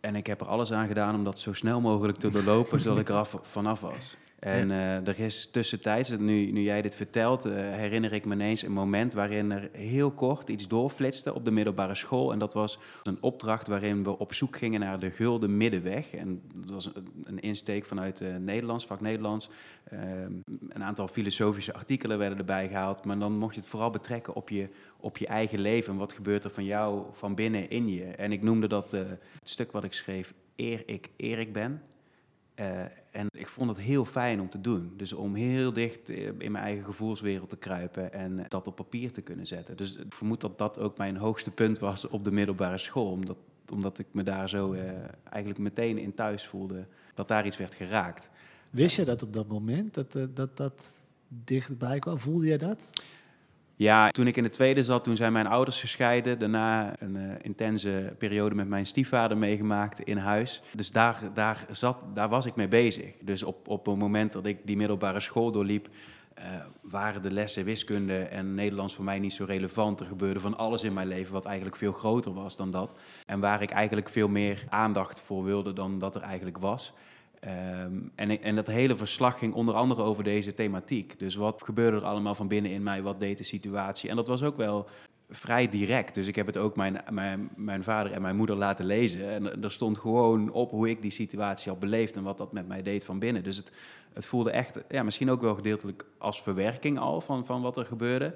En 0.00 0.14
ik 0.14 0.26
heb 0.26 0.40
er 0.40 0.46
alles 0.46 0.72
aan 0.72 0.86
gedaan 0.86 1.14
om 1.14 1.24
dat 1.24 1.38
zo 1.38 1.52
snel 1.52 1.80
mogelijk 1.80 2.18
te 2.18 2.30
doorlopen, 2.30 2.80
zodat 2.80 2.98
ik 2.98 3.08
er 3.08 3.14
af, 3.14 3.38
vanaf 3.42 3.80
was. 3.80 4.16
En 4.46 4.70
uh, 4.70 5.08
er 5.08 5.20
is 5.20 5.50
tussentijds, 5.50 6.10
nu, 6.10 6.50
nu 6.50 6.62
jij 6.62 6.82
dit 6.82 6.94
vertelt, 6.94 7.46
uh, 7.46 7.52
herinner 7.54 8.12
ik 8.12 8.24
me 8.24 8.34
ineens 8.34 8.62
een 8.62 8.72
moment 8.72 9.12
waarin 9.12 9.50
er 9.50 9.68
heel 9.72 10.10
kort 10.10 10.48
iets 10.48 10.68
doorflitste 10.68 11.34
op 11.34 11.44
de 11.44 11.50
middelbare 11.50 11.94
school. 11.94 12.32
En 12.32 12.38
dat 12.38 12.54
was 12.54 12.78
een 13.02 13.18
opdracht 13.20 13.66
waarin 13.66 14.04
we 14.04 14.18
op 14.18 14.34
zoek 14.34 14.56
gingen 14.56 14.80
naar 14.80 14.98
de 14.98 15.10
gulden 15.10 15.56
middenweg. 15.56 16.14
En 16.14 16.42
dat 16.54 16.70
was 16.70 16.90
een, 17.24 17.40
insteek 17.40 17.84
vanuit 17.84 18.20
uh, 18.20 18.36
Nederlands, 18.36 18.86
vak 18.86 19.00
Nederlands. 19.00 19.50
Ehm, 19.84 20.32
een 20.68 20.84
aantal 20.84 21.08
filosofische 21.08 21.74
artikelen 21.74 22.18
werden 22.18 22.38
erbij 22.38 22.68
gehaald. 22.68 23.04
Maar 23.04 23.18
dan 23.18 23.32
mocht 23.32 23.54
je 23.54 23.60
het 23.60 23.68
vooral 23.68 23.90
betrekken 23.90 24.34
op 24.34 24.48
je, 24.48 24.68
op 24.96 25.16
je 25.16 25.26
eigen 25.26 25.58
leven. 25.58 25.96
Wat 25.96 26.12
gebeurt 26.12 26.44
er 26.44 26.50
van 26.50 26.64
jou 26.64 27.04
van 27.12 27.34
binnen 27.34 27.70
in 27.70 27.88
je? 27.88 28.04
En 28.04 28.32
ik 28.32 28.42
noemde 28.42 28.68
dat 28.68 28.90
het 28.90 29.18
stuk 29.42 29.72
wat 29.72 29.84
ik 29.84 29.92
schreef, 29.92 30.34
Eer 30.56 30.82
ik 30.86 31.08
Erik 31.16 31.52
ben. 31.52 31.82
Uh, 32.60 32.80
en 33.10 33.26
ik 33.30 33.48
vond 33.48 33.70
het 33.70 33.80
heel 33.80 34.04
fijn 34.04 34.40
om 34.40 34.48
te 34.48 34.60
doen. 34.60 34.92
Dus 34.96 35.12
om 35.12 35.34
heel 35.34 35.72
dicht 35.72 36.08
in 36.08 36.52
mijn 36.52 36.64
eigen 36.64 36.84
gevoelswereld 36.84 37.48
te 37.48 37.56
kruipen 37.56 38.12
en 38.12 38.44
dat 38.48 38.66
op 38.66 38.76
papier 38.76 39.12
te 39.12 39.20
kunnen 39.20 39.46
zetten. 39.46 39.76
Dus 39.76 39.96
ik 39.96 40.12
vermoed 40.12 40.40
dat 40.40 40.58
dat 40.58 40.78
ook 40.78 40.98
mijn 40.98 41.16
hoogste 41.16 41.50
punt 41.50 41.78
was 41.78 42.08
op 42.08 42.24
de 42.24 42.30
middelbare 42.30 42.78
school. 42.78 43.10
Omdat, 43.10 43.36
omdat 43.72 43.98
ik 43.98 44.06
me 44.10 44.22
daar 44.22 44.48
zo 44.48 44.76
eigenlijk 45.24 45.58
meteen 45.58 45.98
in 45.98 46.14
thuis 46.14 46.46
voelde, 46.46 46.86
dat 47.14 47.28
daar 47.28 47.46
iets 47.46 47.56
werd 47.56 47.74
geraakt. 47.74 48.30
Wist 48.72 48.96
je 48.96 49.04
dat 49.04 49.22
op 49.22 49.32
dat 49.32 49.48
moment, 49.48 49.94
dat 49.94 50.18
dat, 50.34 50.56
dat 50.56 50.92
dichtbij 51.28 51.98
kwam? 51.98 52.18
Voelde 52.18 52.46
je 52.46 52.58
dat? 52.58 52.90
Ja, 53.78 54.10
toen 54.10 54.26
ik 54.26 54.36
in 54.36 54.42
de 54.42 54.50
tweede 54.50 54.82
zat, 54.82 55.04
toen 55.04 55.16
zijn 55.16 55.32
mijn 55.32 55.46
ouders 55.46 55.80
gescheiden. 55.80 56.38
Daarna 56.38 56.94
een 56.98 57.16
uh, 57.16 57.32
intense 57.42 58.14
periode 58.18 58.54
met 58.54 58.68
mijn 58.68 58.86
stiefvader 58.86 59.38
meegemaakt 59.38 60.00
in 60.00 60.16
huis. 60.16 60.62
Dus 60.74 60.90
daar, 60.90 61.20
daar, 61.34 61.66
zat, 61.70 62.04
daar 62.14 62.28
was 62.28 62.46
ik 62.46 62.54
mee 62.54 62.68
bezig. 62.68 63.14
Dus 63.20 63.42
op, 63.42 63.68
op 63.68 63.86
het 63.86 63.96
moment 63.96 64.32
dat 64.32 64.46
ik 64.46 64.58
die 64.64 64.76
middelbare 64.76 65.20
school 65.20 65.50
doorliep, 65.50 65.88
uh, 66.38 66.44
waren 66.80 67.22
de 67.22 67.30
lessen 67.30 67.64
wiskunde 67.64 68.18
en 68.18 68.54
Nederlands 68.54 68.94
voor 68.94 69.04
mij 69.04 69.18
niet 69.18 69.32
zo 69.32 69.44
relevant. 69.44 70.00
Er 70.00 70.06
gebeurde 70.06 70.40
van 70.40 70.56
alles 70.56 70.84
in 70.84 70.92
mijn 70.92 71.08
leven 71.08 71.32
wat 71.32 71.44
eigenlijk 71.44 71.76
veel 71.76 71.92
groter 71.92 72.32
was 72.32 72.56
dan 72.56 72.70
dat. 72.70 72.94
En 73.26 73.40
waar 73.40 73.62
ik 73.62 73.70
eigenlijk 73.70 74.08
veel 74.08 74.28
meer 74.28 74.64
aandacht 74.68 75.20
voor 75.20 75.44
wilde 75.44 75.72
dan 75.72 75.98
dat 75.98 76.14
er 76.14 76.22
eigenlijk 76.22 76.58
was. 76.58 76.92
Um, 77.44 78.12
en, 78.14 78.42
en 78.42 78.54
dat 78.54 78.66
hele 78.66 78.96
verslag 78.96 79.38
ging 79.38 79.54
onder 79.54 79.74
andere 79.74 80.02
over 80.02 80.24
deze 80.24 80.54
thematiek. 80.54 81.18
Dus 81.18 81.34
wat 81.34 81.62
gebeurde 81.62 81.96
er 81.96 82.04
allemaal 82.04 82.34
van 82.34 82.48
binnen 82.48 82.70
in 82.70 82.82
mij? 82.82 83.02
Wat 83.02 83.20
deed 83.20 83.38
de 83.38 83.44
situatie? 83.44 84.10
En 84.10 84.16
dat 84.16 84.28
was 84.28 84.42
ook 84.42 84.56
wel 84.56 84.86
vrij 85.30 85.68
direct. 85.68 86.14
Dus 86.14 86.26
ik 86.26 86.36
heb 86.36 86.46
het 86.46 86.56
ook 86.56 86.76
mijn, 86.76 87.02
mijn, 87.10 87.50
mijn 87.56 87.82
vader 87.82 88.12
en 88.12 88.22
mijn 88.22 88.36
moeder 88.36 88.56
laten 88.56 88.84
lezen. 88.84 89.30
En 89.30 89.62
er 89.62 89.72
stond 89.72 89.98
gewoon 89.98 90.50
op 90.52 90.70
hoe 90.70 90.88
ik 90.90 91.02
die 91.02 91.10
situatie 91.10 91.70
had 91.70 91.80
beleefd 91.80 92.16
en 92.16 92.22
wat 92.22 92.38
dat 92.38 92.52
met 92.52 92.68
mij 92.68 92.82
deed 92.82 93.04
van 93.04 93.18
binnen. 93.18 93.42
Dus 93.42 93.56
het, 93.56 93.72
het 94.12 94.26
voelde 94.26 94.50
echt, 94.50 94.80
ja, 94.88 95.02
misschien 95.02 95.30
ook 95.30 95.40
wel 95.40 95.54
gedeeltelijk 95.54 96.06
als 96.18 96.42
verwerking 96.42 96.98
al 96.98 97.20
van, 97.20 97.46
van 97.46 97.62
wat 97.62 97.76
er 97.76 97.86
gebeurde. 97.86 98.34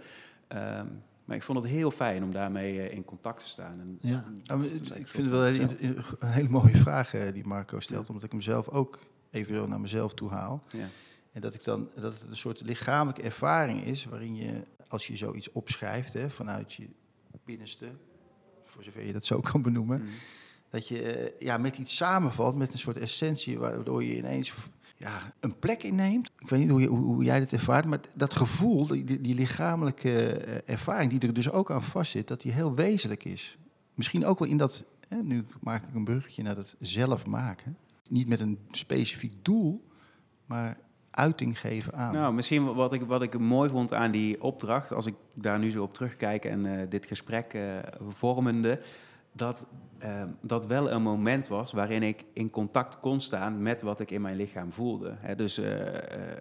Um, 0.49 1.03
maar 1.31 1.39
ik 1.39 1.45
vond 1.45 1.63
het 1.63 1.73
heel 1.73 1.91
fijn 1.91 2.23
om 2.23 2.33
daarmee 2.33 2.91
in 2.91 3.05
contact 3.05 3.41
te 3.41 3.49
staan. 3.49 3.73
En, 3.81 3.99
ja. 4.01 4.25
Nou, 4.45 4.65
ik 4.65 5.09
vind 5.09 5.17
het 5.17 5.29
wel 5.29 5.47
een, 5.47 5.79
een 6.19 6.29
hele 6.29 6.49
mooie 6.49 6.77
vraag 6.77 7.11
die 7.11 7.47
Marco 7.47 7.81
stelt, 7.81 8.09
omdat 8.09 8.25
ik 8.25 8.31
hem 8.31 8.41
zelf 8.41 8.69
ook 8.69 8.99
even 9.31 9.55
zo 9.55 9.67
naar 9.67 9.81
mezelf 9.81 10.15
toe 10.15 10.31
haal. 10.31 10.63
Ja. 10.69 10.89
En 11.33 11.41
dat, 11.41 11.55
ik 11.55 11.65
dan, 11.65 11.89
dat 11.95 12.13
het 12.13 12.27
een 12.27 12.37
soort 12.37 12.61
lichamelijke 12.61 13.23
ervaring 13.23 13.85
is 13.85 14.05
waarin 14.05 14.37
je, 14.37 14.63
als 14.89 15.07
je 15.07 15.17
zoiets 15.17 15.53
opschrijft 15.53 16.13
hè, 16.13 16.31
vanuit 16.31 16.73
je 16.73 16.89
binnenste, 17.45 17.87
voor 18.65 18.83
zover 18.83 19.07
je 19.07 19.13
dat 19.13 19.25
zo 19.25 19.41
kan 19.41 19.63
benoemen, 19.63 20.01
mm. 20.01 20.09
dat 20.69 20.89
je 20.89 21.35
ja, 21.39 21.59
met 21.59 21.79
iets 21.79 21.97
samenvalt, 21.97 22.57
met 22.57 22.73
een 22.73 22.79
soort 22.79 22.99
essentie, 22.99 23.59
waardoor 23.59 24.05
je 24.05 24.17
ineens 24.17 24.53
ja, 25.01 25.33
een 25.41 25.59
plek 25.59 25.83
inneemt. 25.83 26.31
Ik 26.39 26.49
weet 26.49 26.61
niet 26.61 26.71
hoe, 26.71 26.87
hoe, 26.87 27.25
jij 27.25 27.41
dat 27.41 27.53
ervaart, 27.53 27.85
maar 27.85 28.01
dat 28.15 28.35
gevoel, 28.35 28.87
die, 28.87 29.21
die 29.21 29.35
lichamelijke 29.35 30.33
ervaring 30.65 31.11
die 31.11 31.29
er 31.29 31.35
dus 31.35 31.51
ook 31.51 31.71
aan 31.71 31.83
vastzit, 31.83 32.29
dat 32.29 32.41
die 32.41 32.53
heel 32.53 32.75
wezenlijk 32.75 33.25
is. 33.25 33.59
Misschien 33.95 34.25
ook 34.25 34.39
wel 34.39 34.49
in 34.49 34.57
dat, 34.57 34.85
hè, 35.09 35.17
nu 35.17 35.45
maak 35.61 35.87
ik 35.87 35.95
een 35.95 36.05
bruggetje 36.05 36.43
naar 36.43 36.55
dat 36.55 36.77
zelf 36.81 37.27
maken. 37.27 37.77
Niet 38.11 38.29
met 38.29 38.41
een 38.41 38.59
specifiek 38.71 39.33
doel, 39.43 39.85
maar 40.47 40.79
uiting 41.11 41.61
geven 41.61 41.95
aan. 41.95 42.13
Nou, 42.13 42.35
misschien 42.35 42.75
wat 42.75 42.93
ik, 42.93 43.03
wat 43.03 43.23
ik 43.23 43.39
mooi 43.39 43.69
vond 43.69 43.93
aan 43.93 44.11
die 44.11 44.43
opdracht, 44.43 44.93
als 44.93 45.07
ik 45.07 45.15
daar 45.35 45.59
nu 45.59 45.71
zo 45.71 45.83
op 45.83 45.95
terugkijk 45.95 46.45
en 46.45 46.65
uh, 46.65 46.81
dit 46.89 47.07
gesprek 47.07 47.55
uh, 47.55 47.79
vormende, 48.09 48.81
dat 49.33 49.67
uh, 50.05 50.23
dat 50.41 50.67
wel 50.67 50.91
een 50.91 51.03
moment 51.03 51.49
was 51.49 51.73
waarin 51.73 52.03
ik 52.03 52.25
in 52.33 52.51
contact 52.51 53.01
kon 53.01 53.21
staan 53.21 53.63
met 53.63 53.83
wat 53.83 54.01
ik 54.01 54.11
in 54.11 54.21
mijn 54.21 54.37
lichaam 54.37 54.73
voelde. 54.73 55.15
He, 55.19 55.35
dus 55.35 55.59
uh, 55.59 55.65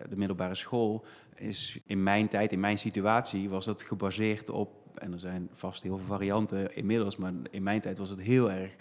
de 0.09 0.15
middelbare 0.15 0.55
school 0.55 1.05
is 1.35 1.79
in 1.85 2.03
mijn 2.03 2.27
tijd, 2.27 2.51
in 2.51 2.59
mijn 2.59 2.77
situatie, 2.77 3.49
was 3.49 3.65
dat 3.65 3.81
gebaseerd 3.81 4.49
op, 4.49 4.71
en 4.93 5.13
er 5.13 5.19
zijn 5.19 5.49
vast 5.53 5.83
heel 5.83 5.97
veel 5.97 6.07
varianten 6.07 6.75
inmiddels, 6.75 7.17
maar 7.17 7.33
in 7.49 7.63
mijn 7.63 7.81
tijd 7.81 7.97
was 7.97 8.09
het 8.09 8.21
heel 8.21 8.51
erg 8.51 8.75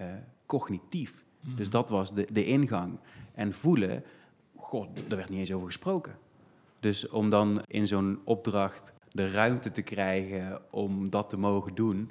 uh, 0.00 0.06
cognitief. 0.46 1.24
Mm. 1.40 1.56
Dus 1.56 1.70
dat 1.70 1.90
was 1.90 2.14
de, 2.14 2.26
de 2.32 2.44
ingang. 2.44 2.98
En 3.34 3.52
voelen, 3.52 4.04
god, 4.56 4.88
daar 5.08 5.18
werd 5.18 5.28
niet 5.28 5.38
eens 5.38 5.52
over 5.52 5.66
gesproken. 5.66 6.18
Dus 6.80 7.08
om 7.08 7.30
dan 7.30 7.62
in 7.66 7.86
zo'n 7.86 8.20
opdracht 8.24 8.92
de 9.12 9.30
ruimte 9.30 9.70
te 9.70 9.82
krijgen 9.82 10.60
om 10.70 11.10
dat 11.10 11.28
te 11.30 11.38
mogen 11.38 11.74
doen, 11.74 12.10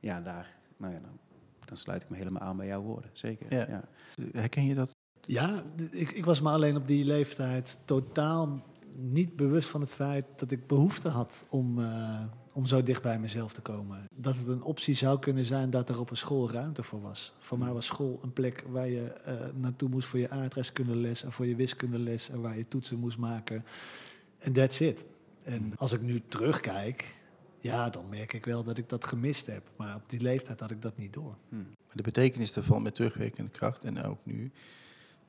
ja, 0.00 0.20
daar 0.20 0.56
nou 0.76 0.92
ja, 0.92 1.00
dan, 1.00 1.18
dan, 1.64 1.76
sluit 1.76 2.02
ik 2.02 2.08
me 2.08 2.16
helemaal 2.16 2.42
aan 2.42 2.56
bij 2.56 2.66
jouw 2.66 2.82
woorden. 2.82 3.10
Zeker. 3.12 3.54
Ja. 3.54 3.66
ja. 3.68 3.84
Herken 4.32 4.64
je 4.64 4.74
dat? 4.74 4.96
Ja, 5.20 5.62
ik, 5.90 6.10
ik 6.10 6.24
was 6.24 6.40
me 6.40 6.50
alleen 6.50 6.76
op 6.76 6.86
die 6.86 7.04
leeftijd 7.04 7.78
totaal 7.84 8.62
niet 8.96 9.36
bewust 9.36 9.68
van 9.68 9.80
het 9.80 9.92
feit 9.92 10.24
dat 10.36 10.50
ik 10.50 10.66
behoefte 10.66 11.08
had 11.08 11.44
om, 11.48 11.78
uh, 11.78 12.20
om 12.52 12.66
zo 12.66 12.82
dicht 12.82 13.02
bij 13.02 13.18
mezelf 13.18 13.52
te 13.52 13.60
komen. 13.60 14.04
Dat 14.14 14.36
het 14.36 14.48
een 14.48 14.62
optie 14.62 14.94
zou 14.94 15.18
kunnen 15.18 15.44
zijn 15.44 15.70
dat 15.70 15.88
er 15.88 16.00
op 16.00 16.10
een 16.10 16.16
school 16.16 16.50
ruimte 16.50 16.82
voor 16.82 17.00
was. 17.00 17.32
Voor 17.38 17.58
mij 17.58 17.72
was 17.72 17.86
school 17.86 18.18
een 18.22 18.32
plek 18.32 18.64
waar 18.68 18.88
je 18.88 19.22
uh, 19.26 19.60
naartoe 19.60 19.88
moest 19.88 20.08
voor 20.08 20.18
je 20.18 20.30
aardrijkskundeles 20.30 21.22
en 21.22 21.32
voor 21.32 21.46
je 21.46 21.56
wiskundeles 21.56 22.28
en 22.28 22.40
waar 22.40 22.56
je 22.56 22.68
toetsen 22.68 22.98
moest 22.98 23.18
maken. 23.18 23.64
En 24.38 24.52
that's 24.52 24.80
it. 24.80 25.04
En 25.44 25.72
als 25.76 25.92
ik 25.92 26.02
nu 26.02 26.22
terugkijk, 26.28 27.14
ja, 27.66 27.90
dan 27.90 28.08
merk 28.08 28.32
ik 28.32 28.44
wel 28.44 28.62
dat 28.64 28.78
ik 28.78 28.88
dat 28.88 29.04
gemist 29.04 29.46
heb. 29.46 29.70
Maar 29.76 29.94
op 29.94 30.02
die 30.06 30.20
leeftijd 30.20 30.60
had 30.60 30.70
ik 30.70 30.82
dat 30.82 30.96
niet 30.98 31.12
door. 31.12 31.36
Hmm. 31.48 31.66
De 31.92 32.02
betekenis 32.02 32.52
daarvan 32.52 32.82
met 32.82 32.94
terugwerkende 32.94 33.50
kracht 33.50 33.84
en 33.84 34.02
ook 34.04 34.18
nu 34.22 34.52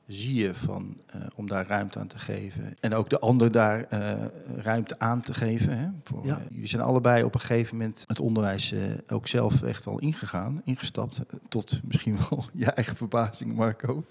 zie 0.06 0.34
je 0.34 0.54
van, 0.54 1.00
eh, 1.06 1.20
om 1.36 1.48
daar 1.48 1.66
ruimte 1.66 1.98
aan 1.98 2.06
te 2.06 2.18
geven. 2.18 2.76
En 2.80 2.94
ook 2.94 3.10
de 3.10 3.18
ander 3.18 3.52
daar 3.52 3.84
eh, 3.84 4.24
ruimte 4.56 4.98
aan 4.98 5.22
te 5.22 5.34
geven. 5.34 5.78
Hè? 5.78 5.88
Voor, 6.04 6.26
Ja. 6.26 6.36
eh, 6.38 6.42
jullie 6.50 6.66
zijn 6.66 6.82
allebei 6.82 7.24
op 7.24 7.34
een 7.34 7.40
gegeven 7.40 7.76
moment 7.76 8.04
het 8.06 8.20
onderwijs 8.20 8.74
ook 9.08 9.26
zelf 9.26 9.62
echt 9.62 9.86
al 9.86 9.98
ingegaan, 9.98 10.60
ingestapt. 10.64 11.20
Tot 11.48 11.80
misschien 11.84 12.16
wel 12.30 12.44
je 12.52 12.64
eigen 12.70 12.96
verbazing, 12.96 13.54
Marco. 13.54 14.04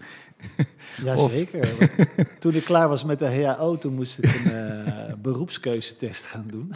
Jazeker. 1.04 1.70
toen 2.39 2.54
ik 2.54 2.64
klaar 2.64 2.88
was 2.89 3.04
met 3.04 3.20
de 3.20 3.43
HAO, 3.43 3.78
toen 3.78 3.93
moest 3.93 4.18
ik 4.18 4.45
een 4.45 5.22
beroepskeuzetest 5.28 6.26
gaan 6.26 6.47
doen. 6.47 6.74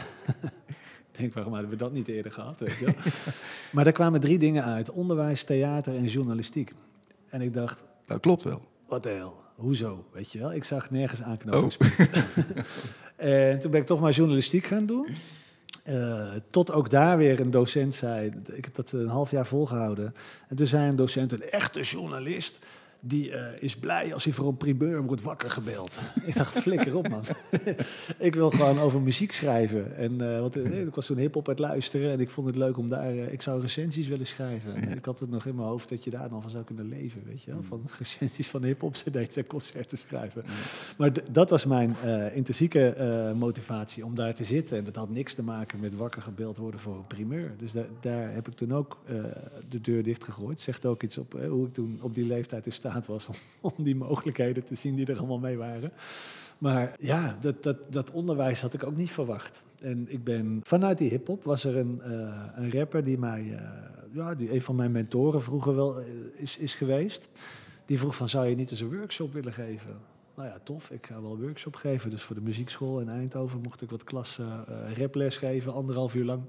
Ik 1.22 1.32
denk, 1.32 1.34
waarom 1.34 1.52
hadden 1.52 1.70
we 1.70 1.84
dat 1.84 1.92
niet 1.92 2.08
eerder 2.08 2.32
gehad? 2.32 2.60
Weet 2.60 2.78
je 2.78 2.84
wel? 2.84 2.94
maar 3.72 3.84
daar 3.84 3.92
kwamen 3.92 4.20
drie 4.20 4.38
dingen 4.38 4.64
uit. 4.64 4.90
Onderwijs, 4.90 5.42
theater 5.44 5.96
en 5.96 6.04
journalistiek. 6.06 6.72
En 7.28 7.40
ik 7.40 7.52
dacht, 7.52 7.84
Dat 8.06 8.20
klopt 8.20 8.42
wel. 8.42 8.62
wat 8.88 9.02
de 9.02 9.08
hel, 9.08 9.40
hoezo? 9.54 10.04
Weet 10.12 10.32
je 10.32 10.38
wel, 10.38 10.52
ik 10.52 10.64
zag 10.64 10.90
nergens 10.90 11.22
aanknopingspunten. 11.22 12.08
en 13.16 13.58
toen 13.58 13.70
ben 13.70 13.80
ik 13.80 13.86
toch 13.86 14.00
maar 14.00 14.12
journalistiek 14.12 14.64
gaan 14.64 14.84
doen. 14.84 15.06
Eh, 15.82 16.32
tot 16.50 16.72
ook 16.72 16.90
daar 16.90 17.16
weer 17.18 17.40
een 17.40 17.50
docent 17.50 17.94
zei, 17.94 18.32
ik 18.52 18.64
heb 18.64 18.74
dat 18.74 18.92
een 18.92 19.08
half 19.08 19.30
jaar 19.30 19.46
volgehouden. 19.46 20.14
En 20.48 20.56
toen 20.56 20.66
zei 20.66 20.88
een 20.88 20.96
docent, 20.96 21.32
een 21.32 21.50
echte 21.50 21.80
journalist, 21.80 22.58
die 23.04 23.32
eh, 23.32 23.62
is 23.62 23.76
blij 23.76 24.14
als 24.14 24.24
hij 24.24 24.32
voor 24.32 24.48
een 24.48 24.56
primeur 24.56 25.02
wordt 25.02 25.22
wakker 25.22 25.50
gebeld. 25.50 26.00
ik 26.26 26.34
dacht, 26.34 26.58
flikker 26.58 26.96
op 26.96 27.08
man. 27.08 27.22
ik 28.18 28.34
wil 28.34 28.50
gewoon 28.50 28.78
over 28.78 29.00
muziek 29.00 29.32
schrijven. 29.32 29.96
En, 29.96 30.34
eh, 30.34 30.40
want, 30.40 30.56
eh, 30.56 30.80
ik 30.80 30.94
was 30.94 31.06
toen 31.06 31.16
hip-hop 31.16 31.48
aan 31.48 31.54
het 31.54 31.62
luisteren 31.62 32.12
en 32.12 32.20
ik 32.20 32.30
vond 32.30 32.46
het 32.46 32.56
leuk 32.56 32.76
om 32.76 32.88
daar, 32.88 33.14
ik 33.14 33.42
zou 33.42 33.60
recensies 33.60 34.08
willen 34.08 34.26
schrijven. 34.26 34.74
En 34.74 34.96
Ik 34.96 35.04
had 35.04 35.20
het 35.20 35.30
nog 35.30 35.46
in 35.46 35.54
mijn 35.54 35.68
hoofd 35.68 35.88
dat 35.88 36.04
je 36.04 36.10
daar 36.10 36.28
dan 36.28 36.42
van 36.42 36.50
zou 36.50 36.64
kunnen 36.64 36.88
leven, 36.88 37.22
weet 37.24 37.42
je 37.42 37.50
wel. 37.50 37.62
Van 37.62 37.82
recensies 37.98 38.48
van 38.48 38.64
hip-hop 38.64 38.92
cd's 38.92 39.36
en 39.36 39.46
concerten 39.46 39.98
schrijven. 39.98 40.44
Maar 40.98 41.12
dat 41.30 41.50
was 41.50 41.66
mijn 41.66 41.96
intrinsieke 42.34 43.34
motivatie 43.36 44.04
om 44.04 44.14
daar 44.14 44.34
te 44.34 44.44
zitten. 44.44 44.78
En 44.78 44.84
dat 44.84 44.96
had 44.96 45.10
niks 45.10 45.34
te 45.34 45.42
maken 45.42 45.80
met 45.80 45.96
wakker 45.96 46.22
gebeld 46.22 46.56
worden 46.56 46.80
voor 46.80 46.96
een 46.96 47.06
primeur. 47.06 47.54
Dus 47.58 47.72
da- 47.72 47.86
daar 48.00 48.32
heb 48.32 48.48
ik 48.48 48.54
toen 48.54 48.72
ook 48.72 48.98
de 49.68 49.80
deur 49.80 50.02
dichtgegooid. 50.02 50.60
Zegt 50.60 50.86
ook 50.86 51.02
iets 51.02 51.18
op 51.18 51.32
hoe 51.48 51.66
ik 51.66 51.72
toen 51.72 51.98
op 52.02 52.14
die 52.14 52.26
leeftijd 52.26 52.66
in 52.66 52.72
staat 52.72 52.91
was 53.06 53.28
om, 53.60 53.72
die 53.76 53.96
mogelijkheden 53.96 54.64
te 54.64 54.74
zien 54.74 54.94
die 54.94 55.06
er 55.06 55.18
allemaal 55.18 55.38
mee 55.38 55.56
waren. 55.56 55.92
Maar 56.58 56.96
ja, 56.98 57.36
dat, 57.40 57.62
dat, 57.62 57.76
dat 57.90 58.10
onderwijs 58.10 58.60
had 58.60 58.74
ik 58.74 58.86
ook 58.86 58.96
niet 58.96 59.10
verwacht. 59.10 59.64
En 59.80 60.06
ik 60.08 60.24
ben 60.24 60.60
vanuit 60.62 60.98
die 60.98 61.08
hip-hop 61.08 61.44
was 61.44 61.64
er 61.64 61.76
een, 61.76 62.00
eh, 62.00 62.46
een 62.54 62.70
rapper 62.70 63.04
die 63.04 63.18
mij, 63.18 63.54
eh, 63.54 63.68
ja, 64.12 64.34
die 64.34 64.54
een 64.54 64.62
van 64.62 64.76
mijn 64.76 64.92
mentoren 64.92 65.42
vroeger 65.42 65.74
wel 65.74 66.00
eh, 66.00 66.06
is, 66.34 66.56
is 66.56 66.74
geweest. 66.74 67.28
Die 67.86 67.98
vroeg 67.98 68.16
van, 68.16 68.28
zou 68.28 68.46
je 68.46 68.54
niet 68.54 68.70
eens 68.70 68.80
een 68.80 68.96
workshop 68.96 69.32
willen 69.32 69.52
geven? 69.52 69.96
Nou 70.34 70.48
ja, 70.48 70.58
tof, 70.62 70.90
ik 70.90 71.06
ga 71.06 71.22
wel 71.22 71.32
een 71.32 71.40
workshop 71.40 71.74
geven. 71.74 72.10
Dus 72.10 72.22
voor 72.22 72.34
de 72.34 72.42
muziekschool 72.42 73.00
in 73.00 73.08
Eindhoven 73.08 73.60
mocht 73.60 73.82
ik 73.82 73.90
wat 73.90 74.04
klassen 74.04 74.64
raples 74.96 75.36
geven, 75.36 75.72
anderhalf 75.72 76.14
uur 76.14 76.24
lang. 76.24 76.42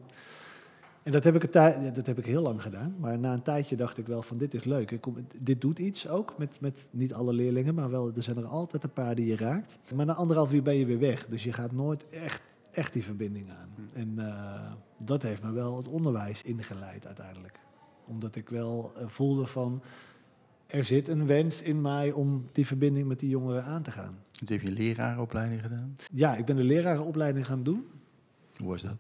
En 1.04 1.12
dat 1.12 1.24
heb, 1.24 1.36
ik 1.36 1.44
een 1.44 1.50
tij- 1.50 1.92
dat 1.94 2.06
heb 2.06 2.18
ik 2.18 2.26
heel 2.26 2.42
lang 2.42 2.62
gedaan. 2.62 2.96
Maar 3.00 3.20
na 3.20 3.34
een 3.34 3.42
tijdje 3.42 3.76
dacht 3.76 3.98
ik 3.98 4.08
wel 4.08 4.22
van 4.22 4.38
dit 4.38 4.54
is 4.54 4.64
leuk. 4.64 4.92
Ik 4.92 5.02
kom, 5.02 5.16
dit 5.42 5.62
doet 5.62 5.80
iets 5.80 6.08
ook 6.08 6.38
met, 6.38 6.58
met 6.62 6.88
niet 6.92 7.14
alle 7.14 7.34
leerlingen, 7.34 7.76
maar 7.76 7.90
wel, 7.90 8.12
er 8.16 8.24
zijn 8.24 8.38
er 8.38 8.46
altijd 8.46 8.84
een 8.84 8.94
paar 8.94 9.16
die 9.16 9.26
je 9.26 9.36
raakt. 9.36 9.78
Maar 9.96 10.06
na 10.06 10.14
anderhalf 10.14 10.54
uur 10.54 10.62
ben 10.64 10.76
je 10.76 10.86
weer 10.86 11.00
weg. 11.00 11.26
Dus 11.28 11.44
je 11.44 11.54
gaat 11.54 11.72
nooit 11.72 12.10
echt, 12.10 12.42
echt 12.72 12.94
die 12.94 13.04
verbinding 13.04 13.52
aan. 13.52 13.70
En 13.94 14.14
eh, 14.20 14.72
dat 15.06 15.22
heeft 15.22 15.44
me 15.44 15.52
wel 15.52 15.78
het 15.78 15.88
onderwijs 15.88 16.42
ingeleid 16.44 17.06
uiteindelijk. 17.06 17.60
Omdat 18.06 18.36
ik 18.36 18.50
wel 18.50 18.92
eh, 18.98 19.08
voelde 19.08 19.46
van 19.46 19.82
er 20.68 20.84
zit 20.84 21.08
een 21.08 21.28
wens 21.28 21.62
in 21.62 21.82
mij 21.82 22.12
om 22.12 22.46
die 22.52 22.66
verbinding 22.66 23.08
met 23.08 23.20
die 23.20 23.30
jongeren 23.30 23.64
aan 23.64 23.82
te 23.82 23.92
gaan. 23.92 24.18
Toen 24.32 24.48
heb 24.48 24.62
je 24.62 24.68
een 24.68 24.74
lerarenopleiding 24.74 25.62
gedaan. 25.62 25.96
Ja, 26.14 26.36
ik 26.36 26.46
ben 26.46 26.56
de 26.56 26.64
lerarenopleiding 26.64 27.46
gaan 27.46 27.64
doen. 27.64 27.86
Hoe 28.58 28.68
was 28.68 28.82
dat? 28.82 28.98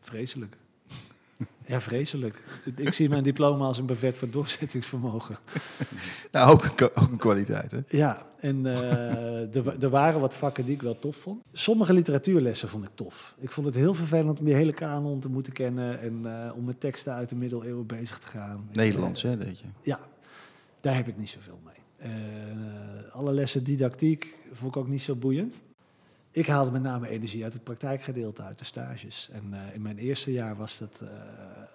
Vreselijk. 0.00 0.56
Ja, 1.66 1.80
vreselijk. 1.80 2.44
Ik 2.76 2.92
zie 2.92 3.08
mijn 3.08 3.22
diploma 3.22 3.64
als 3.64 3.78
een 3.78 3.86
bevet 3.86 4.16
voor 4.16 4.30
doorzettingsvermogen. 4.30 5.38
Nou, 6.32 6.52
ook, 6.52 6.64
een 6.64 6.88
ook 6.94 7.10
een 7.10 7.16
kwaliteit, 7.18 7.70
hè? 7.70 7.78
Ja, 7.88 8.26
en 8.40 8.66
eh, 8.66 9.56
er, 9.56 9.62
wa- 9.62 9.88
waren 9.88 10.20
wat 10.20 10.34
vakken 10.34 10.64
die 10.64 10.74
ik 10.74 10.82
wel 10.82 10.98
tof 10.98 11.16
vond. 11.16 11.42
Sommige 11.52 11.92
literatuurlessen 11.92 12.68
vond 12.68 12.84
ik 12.84 12.90
tof. 12.94 13.34
Ik 13.40 13.52
vond 13.52 13.66
het 13.66 13.74
heel 13.74 13.94
vervelend 13.94 14.38
om 14.38 14.44
die 14.44 14.54
hele 14.54 14.72
kanon 14.72 15.20
te 15.20 15.28
moeten 15.28 15.52
kennen 15.52 16.00
en 16.00 16.20
eh, 16.46 16.56
om 16.56 16.64
met 16.64 16.80
teksten 16.80 17.12
uit 17.12 17.28
de 17.28 17.36
middeleeuwen 17.36 17.86
bezig 17.86 18.18
te 18.18 18.26
gaan. 18.26 18.68
Nederlands, 18.72 19.24
Eh, 19.24 19.30
hè, 19.30 19.36
weet 19.36 19.58
je. 19.60 19.66
Ja, 19.82 20.00
daar 20.80 20.94
heb 20.94 21.08
ik 21.08 21.16
niet 21.16 21.30
zoveel 21.30 21.60
mee. 21.64 21.72
Alle 23.10 23.32
lessen 23.32 23.64
didactiek 23.64 24.34
vond 24.52 24.74
ik 24.76 24.80
ook 24.82 24.88
niet 24.88 25.02
zo 25.02 25.14
boeiend. 25.14 25.60
Ik 26.34 26.46
haalde 26.46 26.70
met 26.70 26.82
name 26.82 27.08
energie 27.08 27.44
uit 27.44 27.52
het 27.52 27.64
praktijkgedeelte, 27.64 28.42
uit 28.42 28.58
de 28.58 28.64
stages. 28.64 29.28
En 29.32 29.52
eh, 29.52 29.74
in 29.74 29.82
mijn 29.82 29.98
eerste 29.98 30.32
jaar 30.32 30.56
was 30.56 30.78
dat 30.78 31.00
eh, 31.02 31.08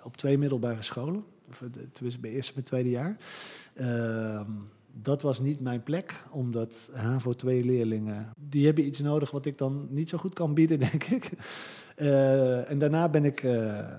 op 0.04 0.18
twee 0.18 0.38
middelbare 0.38 0.82
scholen. 0.82 1.24
Of, 1.50 1.62
eh, 1.62 1.70
tenminste, 1.92 2.22
mijn 2.22 2.34
eerste 2.34 2.54
en 2.56 2.64
tweede 2.64 2.90
jaar. 2.90 3.18
Ehm, 3.74 4.52
dat 4.92 5.22
was 5.22 5.40
niet 5.40 5.60
mijn 5.60 5.84
plek, 5.84 6.14
omdat 6.32 6.90
HAVO 6.94 7.34
2 7.34 7.66
leerlingen... 7.66 8.34
die 8.50 8.66
hebben 8.66 8.86
iets 8.86 9.00
nodig 9.00 9.32
wat 9.32 9.46
ik 9.46 9.58
dan 9.58 9.88
niet 9.90 10.10
zo 10.10 10.18
goed 10.18 10.34
kan 10.34 10.54
bieden, 10.54 10.80
denk 10.90 11.04
ik. 11.04 11.32
En 12.68 12.78
daarna 12.78 13.10
ben 13.10 13.26
ik 13.26 13.38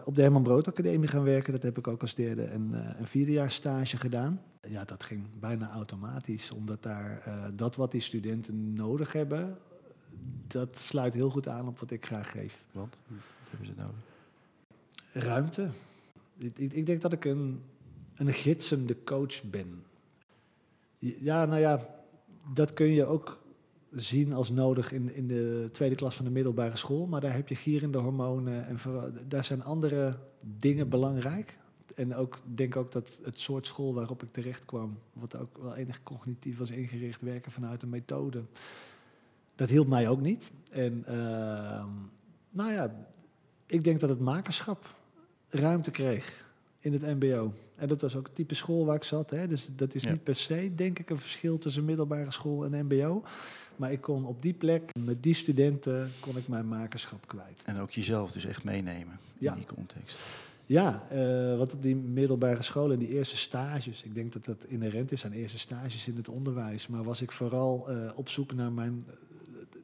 op 0.04 0.14
de 0.14 0.22
Herman 0.22 0.42
Brood 0.42 0.68
Academie 0.68 1.08
gaan 1.08 1.22
werken. 1.22 1.52
Dat 1.52 1.62
heb 1.62 1.78
ik 1.78 1.88
ook 1.88 2.00
als 2.00 2.14
derde 2.14 2.42
en 2.42 2.72
een 2.98 3.06
vierde 3.06 3.32
jaar 3.32 3.50
stage 3.50 3.96
gedaan. 3.96 4.40
Ja, 4.68 4.84
dat 4.84 5.02
ging 5.02 5.24
bijna 5.40 5.70
automatisch, 5.70 6.50
omdat 6.50 6.82
daar 6.82 7.22
dat 7.54 7.76
wat 7.76 7.90
die 7.90 8.00
studenten 8.00 8.72
nodig 8.72 9.12
hebben... 9.12 9.58
dat 10.46 10.78
sluit 10.78 11.14
heel 11.14 11.30
goed 11.30 11.48
aan 11.48 11.68
op 11.68 11.78
wat 11.78 11.90
ik 11.90 12.06
graag 12.06 12.30
geef. 12.30 12.64
Want, 12.72 13.02
wat 13.08 13.50
hebben 13.50 13.66
ze 13.66 13.72
nodig? 13.76 14.08
Ruimte. 15.12 15.70
Ik, 16.38 16.58
ik, 16.58 16.72
ik 16.72 16.86
denk 16.86 17.00
dat 17.00 17.12
ik 17.12 17.24
een, 17.24 17.62
een 18.14 18.32
gidsende 18.32 19.04
coach 19.04 19.42
ben. 19.42 19.84
Ja, 20.98 21.44
nou 21.44 21.60
ja, 21.60 21.88
dat 22.54 22.72
kun 22.72 22.86
je 22.86 23.04
ook 23.04 23.38
zien 23.92 24.32
als 24.32 24.50
nodig 24.50 24.92
in, 24.92 25.14
in 25.14 25.26
de 25.26 25.68
tweede 25.72 25.94
klas 25.94 26.16
van 26.16 26.24
de 26.24 26.30
middelbare 26.30 26.76
school. 26.76 27.06
Maar 27.06 27.20
daar 27.20 27.34
heb 27.34 27.48
je 27.48 27.54
gierende 27.54 27.98
hormonen 27.98 28.66
en 28.66 28.78
vooral, 28.78 29.10
daar 29.28 29.44
zijn 29.44 29.62
andere 29.62 30.18
dingen 30.40 30.88
belangrijk. 30.88 31.58
En 31.94 32.14
ook, 32.14 32.34
ik 32.34 32.56
denk 32.56 32.76
ook 32.76 32.92
dat 32.92 33.18
het 33.22 33.40
soort 33.40 33.66
school 33.66 33.94
waarop 33.94 34.22
ik 34.22 34.32
terecht 34.32 34.64
kwam, 34.64 34.98
wat 35.12 35.36
ook 35.36 35.58
wel 35.58 35.76
enig 35.76 36.02
cognitief 36.02 36.58
was 36.58 36.70
ingericht, 36.70 37.22
werken 37.22 37.52
vanuit 37.52 37.82
een 37.82 37.88
methode, 37.88 38.42
dat 39.61 39.68
hielp 39.68 39.86
mij 39.88 40.08
ook 40.08 40.20
niet. 40.20 40.50
En 40.70 41.02
ehm, 41.06 41.86
nou 42.50 42.72
ja, 42.72 42.94
ik 43.66 43.84
denk 43.84 44.00
dat 44.00 44.08
het 44.08 44.20
makerschap 44.20 44.94
ruimte 45.48 45.90
kreeg 45.90 46.44
in 46.78 46.92
het 46.92 47.02
MBO. 47.02 47.52
En 47.76 47.88
dat 47.88 48.00
was 48.00 48.16
ook 48.16 48.26
het 48.26 48.34
type 48.34 48.54
school 48.54 48.84
waar 48.86 48.96
ik 48.96 49.04
zat. 49.04 49.30
Hè? 49.30 49.46
Dus 49.46 49.68
dat 49.76 49.94
is 49.94 50.02
Ja. 50.02 50.11
niet 50.11 50.22
per 50.22 50.34
se, 50.34 50.72
denk 50.74 50.98
ik, 50.98 51.11
een 51.11 51.18
verschil 51.18 51.58
tussen 51.58 51.84
middelbare 51.84 52.30
school 52.30 52.64
en 52.64 52.86
MBO. 52.86 53.22
Maar 53.76 53.92
ik 53.92 54.00
kon 54.00 54.24
op 54.24 54.42
die 54.42 54.52
plek, 54.52 54.90
met 54.98 55.22
die 55.22 55.34
studenten, 55.34 56.11
kon 56.20 56.36
ik 56.36 56.48
mijn 56.48 56.68
makerschap 56.68 57.28
kwijt. 57.28 57.62
En 57.66 57.80
ook 57.80 57.90
jezelf 57.90 58.32
dus 58.32 58.44
echt 58.44 58.64
meenemen 58.64 59.18
Ja. 59.38 59.50
in 59.52 59.56
die 59.58 59.66
context. 59.74 60.20
Ja, 60.66 61.02
eh, 61.11 61.56
wat 61.56 61.74
op 61.74 61.82
die 61.82 61.96
middelbare 61.96 62.62
school 62.62 62.92
en 62.92 62.98
die 62.98 63.08
eerste 63.08 63.36
stages. 63.36 64.02
Ik 64.02 64.14
denk 64.14 64.32
dat 64.32 64.44
dat 64.44 64.64
inherent 64.68 65.12
is 65.12 65.24
aan 65.24 65.32
eerste 65.32 65.58
stages 65.58 66.06
in 66.08 66.16
het 66.16 66.28
onderwijs. 66.28 66.86
Maar 66.86 67.02
was 67.04 67.20
ik 67.22 67.32
vooral 67.32 67.88
eh, 67.90 68.12
op 68.18 68.28
zoek 68.28 68.54
naar 68.54 68.72
mijn. 68.72 69.04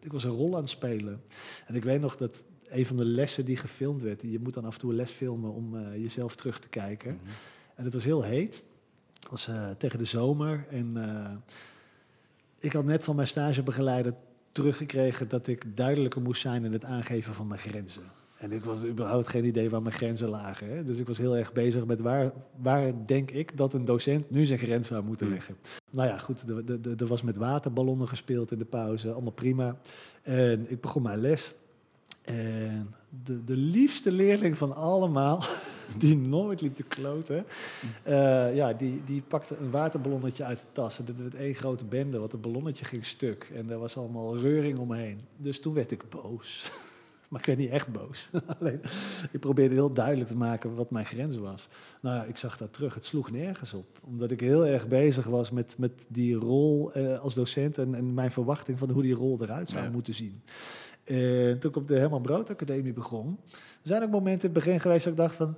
Ik 0.06 0.12
was 0.12 0.24
een 0.24 0.30
rol 0.30 0.54
aan 0.54 0.60
het 0.60 0.70
spelen. 0.70 1.22
En 1.66 1.74
ik 1.74 1.84
weet 1.84 2.00
nog 2.00 2.16
dat 2.16 2.42
een 2.68 2.86
van 2.86 2.96
de 2.96 3.04
lessen 3.04 3.44
die 3.44 3.56
gefilmd 3.56 4.02
werd. 4.02 4.22
Je 4.22 4.38
moet 4.38 4.54
dan 4.54 4.64
af 4.64 4.74
en 4.74 4.80
toe 4.80 4.90
een 4.90 4.96
les 4.96 5.10
filmen 5.10 5.52
om 5.52 5.76
eh, 5.76 5.96
jezelf 5.96 6.36
terug 6.36 6.58
te 6.58 6.68
kijken. 6.68 7.14
Mhm. 7.14 7.30
En 7.74 7.84
het 7.84 7.94
was 7.94 8.04
heel 8.04 8.22
heet. 8.22 8.64
Het 9.20 9.30
was 9.30 9.48
eh, 9.48 9.70
tegen 9.70 9.98
de 9.98 10.04
zomer. 10.04 10.66
En 10.70 10.96
eh, 10.96 11.36
ik 12.58 12.72
had 12.72 12.84
net 12.84 13.04
van 13.04 13.16
mijn 13.16 13.28
stagebegeleider 13.28 14.14
teruggekregen 14.52 15.28
dat 15.28 15.46
ik 15.46 15.76
duidelijker 15.76 16.22
moest 16.22 16.40
zijn 16.40 16.64
in 16.64 16.72
het 16.72 16.84
aangeven 16.84 17.34
van 17.34 17.46
mijn 17.46 17.60
grenzen. 17.60 18.02
En 18.36 18.52
ik 18.52 18.64
was 18.64 18.84
überhaupt 18.84 19.28
geen 19.28 19.44
idee 19.44 19.70
waar 19.70 19.82
mijn 19.82 19.94
grenzen 19.94 20.28
lagen. 20.28 20.68
Hè? 20.76 20.84
Dus 20.84 20.98
ik 20.98 21.06
was 21.06 21.18
heel 21.18 21.36
erg 21.36 21.52
bezig 21.52 21.86
met 21.86 22.00
waar, 22.00 22.32
waar 22.56 23.06
denk 23.06 23.30
ik 23.30 23.56
dat 23.56 23.74
een 23.74 23.84
docent 23.84 24.30
nu 24.30 24.44
zijn 24.44 24.58
grens 24.58 24.88
zou 24.88 25.04
moeten 25.04 25.28
leggen. 25.28 25.56
Nou 25.90 26.08
ja, 26.08 26.18
goed, 26.18 26.44
er- 26.98 27.06
was 27.06 27.22
met 27.22 27.36
waterballonnen 27.36 28.08
gespeeld 28.08 28.52
in 28.52 28.58
de 28.58 28.64
pauze, 28.64 29.12
allemaal 29.12 29.32
prima. 29.32 29.76
En 30.22 30.70
ik 30.70 30.80
begon 30.80 31.02
mijn 31.02 31.20
les. 31.20 31.54
En 32.22 32.94
de, 33.24 33.44
de 33.44 33.56
liefste 33.56 34.12
leerling 34.12 34.58
van 34.58 34.74
allemaal, 34.74 35.44
die 35.98 36.16
nooit 36.16 36.60
liep 36.60 36.76
te 36.76 36.82
kloten, 36.82 37.44
eh, 38.02 38.56
ja, 38.56 38.72
die, 38.72 39.02
die 39.04 39.22
pakte 39.28 39.56
een 39.56 39.70
waterballonnetje 39.70 40.44
uit 40.44 40.58
de 40.58 40.66
tas. 40.72 40.98
En 40.98 41.04
dat 41.04 41.18
werd 41.18 41.34
één 41.34 41.54
grote 41.54 41.84
bende, 41.84 42.18
want 42.18 42.32
het 42.32 42.40
ballonnetje 42.40 42.84
ging 42.84 43.04
stuk. 43.04 43.50
En 43.54 43.70
er 43.70 43.78
was 43.78 43.96
allemaal 43.96 44.38
reuring 44.38 44.78
omheen. 44.78 45.20
Dus 45.36 45.60
toen 45.60 45.74
werd 45.74 45.90
ik 45.90 46.08
boos. 46.08 46.70
Maar 47.28 47.40
ik 47.40 47.46
werd 47.46 47.58
niet 47.58 47.70
echt 47.70 47.92
boos. 47.92 48.30
Alleen, 48.60 48.80
ik 49.32 49.40
probeerde 49.40 49.74
heel 49.74 49.92
duidelijk 49.92 50.28
te 50.28 50.36
maken 50.36 50.74
wat 50.74 50.90
mijn 50.90 51.06
grens 51.06 51.36
was. 51.36 51.68
Nou 52.02 52.28
ik 52.28 52.36
zag 52.36 52.56
dat 52.56 52.72
terug. 52.72 52.94
Het 52.94 53.04
sloeg 53.04 53.30
nergens 53.30 53.74
op. 53.74 53.98
Omdat 54.04 54.30
ik 54.30 54.40
heel 54.40 54.66
erg 54.66 54.88
bezig 54.88 55.24
was 55.26 55.50
met, 55.50 55.74
met 55.78 55.92
die 56.08 56.34
rol 56.34 56.92
eh, 56.92 57.18
als 57.20 57.34
docent... 57.34 57.78
En, 57.78 57.94
en 57.94 58.14
mijn 58.14 58.30
verwachting 58.30 58.78
van 58.78 58.90
hoe 58.90 59.02
die 59.02 59.14
rol 59.14 59.42
eruit 59.42 59.68
zou 59.68 59.84
Ja. 59.84 59.90
moeten 59.90 60.14
zien. 60.14 60.42
En 61.04 61.58
toen 61.58 61.70
ik 61.70 61.76
op 61.76 61.88
de 61.88 61.98
Herman 61.98 62.22
Brood 62.22 62.50
Academie 62.50 62.92
begon... 62.92 63.38
er 63.52 63.58
zijn 63.82 64.02
ook 64.02 64.10
momenten 64.10 64.48
in 64.48 64.54
het 64.54 64.64
begin 64.64 64.80
geweest 64.80 65.04
dat 65.04 65.12
ik 65.12 65.18
dacht 65.18 65.34
van... 65.34 65.56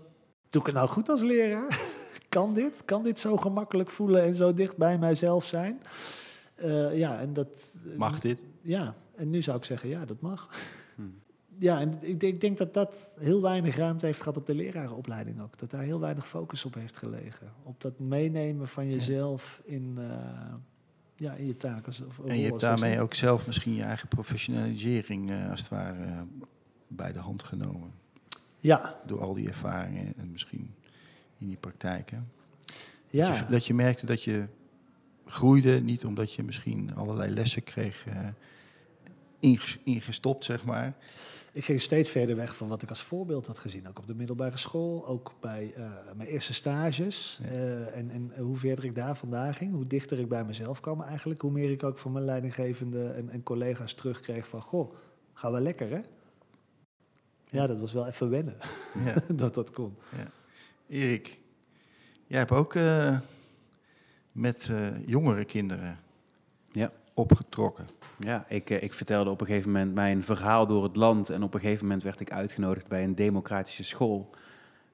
doe 0.50 0.60
ik 0.60 0.66
het 0.66 0.76
nou 0.76 0.88
goed 0.88 1.08
als 1.08 1.22
leraar? 1.22 1.80
kan 2.28 2.54
dit? 2.54 2.84
Kan 2.84 3.02
dit 3.02 3.18
zo 3.18 3.36
gemakkelijk 3.36 3.90
voelen 3.90 4.22
en 4.22 4.34
zo 4.34 4.54
dicht 4.54 4.76
bij 4.76 4.98
mijzelf 4.98 5.44
zijn? 5.44 5.80
Eh, 6.54 6.98
ja, 6.98 7.18
en 7.20 7.32
dat... 7.32 7.48
Mag 7.96 8.20
dit? 8.20 8.44
Ja, 8.60 8.94
en 9.16 9.30
nu 9.30 9.42
zou 9.42 9.56
ik 9.56 9.64
zeggen, 9.64 9.88
ja, 9.88 10.04
dat 10.04 10.20
mag. 10.20 10.48
Ja, 11.60 11.80
en 11.80 11.92
ik 12.00 12.20
denk, 12.20 12.34
ik 12.34 12.40
denk 12.40 12.58
dat 12.58 12.74
dat 12.74 13.10
heel 13.18 13.42
weinig 13.42 13.76
ruimte 13.76 14.06
heeft 14.06 14.18
gehad 14.18 14.36
op 14.36 14.46
de 14.46 14.54
lerarenopleiding 14.54 15.40
ook. 15.40 15.58
Dat 15.58 15.70
daar 15.70 15.82
heel 15.82 16.00
weinig 16.00 16.28
focus 16.28 16.64
op 16.64 16.74
heeft 16.74 16.96
gelegen. 16.96 17.52
Op 17.62 17.80
dat 17.80 17.98
meenemen 17.98 18.68
van 18.68 18.88
jezelf 18.90 19.60
in, 19.64 19.94
eh, 19.98 20.54
ja, 21.16 21.32
in 21.32 21.46
je 21.46 21.56
taken. 21.56 21.86
als- 21.86 22.00
Of, 22.04 22.18
En 22.26 22.38
je 22.38 22.44
hebt 22.46 22.60
daarmee 22.60 23.00
ook 23.00 23.14
zelf 23.14 23.46
misschien 23.46 23.74
je 23.74 23.82
eigen 23.82 24.08
professionalisering 24.08 25.30
eh, 25.30 25.50
als 25.50 25.60
het 25.60 25.68
ware 25.68 26.24
bij 26.88 27.12
de 27.12 27.18
hand 27.18 27.42
genomen. 27.42 27.90
Ja, 28.58 29.00
Door 29.06 29.20
al 29.20 29.34
die 29.34 29.48
ervaringen 29.48 30.12
en 30.16 30.30
misschien 30.32 30.74
in 31.38 31.46
die 31.46 31.56
praktijken. 31.56 32.30
ja. 33.06 33.28
Dat, 33.28 33.38
je, 33.38 33.46
dat 33.50 33.66
je 33.66 33.74
merkte 33.74 34.06
dat 34.06 34.22
je 34.24 34.46
groeide, 35.26 35.80
niet 35.80 36.04
omdat 36.04 36.32
je 36.34 36.42
misschien 36.42 36.94
allerlei 36.94 37.32
lessen 37.32 37.62
kreeg 37.62 38.06
eh, 38.06 38.18
inges- 39.40 39.78
ingestopt, 39.84 40.44
zeg 40.44 40.64
maar. 40.64 40.94
Ik 41.52 41.64
ging 41.64 41.80
steeds 41.80 42.10
verder 42.10 42.36
weg 42.36 42.56
van 42.56 42.68
wat 42.68 42.82
ik 42.82 42.88
als 42.88 43.02
voorbeeld 43.02 43.46
had 43.46 43.58
gezien. 43.58 43.88
Ook 43.88 43.98
op 43.98 44.06
de 44.06 44.14
middelbare 44.14 44.56
school, 44.56 45.06
ook 45.06 45.32
bij 45.40 45.72
eh, 45.74 45.92
mijn 46.16 46.28
eerste 46.28 46.54
stages. 46.54 47.38
Ja. 47.42 47.48
Eh, 47.48 47.96
en, 47.96 48.10
en 48.10 48.32
hoe 48.38 48.56
verder 48.56 48.84
ik 48.84 48.94
daar 48.94 49.16
vandaan 49.16 49.54
ging, 49.54 49.72
hoe 49.74 49.86
dichter 49.86 50.18
ik 50.18 50.28
bij 50.28 50.44
mezelf 50.44 50.80
kwam 50.80 51.02
eigenlijk. 51.02 51.40
Hoe 51.40 51.50
meer 51.50 51.70
ik 51.70 51.82
ook 51.82 51.98
van 51.98 52.12
mijn 52.12 52.24
leidinggevende 52.24 53.08
en, 53.08 53.30
en 53.30 53.42
collega's 53.42 53.94
terugkreeg 53.94 54.48
van... 54.48 54.60
Goh, 54.62 54.94
gaan 55.34 55.52
we 55.52 55.60
lekker 55.60 55.90
hè? 55.90 56.00
Ja, 57.50 57.66
dat 57.66 57.80
was 57.80 57.92
wel 57.92 58.06
even 58.06 58.30
wennen 58.30 58.56
Ja. 59.04 59.14
dat 59.34 59.54
dat 59.54 59.70
kon. 59.70 59.96
Erik, 60.88 61.38
jij 62.26 62.38
hebt 62.38 62.50
ook 62.52 62.74
eh, 62.74 63.18
met 64.32 64.68
eh, 64.70 65.06
jongere 65.06 65.44
kinderen 65.44 65.98
Ja. 66.72 66.92
opgetrokken. 67.14 67.88
Ja, 68.18 68.44
ik, 68.48 68.70
eh, 68.70 68.82
ik 68.82 68.92
vertelde 68.92 69.30
op 69.30 69.40
een 69.40 69.46
gegeven 69.46 69.70
moment 69.70 69.94
mijn 69.94 70.22
verhaal 70.22 70.66
door 70.66 70.82
het 70.82 70.96
land. 70.96 71.28
En 71.28 71.42
op 71.42 71.54
een 71.54 71.60
gegeven 71.60 71.84
moment 71.84 72.02
werd 72.02 72.20
ik 72.20 72.32
uitgenodigd 72.32 72.88
bij 72.88 73.04
een 73.04 73.14
democratische 73.14 73.84
school. 73.84 74.30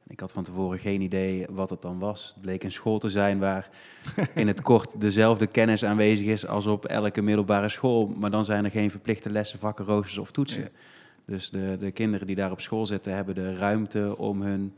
Ik 0.07 0.21
had 0.21 0.33
van 0.33 0.45
tevoren 0.45 0.79
geen 0.79 1.01
idee 1.01 1.47
wat 1.51 1.71
het 1.71 1.83
dan 1.83 1.99
was. 1.99 2.33
Het 2.35 2.41
bleek 2.41 2.65
een 2.65 2.73
school 2.73 2.99
te 2.99 3.09
zijn 3.09 3.39
waar 3.39 3.69
in 4.35 4.47
het 4.47 4.63
kort 4.63 5.01
dezelfde 5.01 5.47
kennis 5.47 5.85
aanwezig 5.85 6.27
is 6.27 6.47
als 6.47 6.67
op 6.67 6.85
elke 6.85 7.23
middelbare 7.23 7.69
school. 7.69 8.07
Maar 8.07 8.31
dan 8.31 8.45
zijn 8.45 8.65
er 8.65 8.71
geen 8.71 8.91
verplichte 8.91 9.31
lessen, 9.31 9.59
vakken, 9.59 9.85
roosters 9.85 10.19
of 10.19 10.31
toetsen. 10.31 10.63
Ja. 10.63 10.69
Dus 11.25 11.51
de, 11.51 11.77
de 11.81 11.91
kinderen 11.91 12.27
die 12.27 12.37
daar 12.37 12.51
op 12.51 12.61
school 12.61 12.87
zitten 12.87 13.15
hebben 13.15 13.35
de 13.35 13.57
ruimte 13.57 14.19
om 14.19 14.43
hun 14.43 14.75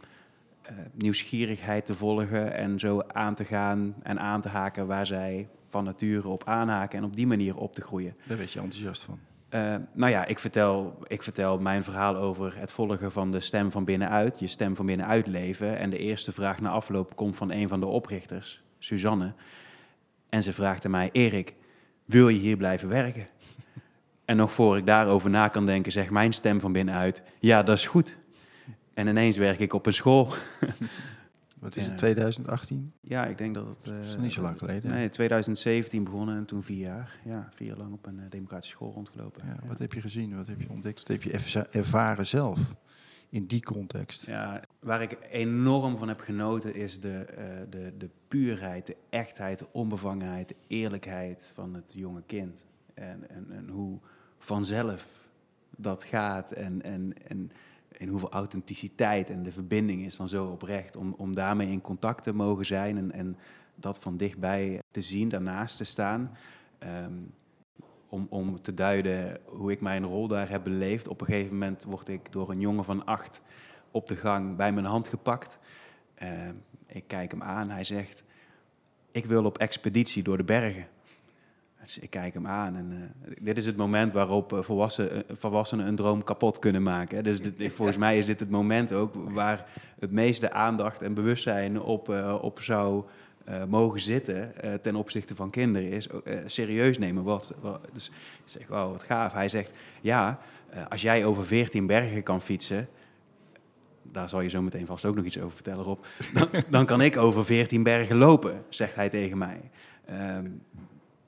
eh, 0.62 0.74
nieuwsgierigheid 0.92 1.86
te 1.86 1.94
volgen 1.94 2.55
en 2.55 2.78
zo 2.78 3.03
aan 3.07 3.34
te 3.34 3.44
gaan 3.44 3.94
en 4.03 4.20
aan 4.20 4.40
te 4.40 4.49
haken 4.49 4.86
waar 4.86 5.07
zij 5.07 5.49
van 5.77 5.85
nature 5.85 6.29
op 6.29 6.45
aanhaken 6.45 6.99
en 6.99 7.05
op 7.05 7.16
die 7.16 7.27
manier 7.27 7.57
op 7.57 7.74
te 7.74 7.81
groeien. 7.83 8.16
Daar 8.27 8.37
werd 8.37 8.53
je 8.53 8.61
enthousiast 8.61 9.03
van. 9.03 9.18
Eh, 9.49 9.74
nou 9.93 10.11
ja, 10.11 10.24
ik 10.24 10.39
vertel, 10.39 10.99
ik 11.07 11.22
vertel 11.22 11.59
mijn 11.59 11.85
verhaal 11.85 12.16
over 12.16 12.59
het 12.59 12.72
volgen 12.72 13.12
van 13.12 13.31
de 13.31 13.41
stem 13.41 13.70
van 13.70 13.85
binnenuit, 13.85 14.41
je 14.41 14.47
stem 14.47 14.77
van 14.77 14.87
binnenuit 14.87 15.27
leven. 15.27 15.79
En 15.79 15.91
de 15.91 15.99
eerste 15.99 16.33
vraag 16.33 16.61
na 16.61 16.68
afloop 16.68 17.16
komt 17.16 17.37
van 17.37 17.51
een 17.51 17.68
van 17.68 17.81
de 17.81 17.87
oprichters, 17.87 18.62
Suzanne. 18.79 19.33
En 20.29 20.43
ze 20.43 20.53
vraagt 20.53 20.85
aan 20.85 20.91
mij, 20.91 21.09
Erik, 21.12 21.55
wil 22.05 22.29
je 22.29 22.39
hier 22.39 22.57
blijven 22.57 22.89
werken? 22.89 23.27
En 24.24 24.37
nog 24.37 24.53
voor 24.53 24.77
ik 24.77 24.87
daarover 24.87 25.31
na 25.31 25.49
kan 25.49 25.66
denken, 25.66 25.93
zegt 25.93 26.11
mijn 26.11 26.33
stem 26.33 26.61
van 26.61 26.72
binnenuit, 26.72 27.22
ja, 27.39 27.62
dat 27.62 27.77
is 27.77 27.87
goed. 27.87 28.18
En 28.95 29.07
ineens 29.07 29.37
werk 29.37 29.59
ik 29.59 29.72
op 29.72 29.87
een 29.87 29.93
school. 29.93 30.29
Wat 31.59 31.76
is 31.76 31.86
het, 31.86 31.98
2018? 31.98 32.92
Ja, 33.00 33.26
ik 33.26 33.38
denk 33.38 33.54
dat 33.54 33.66
het... 33.66 33.84
eh, 33.86 33.92
Dat 33.96 34.04
is 34.04 34.12
nog 34.12 34.22
niet 34.22 34.32
zo 34.32 34.42
lang 34.42 34.59
geleden. 34.59 34.90
Nee, 34.90 35.09
2017 35.09 36.04
begonnen 36.04 36.36
en 36.36 36.44
toen 36.44 36.62
vier 36.62 36.78
jaar. 36.78 37.16
Ja, 37.24 37.48
vier 37.54 37.68
jaar 37.68 37.76
lang 37.76 37.92
op 37.92 38.07
een 38.07 38.18
eh, 38.20 38.24
democratische 38.30 38.74
school 38.74 38.92
rondgelopen. 38.92 39.42
Ja, 39.46 39.57
wat 39.68 39.78
heb 39.78 39.92
je 39.92 40.00
gezien? 40.00 40.36
Wat 40.36 40.46
heb 40.46 40.61
je 40.61 40.70
ontdekt? 40.70 40.98
Wat 40.98 41.09
heb 41.09 41.22
je 41.22 41.32
erva- 41.32 41.66
ervaren 41.70 42.26
zelf 42.26 42.59
in 43.28 43.46
die 43.46 43.62
context? 43.62 44.26
Ja, 44.26 44.61
waar 44.80 45.02
ik 45.02 45.18
enorm 45.30 45.98
van 45.98 46.09
heb 46.09 46.20
genoten 46.20 46.74
is 46.74 47.00
de, 47.00 47.18
eh, 47.18 47.46
de, 47.70 47.92
de 47.98 48.11
puurheid, 48.28 48.86
de 48.86 48.96
echtheid, 49.11 49.59
de 49.59 49.66
onbevangenheid, 49.72 50.48
de 50.48 50.57
eerlijkheid 50.66 51.50
van 51.54 51.74
het 51.74 51.92
jonge 51.96 52.22
kind. 52.26 52.64
En, 52.94 53.30
en, 53.30 53.46
en 53.50 53.68
hoe 53.68 53.98
vanzelf 54.38 55.24
dat 55.76 56.04
gaat 56.04 56.50
en, 56.52 56.82
en, 56.82 57.12
en, 57.26 57.50
en 57.99 58.09
hoeveel 58.09 58.32
authenticiteit 58.32 59.30
en 59.30 59.42
de 59.42 59.53
verbinding 59.53 60.05
is 60.05 60.16
dan 60.16 60.28
zo 60.28 60.47
oprecht 60.47 60.97
om, 60.97 61.14
om 61.16 61.34
daarmee 61.34 61.68
in 61.68 61.80
contact 61.80 62.22
te 62.22 62.32
mogen 62.32 62.66
zijn 62.66 62.97
en, 62.97 63.12
en 63.12 63.36
dat 63.74 63.99
van 63.99 64.16
dichtbij 64.16 64.82
te 64.90 65.01
zien, 65.01 65.28
daarnaast 65.28 65.76
te 65.76 65.84
staan. 65.84 66.36
Ehm, 66.78 67.12
om, 68.09 68.26
om 68.30 68.62
te 68.62 68.74
duiden 68.74 69.40
hoe 69.44 69.70
ik 69.70 69.80
mijn 69.80 70.05
rol 70.05 70.28
daar 70.28 70.51
heb 70.51 70.64
beleefd. 70.64 71.09
Op 71.09 71.20
een 71.20 71.26
gegeven 71.26 71.53
moment 71.53 71.84
word 71.84 72.09
ik 72.09 72.32
door 72.32 72.51
een 72.51 72.61
jongen 72.61 72.84
van 72.84 73.05
acht 73.05 73.42
op 73.90 74.09
de 74.09 74.16
gang 74.16 74.57
bij 74.57 74.72
mijn 74.72 74.86
hand 74.86 75.09
gepakt. 75.09 75.59
Eh, 76.14 76.49
ik 76.86 77.05
kijk 77.07 77.30
hem 77.30 77.42
aan, 77.42 77.70
hij 77.70 77.84
zegt, 77.84 78.22
ik 79.11 79.26
wil 79.26 79.44
op 79.44 79.59
expeditie 79.59 80.22
door 80.22 80.36
de 80.36 80.44
bergen. 80.44 80.86
Dus 81.87 81.99
ik 81.99 82.11
kijk 82.11 82.34
hem 82.34 82.47
aan 82.47 82.76
en 82.76 83.12
eh, 83.24 83.32
dit 83.41 83.57
is 83.57 83.66
het 83.66 83.76
moment 83.76 84.12
waarop 84.12 84.53
eh, 84.53 84.62
volwassen, 84.62 85.28
eh, 85.28 85.37
volwassenen 85.37 85.87
een 85.87 85.97
droom 85.97 86.24
kapot 86.24 86.59
kunnen 86.59 86.82
maken. 86.82 87.24
Dus 87.24 87.41
volgens 87.59 87.99
mij 87.99 88.18
is 88.18 88.26
dit 88.26 88.41
het 88.41 88.51
moment 88.51 88.93
ook 88.93 89.14
waar 89.14 89.66
het 89.99 90.11
meeste 90.11 90.53
aandacht 90.53 91.03
en 91.03 91.14
bewustzijn 91.14 91.80
op, 91.80 92.09
op 92.41 92.61
zou 92.61 93.05
mogen 93.68 94.01
zitten 94.01 94.53
ten 94.82 94.97
opzichte 94.97 95.34
van 95.34 95.51
kinderen 95.51 95.91
is. 95.91 96.09
eh, 96.09 96.39
serieus 96.47 96.99
nemen. 96.99 97.22
Wat, 97.22 97.55
wat, 97.61 97.80
dus 97.93 98.09
ik 98.09 98.14
zeg, 98.45 98.68
wow, 98.68 98.91
wat 98.91 99.03
gaaf. 99.03 99.32
Hij 99.32 99.49
zegt, 99.49 99.72
ja, 100.01 100.39
als 100.89 101.03
jij 101.03 101.24
over 101.24 101.47
14 101.47 101.87
bergen 101.87 102.22
kan 102.22 102.43
fietsen, 102.43 102.89
daar 104.03 104.28
zal 104.28 104.41
je 104.41 104.49
zo 104.49 104.62
meteen 104.62 104.87
vast 104.87 105.05
ook 105.05 105.16
nog 105.16 105.24
iets 105.24 105.39
over 105.39 105.55
vertellen, 105.55 105.84
Rob. 105.84 106.05
Dan, 106.34 106.49
dan 106.70 106.87
kan 106.87 107.01
ik 107.01 107.16
over 107.16 107.45
14 107.45 107.82
bergen 107.82 108.16
lopen, 108.16 108.64
zegt 108.68 108.95
hij 108.95 109.09
tegen 109.09 109.39
mij. 109.39 109.61
Ehm, 110.05 110.47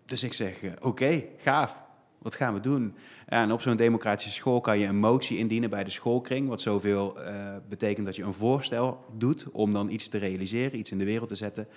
dus 0.09 0.23
ik 0.23 0.33
zeg, 0.33 0.63
eh, 0.63 0.73
oké, 0.81 1.25
gaaf. 1.37 1.87
Wat 2.19 2.35
gaan 2.35 2.55
we 2.55 2.61
doen? 2.61 2.95
En 3.27 3.53
op 3.53 3.61
zo'n 3.61 3.77
democratische 3.77 4.33
school 4.33 4.61
kan 4.61 4.79
je 4.79 4.87
een 4.87 4.99
motie 4.99 5.39
indienen 5.39 5.71
bij 5.71 5.85
de 5.85 5.91
schoolkring. 5.91 6.49
Wat 6.49 6.61
zoveel 6.61 7.21
eh, 7.23 7.57
betekent 7.69 8.07
dat 8.07 8.17
je 8.17 8.23
een 8.23 8.35
voorstel 8.35 9.05
doet 9.13 9.51
om 9.53 9.73
dan 9.73 9.91
iets 9.91 10.09
te 10.09 10.19
realiseren, 10.19 10.79
iets 10.79 10.91
in 10.91 10.99
de 10.99 11.05
wereld 11.05 11.29
te 11.29 11.35
zetten. 11.35 11.69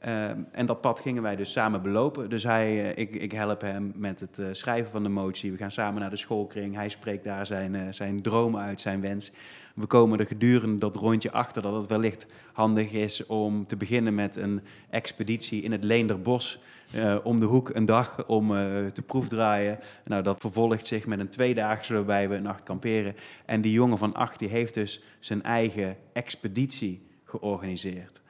Ehm, 0.00 0.40
en 0.50 0.66
dat 0.66 0.80
pad 0.80 1.00
gingen 1.00 1.22
wij 1.22 1.36
dus 1.36 1.52
samen 1.52 1.82
belopen. 1.82 2.30
Dus 2.30 2.42
hij, 2.42 2.92
eh, 2.92 3.02
ik, 3.02 3.14
ik 3.14 3.32
help 3.32 3.60
hem 3.60 3.92
met 3.94 4.20
het 4.20 4.38
eh, 4.38 4.46
schrijven 4.52 4.90
van 4.90 5.02
de 5.02 5.08
motie. 5.08 5.52
We 5.52 5.56
gaan 5.56 5.70
samen 5.70 6.00
naar 6.00 6.10
de 6.10 6.16
schoolkring. 6.16 6.74
Hij 6.74 6.88
spreekt 6.88 7.24
daar 7.24 7.46
zijn, 7.46 7.74
eh, 7.74 7.82
zijn 7.90 8.22
droom 8.22 8.56
uit, 8.56 8.80
zijn 8.80 9.00
wens. 9.00 9.32
We 9.74 9.86
komen 9.86 10.18
er 10.18 10.26
gedurende 10.26 10.78
dat 10.78 10.96
rondje 10.96 11.32
achter 11.32 11.62
dat 11.62 11.74
het 11.74 11.86
wellicht 11.86 12.26
handig 12.52 12.92
is 12.92 13.26
om 13.26 13.66
te 13.66 13.76
beginnen 13.76 14.14
met 14.14 14.36
een 14.36 14.60
expeditie 14.90 15.62
in 15.62 15.72
het 15.72 15.84
Leenderbos. 15.84 16.58
om 17.22 17.40
de 17.40 17.46
hoek 17.46 17.70
een 17.74 17.84
dag 17.84 18.26
om 18.26 18.48
te 18.92 19.02
proefdraaien. 19.06 19.78
Nou, 20.04 20.22
dat 20.22 20.40
vervolgt 20.40 20.86
zich 20.86 21.06
met 21.06 21.18
een 21.18 21.28
tweedaagse 21.28 21.94
waarbij 21.94 22.28
we 22.28 22.34
een 22.34 22.42
nacht 22.42 22.62
kamperen. 22.62 23.16
En 23.46 23.60
die 23.60 23.72
jongen 23.72 23.98
van 23.98 24.14
acht 24.14 24.38
die 24.38 24.48
heeft 24.48 24.74
dus 24.74 25.02
zijn 25.20 25.42
eigen 25.42 25.96
expeditie 26.12 27.06
georganiseerd. 27.24 28.20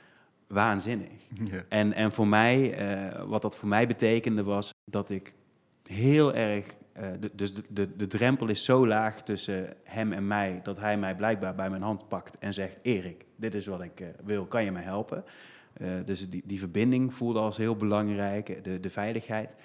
Waanzinnig. 0.46 1.08
Ja. 1.44 1.62
En, 1.68 1.92
en 1.92 2.12
voor 2.12 2.28
mij, 2.28 2.72
eh, 2.74 3.22
wat 3.26 3.42
dat 3.42 3.56
voor 3.56 3.68
mij 3.68 3.86
betekende, 3.86 4.42
was 4.42 4.74
dat 4.84 5.10
ik 5.10 5.32
heel 5.82 6.34
erg. 6.34 6.66
eh, 6.92 7.08
de, 7.20 7.30
dus 7.34 7.54
de, 7.54 7.62
de, 7.68 7.96
de 7.96 8.06
drempel 8.06 8.48
is 8.48 8.64
zo 8.64 8.86
laag 8.86 9.22
tussen 9.22 9.74
hem 9.84 10.12
en 10.12 10.26
mij, 10.26 10.60
dat 10.62 10.78
hij 10.78 10.98
mij 10.98 11.14
blijkbaar 11.14 11.54
bij 11.54 11.70
mijn 11.70 11.82
hand 11.82 12.08
pakt 12.08 12.38
en 12.38 12.54
zegt: 12.54 12.78
Erik, 12.82 13.24
dit 13.36 13.54
is 13.54 13.66
wat 13.66 13.82
ik 13.82 14.00
eh, 14.00 14.08
wil, 14.24 14.46
kan 14.46 14.64
je 14.64 14.72
mij 14.72 14.82
helpen? 14.82 15.24
Dus 16.04 16.30
die, 16.30 16.42
die 16.44 16.58
verbinding 16.58 17.14
voelde 17.14 17.38
als 17.38 17.56
heel 17.56 17.76
belangrijk, 17.76 18.64
de, 18.64 18.80
de 18.80 18.90
veiligheid. 18.90 19.56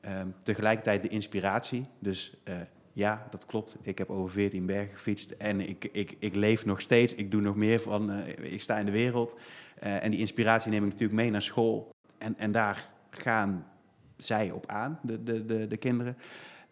Ehm, 0.00 0.28
tegelijkertijd 0.42 1.02
de 1.02 1.08
inspiratie. 1.08 1.84
Dus 1.98 2.36
ja, 2.92 3.26
dat 3.30 3.46
klopt. 3.46 3.76
Ik 3.82 3.98
heb 3.98 4.10
over 4.10 4.30
14 4.30 4.66
bergen 4.66 4.92
gefietst 4.92 5.30
en 5.30 5.60
ik, 5.60 5.88
ik, 5.92 6.16
ik 6.18 6.34
leef 6.34 6.64
nog 6.64 6.80
steeds. 6.80 7.14
Ik 7.14 7.30
doe 7.30 7.40
nog 7.40 7.56
meer 7.56 7.80
van, 7.80 8.26
ik 8.26 8.60
sta 8.60 8.78
in 8.78 8.86
de 8.86 8.92
wereld. 8.92 9.36
Eh, 9.84 10.04
en 10.04 10.10
die 10.10 10.20
inspiratie 10.20 10.70
neem 10.70 10.82
ik 10.82 10.90
natuurlijk 10.90 11.20
mee 11.20 11.30
naar 11.30 11.42
school. 11.42 11.94
En, 12.18 12.38
en 12.38 12.52
daar 12.52 12.90
gaan 13.10 13.66
zij 14.16 14.50
op 14.50 14.66
aan, 14.66 14.98
de, 15.02 15.22
de, 15.22 15.46
de, 15.46 15.68
de 15.68 15.76
kinderen. 15.76 16.16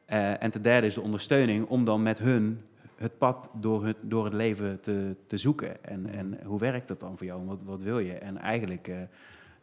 Eh, 0.04 0.42
en 0.42 0.50
ten 0.50 0.62
derde 0.62 0.86
is 0.86 0.94
de 0.94 1.00
ondersteuning 1.00 1.66
om 1.66 1.84
dan 1.84 2.02
met 2.02 2.18
hun 2.18 2.62
het 2.96 3.18
pad 3.18 3.48
door 3.54 3.86
het, 3.86 3.96
door 4.00 4.24
het 4.24 4.34
leven 4.34 4.80
te, 4.80 5.16
te 5.26 5.36
zoeken. 5.36 5.84
En, 5.84 6.06
en 6.10 6.38
hoe 6.44 6.58
werkt 6.58 6.88
dat 6.88 7.00
dan 7.00 7.16
voor 7.16 7.26
jou? 7.26 7.44
Wat, 7.44 7.62
wat 7.62 7.82
wil 7.82 7.98
je? 7.98 8.12
En 8.12 8.38
eigenlijk 8.38 8.88
uh, 8.88 8.96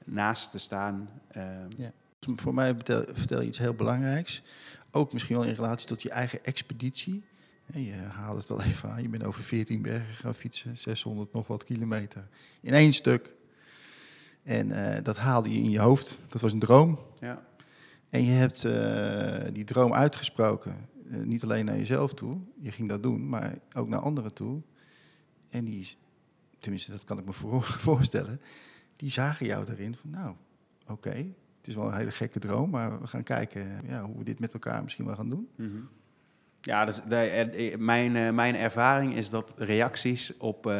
naast 0.05 0.51
te 0.51 0.57
staan. 0.57 1.09
Uh, 1.37 1.43
ja. 1.77 1.91
Voor 2.35 2.53
mij 2.53 2.73
vertel, 2.73 3.03
vertel, 3.13 3.41
je 3.41 3.47
iets 3.47 3.57
heel 3.57 3.73
belangrijks. 3.73 4.43
Ook 4.91 5.13
misschien 5.13 5.35
wel 5.35 5.45
in 5.45 5.53
relatie 5.53 5.87
tot 5.87 6.01
je 6.01 6.09
eigen 6.09 6.45
expeditie. 6.45 7.23
Je 7.73 7.93
haalt 7.93 8.41
het 8.41 8.49
al 8.49 8.61
even 8.61 8.89
aan. 8.89 9.01
Je 9.01 9.09
bent 9.09 9.23
over 9.23 9.43
14 9.43 9.81
bergen 9.81 10.15
gaan 10.15 10.35
fietsen, 10.35 10.77
600 10.77 11.33
nog 11.33 11.47
wat 11.47 11.63
kilometer. 11.63 12.27
In 12.61 12.73
één 12.73 12.93
stuk. 12.93 13.37
En 14.49 14.69
uh, 14.69 14.95
dat 15.03 15.17
haalde 15.17 15.49
je 15.49 15.57
in 15.57 15.69
je 15.69 15.79
hoofd. 15.79 16.21
Dat 16.29 16.41
was 16.41 16.51
een 16.51 16.59
droom. 16.59 16.99
Ja. 17.15 17.43
En 18.09 18.23
je 18.23 18.31
hebt 18.31 18.63
uh, 18.63 19.53
die 19.53 19.63
droom 19.63 19.93
uitgesproken. 19.93 20.75
Uh, 21.05 21.23
niet 21.23 21.43
alleen 21.43 21.65
naar 21.65 21.77
jezelf 21.77 22.13
toe, 22.13 22.37
je 22.59 22.71
ging 22.71 22.89
dat 22.89 23.03
doen, 23.03 23.29
maar 23.29 23.53
ook 23.75 23.87
naar 23.87 23.99
anderen 23.99 24.33
toe. 24.33 24.61
En 25.49 25.65
die, 25.65 25.87
tenminste, 26.59 26.91
dat 26.91 27.03
kan 27.03 27.17
ik 27.19 27.25
me 27.25 27.33
voor, 27.33 27.63
voorstellen, 27.89 28.41
die 28.95 29.09
zagen 29.09 29.45
jou 29.45 29.65
daarin 29.65 29.95
van, 29.95 30.09
nou, 30.09 30.35
oké, 30.81 30.91
okay, 30.91 31.35
het 31.57 31.67
is 31.67 31.75
wel 31.75 31.87
een 31.87 31.97
hele 31.97 32.11
gekke 32.11 32.39
droom, 32.39 32.69
maar 32.69 33.01
we 33.01 33.07
gaan 33.07 33.23
kijken 33.23 33.81
ja, 33.87 34.03
hoe 34.03 34.17
we 34.17 34.23
dit 34.23 34.39
met 34.39 34.53
elkaar 34.53 34.83
misschien 34.83 35.05
wel 35.05 35.15
gaan 35.15 35.29
doen. 35.29 35.49
Mm 35.55 35.69
-hmm. 35.71 35.89
Ja, 36.61 36.85
dus 36.85 37.01
de, 37.07 37.75
mijn, 37.77 38.35
mijn 38.35 38.55
ervaring 38.55 39.15
is 39.15 39.29
dat 39.29 39.53
reacties 39.57 40.37
op, 40.37 40.73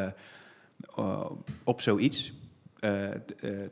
op 1.64 1.82
zoiets 1.82 2.39
uh, 2.84 3.10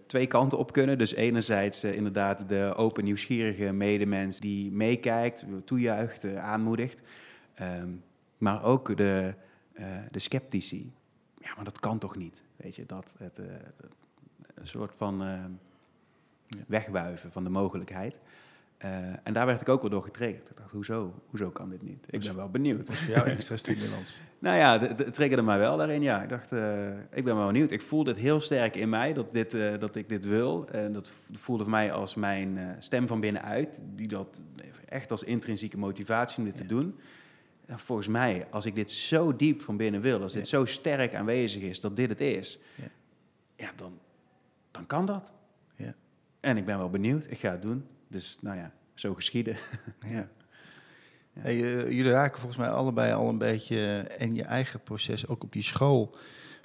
twee 0.05 0.27
kanten 0.27 0.57
op 0.57 0.71
kunnen. 0.71 0.97
Dus 0.97 1.13
enerzijds 1.13 1.83
inderdaad 1.83 2.49
de 2.49 2.73
open, 2.75 3.03
nieuwsgierige 3.03 3.71
medemens 3.71 4.39
die 4.39 4.71
meekijkt, 4.71 5.45
toejuicht, 5.65 6.35
aanmoedigt. 6.35 7.01
Um, 7.61 8.03
maar 8.37 8.63
ook 8.63 8.97
de, 8.97 9.33
de 10.11 10.19
sceptici. 10.19 10.93
Ja, 11.39 11.55
maar 11.55 11.63
dat 11.63 11.79
kan 11.79 11.97
toch 11.97 12.15
niet? 12.15 12.43
Weet 12.55 12.75
je, 12.75 12.85
dat 12.85 13.15
het 13.17 13.37
een 14.55 14.67
soort 14.67 14.95
van 14.95 15.23
wegwuiven 16.67 17.31
van 17.31 17.43
de 17.43 17.49
mogelijkheid. 17.49 18.19
Uh, 18.86 18.89
en 19.23 19.34
daar 19.34 19.45
werd 19.45 19.61
ik 19.61 19.69
ook 19.69 19.82
wel 19.82 19.89
door 19.89 20.03
getriggerd. 20.03 20.49
Ik 20.49 20.57
dacht, 20.57 20.71
hoezo? 20.71 21.13
Hoezo 21.30 21.49
kan 21.49 21.69
dit 21.69 21.82
niet? 21.82 22.05
Ik 22.09 22.19
ben 22.19 22.36
wel 22.36 22.49
benieuwd. 22.49 22.95
Voor 22.95 23.13
jou 23.13 23.28
extra 23.38 23.57
stimulant. 23.57 24.13
nou 24.39 24.57
ja, 24.57 24.80
het 24.80 25.13
triggerde 25.13 25.43
mij 25.43 25.57
wel 25.57 25.78
daarin. 25.78 26.01
Ja, 26.01 26.23
ik 26.23 26.30
dacht, 26.30 26.51
uh, 26.51 26.88
ik 27.11 27.23
ben 27.23 27.36
wel 27.36 27.45
benieuwd. 27.45 27.71
Ik 27.71 27.82
voelde 27.82 28.09
het 28.09 28.19
heel 28.19 28.41
sterk 28.41 28.75
in 28.75 28.89
mij 28.89 29.13
dat, 29.13 29.34
dit, 29.34 29.53
uh, 29.53 29.80
dat 29.80 29.95
ik 29.95 30.09
dit 30.09 30.25
wil. 30.25 30.67
En 30.69 30.93
dat 30.93 31.11
voelde 31.32 31.63
voor 31.63 31.71
mij 31.71 31.91
als 31.91 32.15
mijn 32.15 32.75
stem 32.80 33.07
van 33.07 33.19
binnenuit. 33.19 33.82
Die 33.95 34.07
dat 34.07 34.41
echt 34.86 35.11
als 35.11 35.23
intrinsieke 35.23 35.78
motivatie 35.78 36.38
om 36.38 36.43
dit 36.43 36.53
ja. 36.53 36.59
te 36.59 36.67
doen. 36.67 36.99
En 37.65 37.80
volgens 37.80 38.07
mij, 38.07 38.47
als 38.49 38.65
ik 38.65 38.75
dit 38.75 38.91
zo 38.91 39.36
diep 39.36 39.61
van 39.61 39.78
binnen 39.78 40.01
wil, 40.01 40.21
als 40.21 40.34
dit 40.34 40.47
zo 40.47 40.65
sterk 40.65 41.15
aanwezig 41.15 41.61
is, 41.61 41.80
dat 41.80 41.95
dit 41.95 42.09
het 42.09 42.21
is. 42.21 42.59
Ja, 42.75 42.88
ja 43.55 43.71
dan, 43.75 43.99
dan 44.71 44.86
kan 44.86 45.05
dat. 45.05 45.32
Ja. 45.75 45.93
En 46.39 46.57
ik 46.57 46.65
ben 46.65 46.78
wel 46.78 46.89
benieuwd. 46.89 47.25
Ik 47.30 47.38
ga 47.38 47.51
het 47.51 47.61
doen. 47.61 47.86
Dus 48.07 48.37
nou 48.41 48.57
ja, 48.57 48.71
zo 48.93 49.13
geschieden. 49.13 49.57
ja. 50.01 50.29
ja. 51.33 51.41
Hey, 51.41 51.55
uh, 51.55 51.91
jullie 51.91 52.11
raken 52.11 52.39
volgens 52.39 52.59
mij 52.59 52.69
allebei 52.69 53.13
al 53.13 53.29
een 53.29 53.37
beetje 53.37 53.99
en 53.99 54.35
je 54.35 54.43
eigen 54.43 54.79
proces, 54.79 55.27
ook 55.27 55.43
op 55.43 55.51
die 55.51 55.61
school, 55.61 56.15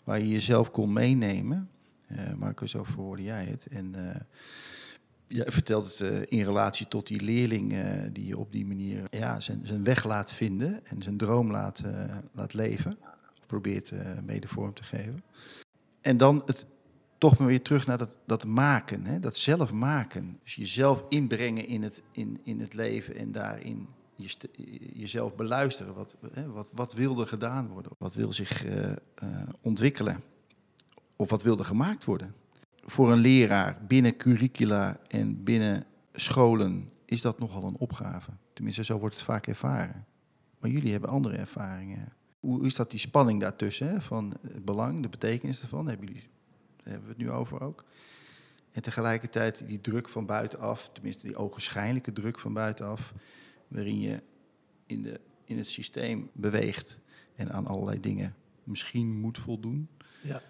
waar 0.05 0.19
je 0.19 0.29
jezelf 0.29 0.71
kon 0.71 0.93
meenemen. 0.93 1.71
Uh, 2.09 2.19
Marco, 2.37 2.67
zo 2.67 2.85
verwoordde 2.85 3.25
jij 3.25 3.45
het. 3.45 3.67
En 3.67 3.95
uh, 3.97 4.15
jij 5.27 5.53
vertelt 5.53 5.99
het 5.99 6.29
in 6.29 6.43
relatie 6.43 6.89
tot 6.89 7.07
die 7.07 7.21
leerling 7.21 7.75
die 8.13 8.27
je 8.27 8.39
op 8.39 8.53
die 8.53 8.67
manier 8.67 9.03
ja, 9.11 9.41
zijn, 9.41 9.61
zijn 9.67 9.85
weg 9.85 10.05
laat 10.05 10.33
vinden 10.33 10.81
en 10.87 11.03
zijn 11.03 11.17
droom 11.17 11.51
laat, 11.51 11.85
laat 12.33 12.55
leven. 12.55 12.99
Of 13.41 13.47
probeert 13.47 13.93
mede 14.25 14.49
vorm 14.49 14.75
te 14.75 14.85
geven. 14.85 15.23
En 16.01 16.17
dan 16.17 16.43
het 16.47 16.67
toch 17.23 17.39
maar 17.39 17.49
weer 17.49 17.63
terug 17.63 17.87
naar 17.87 17.99
dat, 17.99 18.19
dat 18.27 18.47
maken, 18.47 19.05
hè? 19.05 19.19
dat 19.19 19.37
zelf 19.37 19.73
maken. 19.73 20.39
Dus 20.43 20.55
jezelf 20.55 21.05
inbrengen 21.09 21.67
in 21.67 21.83
het, 21.83 22.03
in, 22.13 22.41
in 22.43 22.61
het 22.61 22.75
leven 22.75 23.17
en 23.17 23.33
daarin 23.33 23.89
je, 24.15 24.29
jezelf 24.93 25.35
beluisteren. 25.35 25.95
Wat, 25.95 26.17
hè? 26.33 26.51
Wat, 26.51 26.71
wat 26.75 26.93
wil 26.93 27.21
er 27.21 27.27
gedaan 27.27 27.69
worden? 27.69 27.93
Wat 27.99 28.15
wil 28.15 28.33
zich 28.33 28.67
uh, 28.67 28.85
uh, 28.85 28.95
ontwikkelen? 29.61 30.23
Of 31.17 31.31
wat 31.31 31.43
wil 31.43 31.59
er 31.59 31.65
gemaakt 31.65 32.05
worden? 32.05 32.35
Voor 32.85 33.13
een 33.13 33.19
leraar 33.19 33.79
binnen 33.87 34.17
curricula 34.17 35.01
en 35.09 35.43
binnen 35.43 35.87
scholen 36.13 36.89
is 37.05 37.21
dat 37.21 37.39
nogal 37.39 37.65
een 37.65 37.77
opgave. 37.79 38.31
Tenminste, 38.53 38.85
zo 38.85 38.99
wordt 38.99 39.15
het 39.15 39.25
vaak 39.25 39.47
ervaren. 39.47 40.07
Maar 40.59 40.71
jullie 40.71 40.93
hebben 40.93 41.11
andere 41.11 41.37
ervaringen. 41.37 42.13
Hoe 42.41 42.67
is 42.67 42.75
dat 42.75 42.91
die 42.91 43.01
spanning 43.01 43.41
daartussen? 43.41 43.89
Hè? 43.89 44.01
Van 44.01 44.35
het 44.43 44.65
belang, 44.65 45.03
de 45.03 45.09
betekenis 45.09 45.63
ervan? 45.63 45.89
Hebben 45.89 46.07
jullie 46.07 46.31
daar 46.83 46.93
hebben 46.93 47.03
we 47.03 47.15
het 47.15 47.25
nu 47.25 47.31
over 47.31 47.61
ook. 47.61 47.85
En 48.73 48.83
tegelijkertijd 48.83 49.67
die 49.67 49.81
druk 49.81 50.09
van 50.09 50.27
buitenaf, 50.27 50.91
tenminste 50.93 51.27
die 51.27 51.37
ogenschijnlijke 51.37 52.13
druk 52.13 52.39
van 52.39 52.53
buitenaf, 52.53 53.15
waarin 53.69 54.01
je 54.01 54.23
in, 54.87 55.03
de, 55.03 55.21
in 55.45 55.57
het 55.57 55.69
systeem 55.69 56.31
beweegt 56.33 57.01
en 57.35 57.53
aan 57.53 57.67
allerlei 57.67 58.01
dingen 58.01 58.35
misschien 58.65 59.21
moet 59.21 59.39
voldoen. 59.39 59.89
Ja. 60.23 60.41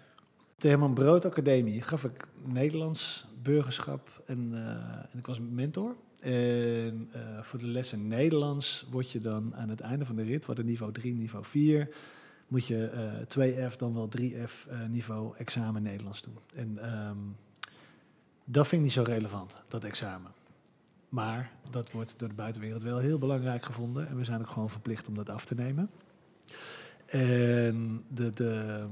De 0.57 0.67
Herman 0.67 0.93
Brood 0.93 1.25
Academie 1.25 1.81
gaf 1.81 2.03
ik 2.03 2.27
Nederlands, 2.43 3.27
burgerschap 3.41 4.23
en, 4.25 4.51
uh, 4.51 4.59
en 5.11 5.17
ik 5.17 5.25
was 5.25 5.39
mentor. 5.39 5.95
En 6.19 7.09
uh, 7.15 7.41
voor 7.41 7.59
de 7.59 7.67
lessen 7.67 8.07
Nederlands 8.07 8.87
word 8.91 9.11
je 9.11 9.19
dan 9.19 9.55
aan 9.55 9.69
het 9.69 9.79
einde 9.79 10.05
van 10.05 10.15
de 10.15 10.23
rit, 10.23 10.45
wat 10.45 10.63
niveau 10.63 10.91
3, 10.91 11.13
niveau 11.13 11.45
4, 11.45 11.89
moet 12.53 12.67
je 12.67 12.91
uh, 13.37 13.69
2F 13.69 13.75
dan 13.75 13.93
wel 13.93 14.09
3F 14.19 14.69
uh, 14.69 14.85
niveau 14.89 15.37
examen 15.37 15.83
Nederlands 15.83 16.21
doen. 16.21 16.37
En 16.55 16.99
um, 17.09 17.35
dat 18.43 18.67
vind 18.67 18.81
ik 18.81 18.87
niet 18.87 19.05
zo 19.05 19.11
relevant, 19.11 19.61
dat 19.67 19.83
examen. 19.83 20.31
Maar 21.09 21.51
dat 21.69 21.91
wordt 21.91 22.13
door 22.17 22.27
de 22.27 22.33
buitenwereld 22.33 22.83
wel 22.83 22.97
heel 22.97 23.17
belangrijk 23.17 23.65
gevonden. 23.65 24.07
En 24.07 24.17
we 24.17 24.23
zijn 24.23 24.41
ook 24.41 24.49
gewoon 24.49 24.69
verplicht 24.69 25.07
om 25.07 25.15
dat 25.15 25.29
af 25.29 25.45
te 25.45 25.55
nemen. 25.55 25.89
En 27.05 28.03
de, 28.07 28.29
de 28.29 28.85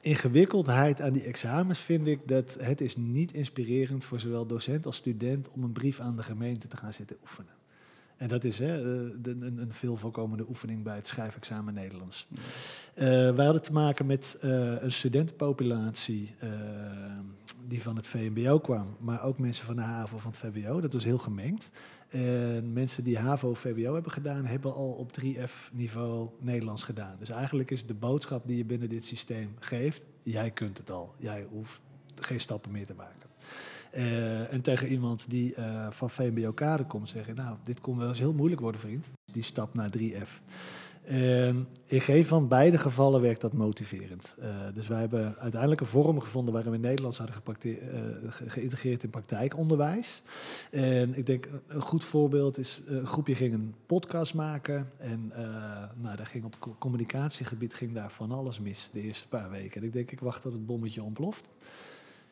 ingewikkeldheid 0.00 1.00
aan 1.00 1.12
die 1.12 1.24
examens 1.24 1.78
vind 1.78 2.06
ik 2.06 2.28
dat 2.28 2.56
het 2.60 2.80
is 2.80 2.96
niet 2.96 3.32
inspirerend 3.32 4.04
voor 4.04 4.20
zowel 4.20 4.46
docent 4.46 4.86
als 4.86 4.96
student 4.96 5.50
om 5.50 5.62
een 5.62 5.72
brief 5.72 6.00
aan 6.00 6.16
de 6.16 6.22
gemeente 6.22 6.68
te 6.68 6.76
gaan 6.76 6.92
zitten 6.92 7.16
oefenen. 7.20 7.59
En 8.20 8.28
dat 8.28 8.44
is 8.44 8.58
hè, 8.58 8.82
de, 9.20 9.30
een, 9.30 9.58
een 9.58 9.72
veel 9.72 9.96
voorkomende 9.96 10.48
oefening 10.48 10.82
bij 10.82 10.96
het 10.96 11.06
schrijfexamen 11.06 11.74
Nederlands. 11.74 12.26
Uh, 12.30 13.04
wij 13.30 13.44
hadden 13.44 13.62
te 13.62 13.72
maken 13.72 14.06
met 14.06 14.38
uh, 14.44 14.82
een 14.82 14.92
studentenpopulatie 14.92 16.34
uh, 16.44 16.50
die 17.66 17.82
van 17.82 17.96
het 17.96 18.06
VMBO 18.06 18.58
kwam, 18.58 18.96
maar 18.98 19.22
ook 19.22 19.38
mensen 19.38 19.66
van 19.66 19.76
de 19.76 19.82
HAVO 19.82 20.18
van 20.18 20.30
het 20.30 20.40
VWO. 20.40 20.80
Dat 20.80 20.92
was 20.92 21.04
heel 21.04 21.18
gemengd. 21.18 21.70
En 22.08 22.72
mensen 22.72 23.04
die 23.04 23.18
HAVO-VWO 23.18 23.94
hebben 23.94 24.12
gedaan, 24.12 24.46
hebben 24.46 24.74
al 24.74 24.90
op 24.90 25.10
3F-niveau 25.20 26.28
Nederlands 26.40 26.82
gedaan. 26.82 27.16
Dus 27.18 27.30
eigenlijk 27.30 27.70
is 27.70 27.86
de 27.86 27.94
boodschap 27.94 28.46
die 28.46 28.56
je 28.56 28.64
binnen 28.64 28.88
dit 28.88 29.04
systeem 29.04 29.54
geeft, 29.58 30.02
jij 30.22 30.50
kunt 30.50 30.78
het 30.78 30.90
al. 30.90 31.14
Jij 31.18 31.46
hoeft 31.50 31.80
geen 32.14 32.40
stappen 32.40 32.70
meer 32.70 32.86
te 32.86 32.94
maken. 32.94 33.19
Uh, 33.96 34.52
en 34.52 34.60
tegen 34.60 34.88
iemand 34.88 35.24
die 35.28 35.54
uh, 35.56 35.90
van 35.90 36.10
VMBO-kader 36.10 36.86
komt 36.86 37.08
zeggen, 37.08 37.34
nou, 37.34 37.56
dit 37.64 37.80
kon 37.80 37.98
wel 37.98 38.08
eens 38.08 38.18
heel 38.18 38.32
moeilijk 38.32 38.60
worden, 38.60 38.80
vriend. 38.80 39.06
Die 39.32 39.42
stap 39.42 39.74
naar 39.74 39.90
3F. 39.98 40.28
Uh, 41.10 41.46
in 41.86 42.00
geen 42.00 42.26
van 42.26 42.48
beide 42.48 42.78
gevallen 42.78 43.20
werkt 43.20 43.40
dat 43.40 43.52
motiverend. 43.52 44.34
Uh, 44.38 44.66
dus 44.74 44.88
wij 44.88 45.00
hebben 45.00 45.34
uiteindelijk 45.38 45.80
een 45.80 45.86
vorm 45.86 46.20
gevonden 46.20 46.54
waarin 46.54 46.72
we 46.72 46.78
Nederlands 46.78 47.18
hadden 47.18 47.36
ge 47.36 47.78
geïntegreerd 48.46 49.02
in 49.02 49.10
praktijkonderwijs. 49.10 50.22
En 50.70 51.16
ik 51.16 51.26
denk 51.26 51.48
een 51.66 51.80
goed 51.80 52.04
voorbeeld 52.04 52.58
is, 52.58 52.80
een 52.86 53.06
groepje 53.06 53.34
ging 53.34 53.54
een 53.54 53.74
podcast 53.86 54.34
maken. 54.34 54.90
En 54.98 55.32
nou, 55.96 56.16
daar 56.16 56.26
ging 56.26 56.44
op 56.44 56.76
communicatiegebied 56.78 57.74
ging 57.74 57.94
daar 57.94 58.10
van 58.10 58.32
alles 58.32 58.60
mis 58.60 58.90
de 58.92 59.00
eerste 59.00 59.28
paar 59.28 59.50
weken. 59.50 59.80
En 59.80 59.86
ik 59.86 59.92
denk, 59.92 60.10
ik 60.10 60.20
wacht 60.20 60.42
tot 60.42 60.52
het 60.52 60.66
bommetje 60.66 61.02
ontploft 61.02 61.48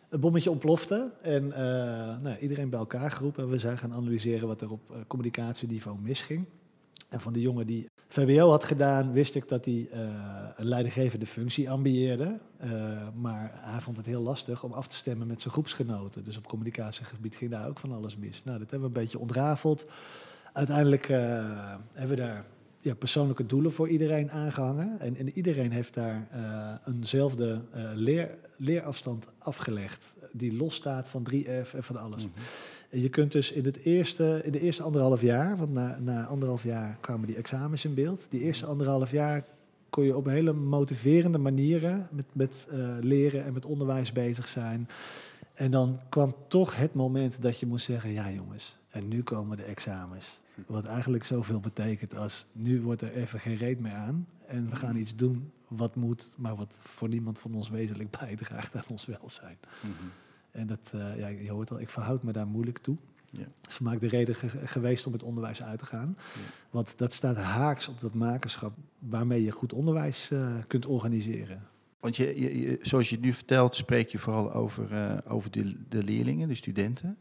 het 0.09 0.21
bommetje 0.21 0.51
ontplofte 0.51 1.13
en 1.23 1.45
uh, 1.45 1.57
nou, 2.23 2.37
iedereen 2.41 2.71
bij 2.71 2.79
elkaar 2.79 3.11
geroepen. 3.11 3.43
En 3.43 3.51
we 3.51 3.59
zijn 3.59 3.79
gaan 3.79 3.95
analyseren 3.95 4.49
wat 4.49 4.61
er 4.61 4.71
op 4.71 4.91
uh, 4.91 4.97
communicatieniveau 5.07 5.99
misging. 5.99 6.45
En 7.09 7.21
van 7.21 7.33
de 7.33 7.41
jongen 7.41 7.67
die 7.67 7.91
VWO 8.09 8.51
had 8.51 8.65
gedaan, 8.65 9.13
wist 9.13 9.35
ik 9.35 9.49
dat 9.49 9.65
hij 9.65 9.89
uh, 9.93 10.49
een 10.57 10.67
leidinggevende 10.67 11.27
functie 11.27 11.71
ambieerde. 11.71 12.39
maar 13.15 13.51
hij 13.55 13.81
vond 13.81 13.97
het 13.97 14.07
heel 14.07 14.23
lastig 14.23 14.65
om 14.65 14.73
af 14.73 14.89
te 14.89 14.97
stemmen 14.97 15.27
met 15.27 15.41
zijn 15.41 15.53
groepsgenoten. 15.53 16.25
Dus 16.25 16.37
op 16.37 16.47
communicatiegebied 16.47 17.37
ging 17.37 17.51
daar 17.51 17.69
ook 17.69 17.79
van 17.79 17.93
alles 17.93 18.17
mis. 18.17 18.45
Nou, 18.45 18.59
dat 18.59 18.71
hebben 18.71 18.91
we 18.91 18.97
een 18.97 19.03
beetje 19.03 19.19
ontrafeld. 19.19 19.91
Uiteindelijk 20.53 21.07
hebben 21.07 22.09
we 22.09 22.17
daar 22.17 22.45
ja, 22.89 22.95
persoonlijke 22.95 23.47
doelen 23.47 23.72
voor 23.72 23.89
iedereen 23.89 24.30
aangehangen. 24.30 25.01
En, 25.01 25.16
en 25.16 25.30
iedereen 25.30 25.70
heeft 25.70 25.95
daar 25.95 26.28
uh, 26.34 26.95
eenzelfde 26.95 27.61
uh, 27.74 27.91
leer, 27.95 28.39
leerafstand 28.57 29.26
afgelegd. 29.39 30.14
Die 30.32 30.57
losstaat 30.57 31.09
van 31.09 31.26
3F 31.32 31.74
en 31.74 31.84
van 31.84 31.97
alles. 31.97 32.22
Mm 32.22 32.30
-hmm. 32.34 32.43
En 32.91 33.01
je 33.01 33.09
kunt 33.09 33.32
dus 33.32 33.53
in, 33.53 33.64
het 33.64 33.76
eerste, 33.76 34.41
in 34.45 34.53
de 34.53 34.61
eerste 34.61 34.82
anderhalf 34.82 35.20
jaar, 35.20 35.57
want 35.57 35.72
na, 35.72 35.99
na 35.99 36.26
anderhalf 36.26 36.62
jaar 36.62 36.99
kwamen 37.01 37.26
die 37.26 37.36
examens 37.36 37.84
in 37.84 37.95
beeld. 37.95 38.26
Die 38.30 38.41
eerste 38.41 38.66
anderhalf 38.66 39.11
jaar 39.11 39.45
kon 39.91 40.05
je 40.05 40.16
op 40.16 40.26
hele 40.26 40.53
motiverende 40.53 41.39
manieren 41.39 42.09
met, 42.11 42.24
met 42.32 42.66
uh, 42.72 42.97
leren 43.01 43.45
en 43.45 43.53
met 43.53 43.66
onderwijs 43.66 44.12
bezig 44.12 44.49
zijn. 44.49 44.89
En 45.55 45.70
dan 45.70 46.01
kwam 46.09 46.34
toch 46.49 46.76
het 46.76 46.95
moment 46.95 47.43
dat 47.43 47.61
je 47.61 47.66
moest 47.66 47.84
zeggen, 47.84 48.12
ja 48.12 48.30
jongens, 48.30 48.76
en 48.91 49.09
nu 49.09 49.22
komen 49.22 49.57
de 49.57 49.62
examens. 49.62 50.39
Wat 50.67 50.85
eigenlijk 50.85 51.25
zoveel 51.25 51.61
betekent 51.61 52.17
als 52.17 52.47
nu 52.53 52.81
wordt 52.83 53.03
er 53.03 53.13
even 53.13 53.41
geen 53.41 53.57
reet 53.57 53.81
meer 53.81 53.93
aan. 53.93 54.27
En 54.47 54.71
we 54.71 54.77
gaan 54.77 54.97
iets 54.97 55.17
doen 55.17 55.53
wat 55.69 55.95
moet, 55.95 56.35
maar 56.37 56.57
wat 56.57 56.79
voor 56.83 57.09
niemand 57.09 57.39
van 57.39 57.55
ons 57.55 57.69
wezenlijk 57.69 58.11
bijdraagt 58.21 58.77
aan 58.77 58.85
ons 58.89 59.07
welzijn. 59.07 59.59
Mm 59.81 59.93
En 60.51 60.67
dat, 60.67 60.93
uh, 60.95 61.19
ja, 61.19 61.27
je 61.27 61.51
hoort 61.51 61.71
al, 61.71 61.81
ik 61.81 61.89
verhoud 61.89 62.23
me 62.23 62.33
daar 62.33 62.47
moeilijk 62.47 62.79
toe. 62.79 62.97
Ja. 63.31 63.39
Dat 63.39 63.69
is 63.69 63.75
voor 63.75 63.87
mij 63.87 63.99
de 63.99 64.09
reden 64.09 64.35
geweest 64.65 65.07
om 65.07 65.13
het 65.13 65.23
onderwijs 65.23 65.63
uit 65.63 65.79
te 65.79 65.87
gaan. 65.87 66.17
Ja. 66.17 66.41
Want 66.71 66.99
dat 66.99 67.13
staat 67.13 67.37
haaks 67.37 67.89
op 67.89 68.01
dat 68.01 68.15
makerschap 68.15 68.77
waarmee 68.99 69.45
je 69.45 69.51
goed 69.51 69.73
onderwijs 69.73 70.31
uh, 70.31 70.55
kunt 70.67 70.87
organiseren. 70.87 71.63
Want 72.01 72.17
je, 72.17 72.41
je, 72.61 72.79
zoals 72.83 73.09
je 73.09 73.15
het 73.15 73.25
nu 73.25 73.33
vertelt, 73.33 73.75
spreek 73.75 74.09
je 74.09 74.19
vooral 74.19 74.53
over, 74.53 74.93
uh, 74.93 75.19
over 75.29 75.51
de, 75.51 75.77
de 75.89 76.03
leerlingen, 76.03 76.49
de 76.49 76.55
studenten. 76.55 77.19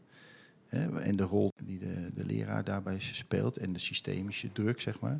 Hè, 0.68 1.00
en 1.00 1.16
de 1.16 1.22
rol 1.22 1.52
die 1.64 1.78
de, 1.78 2.08
de 2.14 2.24
leraar 2.24 2.64
daarbij 2.64 2.98
speelt 2.98 3.56
en 3.56 3.72
de 3.72 3.78
systemische 3.78 4.52
druk, 4.52 4.80
zeg 4.80 5.00
maar. 5.00 5.18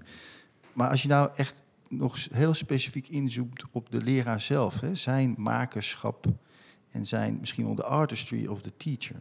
Maar 0.72 0.90
als 0.90 1.02
je 1.02 1.08
nou 1.08 1.30
echt 1.34 1.62
nog 1.88 2.26
heel 2.30 2.54
specifiek 2.54 3.08
inzoomt 3.08 3.64
op 3.70 3.90
de 3.90 4.02
leraar 4.02 4.40
zelf, 4.40 4.80
hè, 4.80 4.94
zijn 4.94 5.34
makerschap 5.38 6.26
en 6.90 7.06
zijn 7.06 7.36
misschien 7.40 7.64
wel 7.64 7.74
de 7.74 7.84
artistry 7.84 8.46
of 8.46 8.62
the 8.62 8.76
teacher. 8.76 9.20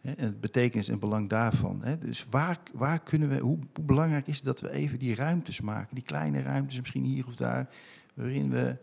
Hè, 0.00 0.12
en 0.12 0.24
het 0.24 0.40
betekenis 0.40 0.88
en 0.88 0.98
belang 0.98 1.28
daarvan. 1.28 1.82
Hè. 1.82 1.98
Dus 1.98 2.26
waar, 2.30 2.58
waar 2.72 3.02
kunnen 3.02 3.28
we, 3.28 3.38
hoe, 3.38 3.58
belangrijk 3.80 4.26
is 4.26 4.36
het 4.36 4.44
dat 4.44 4.60
we 4.60 4.70
even 4.70 4.98
die 4.98 5.14
ruimtes 5.14 5.60
maken, 5.60 5.94
die 5.94 6.04
kleine 6.04 6.42
ruimtes, 6.42 6.80
misschien 6.80 7.04
hier 7.04 7.26
of 7.26 7.34
daar, 7.34 7.68
waarin 8.14 8.50
we 8.50 8.76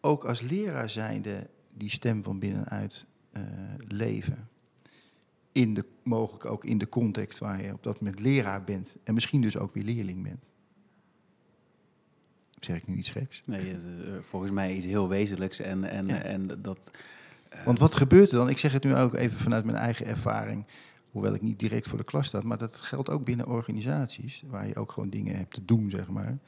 ook 0.00 0.24
als 0.24 0.40
leraar 0.40 0.90
zijnde 0.90 1.50
die 1.74 1.90
stem 1.90 2.22
van 2.22 2.38
binnenuit 2.38 3.06
uh, 3.32 3.42
leven 3.86 4.48
in 5.58 5.74
de, 5.74 5.84
mogelijk 6.02 6.44
ook 6.44 6.64
in 6.64 6.78
de 6.78 6.88
context 6.88 7.38
waar 7.38 7.62
je 7.62 7.72
op 7.72 7.82
dat 7.82 8.00
moment 8.00 8.20
leraar 8.20 8.64
bent. 8.64 8.96
En 9.04 9.14
misschien 9.14 9.40
dus 9.40 9.56
ook 9.56 9.74
weer 9.74 9.84
leerling 9.84 10.22
bent. 10.22 10.50
Zeg 12.60 12.76
ik 12.76 12.86
nu 12.86 12.96
iets 12.96 13.10
geks? 13.10 13.42
Nee, 13.44 13.70
eh, 13.70 13.78
volgens 14.20 14.52
mij 14.52 14.74
iets 14.74 14.86
heel 14.86 15.08
wezenlijks. 15.08 15.58
En, 15.58 15.84
en, 15.84 16.24
en 16.24 16.62
dat, 16.62 16.90
uh... 17.54 17.64
Want 17.64 17.78
wat 17.78 17.94
gebeurt 17.94 18.30
er 18.30 18.36
dan? 18.36 18.48
Ik 18.48 18.58
zeg 18.58 18.72
het 18.72 18.84
nu 18.84 18.96
ook 18.96 19.14
even 19.14 19.38
vanuit 19.38 19.64
mijn 19.64 19.76
eigen 19.76 20.06
ervaring. 20.06 20.64
Hoewel 21.10 21.34
ik 21.34 21.42
niet 21.42 21.58
direct 21.58 21.88
voor 21.88 21.98
de 21.98 22.04
klas 22.04 22.26
sta. 22.26 22.40
Maar 22.44 22.58
dat 22.58 22.76
geldt 22.76 23.10
ook 23.10 23.24
binnen 23.24 23.46
organisaties. 23.46 24.42
Waar 24.46 24.66
je 24.66 24.76
ook 24.76 24.92
gewoon 24.92 25.10
dingen 25.10 25.36
hebt 25.36 25.54
te 25.54 25.64
doen, 25.64 25.90
zeg 25.90 26.08
maar. 26.08 26.38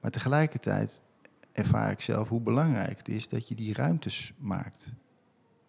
Maar 0.00 0.10
tegelijkertijd 0.10 1.02
ervaar 1.52 1.90
ik 1.90 2.00
zelf 2.00 2.28
hoe 2.28 2.40
belangrijk 2.40 2.98
het 2.98 3.08
is 3.08 3.28
dat 3.28 3.48
je 3.48 3.54
die 3.54 3.74
ruimtes 3.74 4.32
maakt 4.38 4.92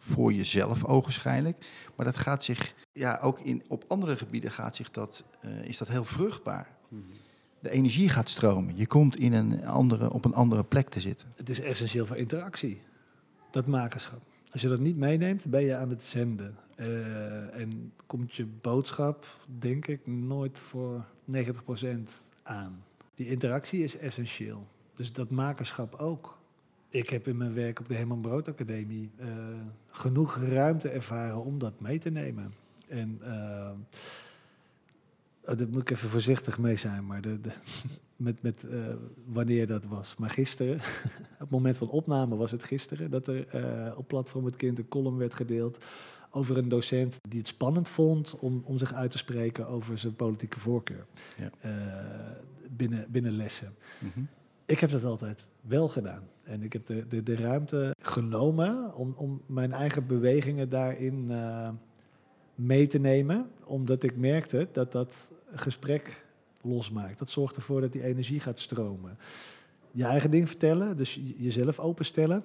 voor 0.10 0.34
jezelf 0.34 0.86
ogenschijnlijk. 0.86 1.66
Maar 1.96 2.06
dat 2.06 2.18
gaat 2.18 2.44
zich, 2.44 2.74
ja, 2.92 3.20
ook 3.22 3.40
in, 3.40 3.64
op 3.68 3.84
andere 3.88 4.18
gebieden 4.18 4.52
gaat 4.52 4.76
zich 4.76 4.92
dat, 4.92 5.24
uh, 5.46 5.64
is 5.64 5.78
dat 5.78 5.88
heel 5.88 6.06
vruchtbaar. 6.06 6.68
Mhm. 6.88 7.02
De 7.60 7.70
energie 7.70 8.10
gaat 8.10 8.30
stromen. 8.30 8.78
Je 8.78 8.88
komt 8.88 9.16
in 9.16 9.34
een 9.34 9.66
andere, 9.66 10.14
op 10.14 10.26
een 10.26 10.34
andere 10.34 10.64
plek 10.64 10.90
te 10.90 11.00
zitten. 11.00 11.28
Het 11.36 11.50
is 11.50 11.62
essentieel 11.62 12.06
voor 12.06 12.18
interactie, 12.18 12.82
dat 13.52 13.68
makerschap. 13.68 14.22
Als 14.52 14.62
je 14.62 14.68
dat 14.68 14.80
niet 14.80 14.98
meeneemt, 14.98 15.46
ben 15.46 15.62
je 15.62 15.76
aan 15.76 15.90
het 15.90 16.04
zenden. 16.04 16.58
Uh, 16.78 17.60
en 17.60 17.94
komt 18.06 18.36
je 18.36 18.46
boodschap, 18.46 19.26
denk 19.60 19.88
ik, 19.88 20.08
nooit 20.08 20.60
voor 20.60 21.06
90% 21.32 21.36
aan. 22.44 22.84
Die 23.16 23.28
interactie 23.28 23.84
is 23.84 23.98
essentieel. 23.98 24.68
Dus 24.96 25.14
dat 25.14 25.30
makerschap 25.30 25.94
ook 25.96 26.39
ik 26.90 27.10
heb 27.10 27.28
in 27.28 27.38
mijn 27.38 27.54
werk 27.54 27.80
op 27.80 27.88
de 27.88 27.96
Herman 27.96 28.22
Brood 28.22 28.48
Academie 28.48 29.12
uh, 29.20 29.28
genoeg 29.88 30.38
ruimte 30.38 30.90
ervaren 30.90 31.44
om 31.44 31.60
dat 31.60 31.80
mee 31.80 32.00
te 32.00 32.10
nemen. 32.10 32.54
En 32.88 33.20
uh, 33.22 33.72
daar 35.42 35.68
moet 35.70 35.82
ik 35.82 35.90
even 35.90 36.10
voorzichtig 36.10 36.58
mee 36.58 36.76
zijn, 36.76 37.06
maar 37.06 37.22
de, 37.22 37.42
de, 37.42 37.52
met, 38.16 38.42
met 38.42 38.64
uh, 38.64 38.94
wanneer 39.26 39.68
dat 39.68 39.86
was. 39.86 40.16
Maar 40.18 40.30
gisteren, 40.30 40.76
op 41.34 41.40
het 41.40 41.50
moment 41.50 41.78
van 41.78 41.90
opname 41.90 42.36
was 42.36 42.52
het 42.52 42.64
gisteren, 42.64 43.12
dat 43.12 43.28
er 43.28 43.98
op 43.98 44.08
Platform 44.08 44.46
het 44.46 44.56
Kind 44.56 44.78
een 44.78 44.88
column 44.88 45.18
werd 45.18 45.34
gedeeld 45.34 45.86
over 46.32 46.58
een 46.58 46.70
docent 46.70 47.18
die 47.30 47.40
het 47.40 47.48
spannend 47.48 47.88
vond 47.88 48.40
om, 48.40 48.62
om 48.66 48.78
zich 48.78 48.94
uit 48.94 49.12
te 49.12 49.18
spreken 49.18 49.68
over 49.68 49.98
zijn 49.98 50.16
politieke 50.16 50.60
voorkeur 50.60 51.06
ja. 51.38 51.52
binnen, 52.70 53.12
binnen 53.12 53.32
lessen. 53.32 53.76
Mm 54.00 54.12
-hmm. 54.14 54.28
Ik 54.70 54.80
heb 54.80 54.92
dat 54.92 55.04
altijd 55.04 55.46
wel 55.62 55.88
gedaan. 55.88 56.24
En 56.44 56.64
ik 56.64 56.74
heb 56.74 56.86
de, 56.86 57.08
de, 57.08 57.24
de 57.24 57.36
ruimte 57.36 57.96
genomen 58.02 58.96
om, 58.96 59.14
om 59.16 59.42
mijn 59.46 59.72
eigen 59.72 60.08
bewegingen 60.08 60.70
daarin 60.70 61.26
uh, 61.30 61.70
mee 62.56 62.88
te 62.88 63.00
nemen. 63.00 63.50
Omdat 63.66 64.04
ik 64.04 64.18
merkte 64.18 64.68
dat 64.72 64.92
dat 64.92 65.32
gesprek 65.54 66.26
losmaakt. 66.62 67.20
Dat 67.20 67.30
zorgt 67.30 67.56
ervoor 67.56 67.82
dat 67.82 67.92
die 67.92 68.04
energie 68.04 68.40
gaat 68.40 68.60
stromen. 68.60 69.18
Je 69.92 70.04
eigen 70.04 70.32
ding 70.32 70.48
vertellen, 70.48 70.98
dus 70.98 71.20
jezelf 71.38 71.80
openstellen. 71.80 72.44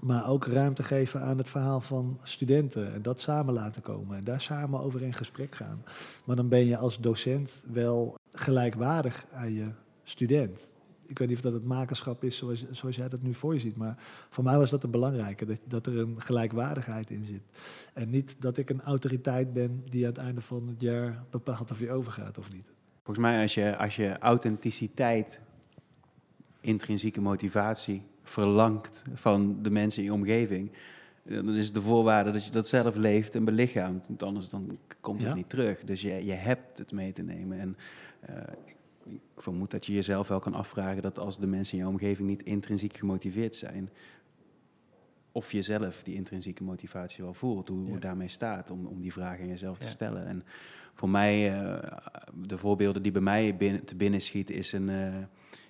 Maar 0.00 0.28
ook 0.28 0.46
ruimte 0.46 0.82
geven 0.82 1.20
aan 1.20 1.38
het 1.38 1.48
verhaal 1.48 1.80
van 1.80 2.18
studenten. 2.22 2.92
En 2.92 3.02
dat 3.02 3.20
samen 3.20 3.54
laten 3.54 3.82
komen. 3.82 4.16
En 4.16 4.24
daar 4.24 4.40
samen 4.40 4.80
over 4.80 5.02
in 5.02 5.14
gesprek 5.14 5.54
gaan. 5.54 5.84
Maar 6.24 6.36
dan 6.36 6.48
ben 6.48 6.64
je 6.64 6.76
als 6.76 7.00
docent 7.00 7.50
wel 7.72 8.14
gelijkwaardig 8.32 9.26
aan 9.32 9.52
je 9.52 9.68
student 10.02 10.70
ik 11.06 11.18
weet 11.18 11.28
niet 11.28 11.36
of 11.36 11.42
dat 11.42 11.52
het 11.52 11.64
makerschap 11.64 12.24
is 12.24 12.36
zoals, 12.36 12.70
zoals 12.70 12.96
jij 12.96 13.08
dat 13.08 13.22
nu 13.22 13.34
voor 13.34 13.54
je 13.54 13.60
ziet. 13.60 13.76
Maar 13.76 13.96
voor 14.28 14.44
mij 14.44 14.58
was 14.58 14.70
dat 14.70 14.82
het 14.82 14.90
belangrijke, 14.90 15.44
dat, 15.44 15.60
dat 15.64 15.86
er 15.86 15.98
een 15.98 16.20
gelijkwaardigheid 16.20 17.10
in 17.10 17.24
zit. 17.24 17.42
En 17.92 18.10
niet 18.10 18.36
dat 18.38 18.56
ik 18.56 18.70
een 18.70 18.82
autoriteit 18.82 19.52
ben 19.52 19.82
die 19.88 20.02
aan 20.02 20.12
het 20.12 20.18
einde 20.18 20.40
van 20.40 20.68
het 20.68 20.80
jaar 20.80 21.24
bepaalt 21.30 21.70
of 21.70 21.78
je 21.78 21.90
overgaat 21.90 22.38
of 22.38 22.52
niet. 22.52 22.72
Volgens 23.02 23.26
mij 23.26 23.42
als 23.42 23.54
je, 23.54 23.76
als 23.76 23.96
je 23.96 24.18
authenticiteit, 24.18 25.40
intrinsieke 26.60 27.20
motivatie 27.20 28.02
verlangt 28.22 29.04
van 29.14 29.62
de 29.62 29.70
mensen 29.70 30.02
in 30.02 30.08
je 30.08 30.14
omgeving... 30.14 30.72
Dan 31.24 31.54
is 31.54 31.72
de 31.72 31.80
voorwaarde 31.80 32.30
dat 32.30 32.44
je 32.44 32.50
dat 32.50 32.68
zelf 32.68 32.96
leeft 32.96 33.34
en 33.34 33.44
belichaamt. 33.44 34.06
Want 34.06 34.22
anders 34.22 34.48
dan 34.48 34.78
komt 35.00 35.22
het 35.22 35.34
niet 35.34 35.48
terug. 35.48 35.84
Dus 35.84 36.00
je, 36.00 36.24
je 36.24 36.32
hebt 36.32 36.78
het 36.78 36.92
mee 36.92 37.12
te 37.12 37.22
nemen. 37.22 37.58
En 37.60 37.76
uh, 38.30 38.36
ik 39.04 39.20
vermoed 39.36 39.70
dat 39.70 39.86
je 39.86 39.92
jezelf 39.92 40.28
wel 40.28 40.38
kan 40.38 40.54
afvragen 40.54 41.02
dat 41.02 41.18
als 41.18 41.38
de 41.38 41.46
mensen 41.46 41.78
in 41.78 41.84
je 41.84 41.90
omgeving 41.90 42.28
niet 42.28 42.42
intrinsiek 42.42 42.96
gemotiveerd 42.96 43.54
zijn, 43.54 43.90
of 45.32 45.52
je 45.52 45.62
zelf 45.62 46.02
die 46.02 46.14
intrinsieke 46.14 46.62
motivatie 46.62 47.24
wel 47.24 47.34
voelt, 47.34 47.68
hoe 47.68 47.90
ja. 47.90 47.98
daarmee 47.98 48.28
staat, 48.28 48.70
om, 48.70 48.86
om 48.86 49.00
die 49.00 49.12
vragen 49.12 49.42
aan 49.42 49.48
jezelf 49.48 49.78
te 49.78 49.88
stellen. 49.88 50.26
En 50.26 50.42
voor 50.94 51.08
mij, 51.08 51.62
uh, 51.62 51.78
de 52.34 52.58
voorbeelden 52.58 53.02
die 53.02 53.12
bij 53.12 53.22
mij 53.22 53.56
binnen, 53.56 53.84
te 53.84 53.94
binnen 53.94 54.20
schieten, 54.20 54.54
is 54.54 54.72
een, 54.72 54.88
uh, 54.88 55.14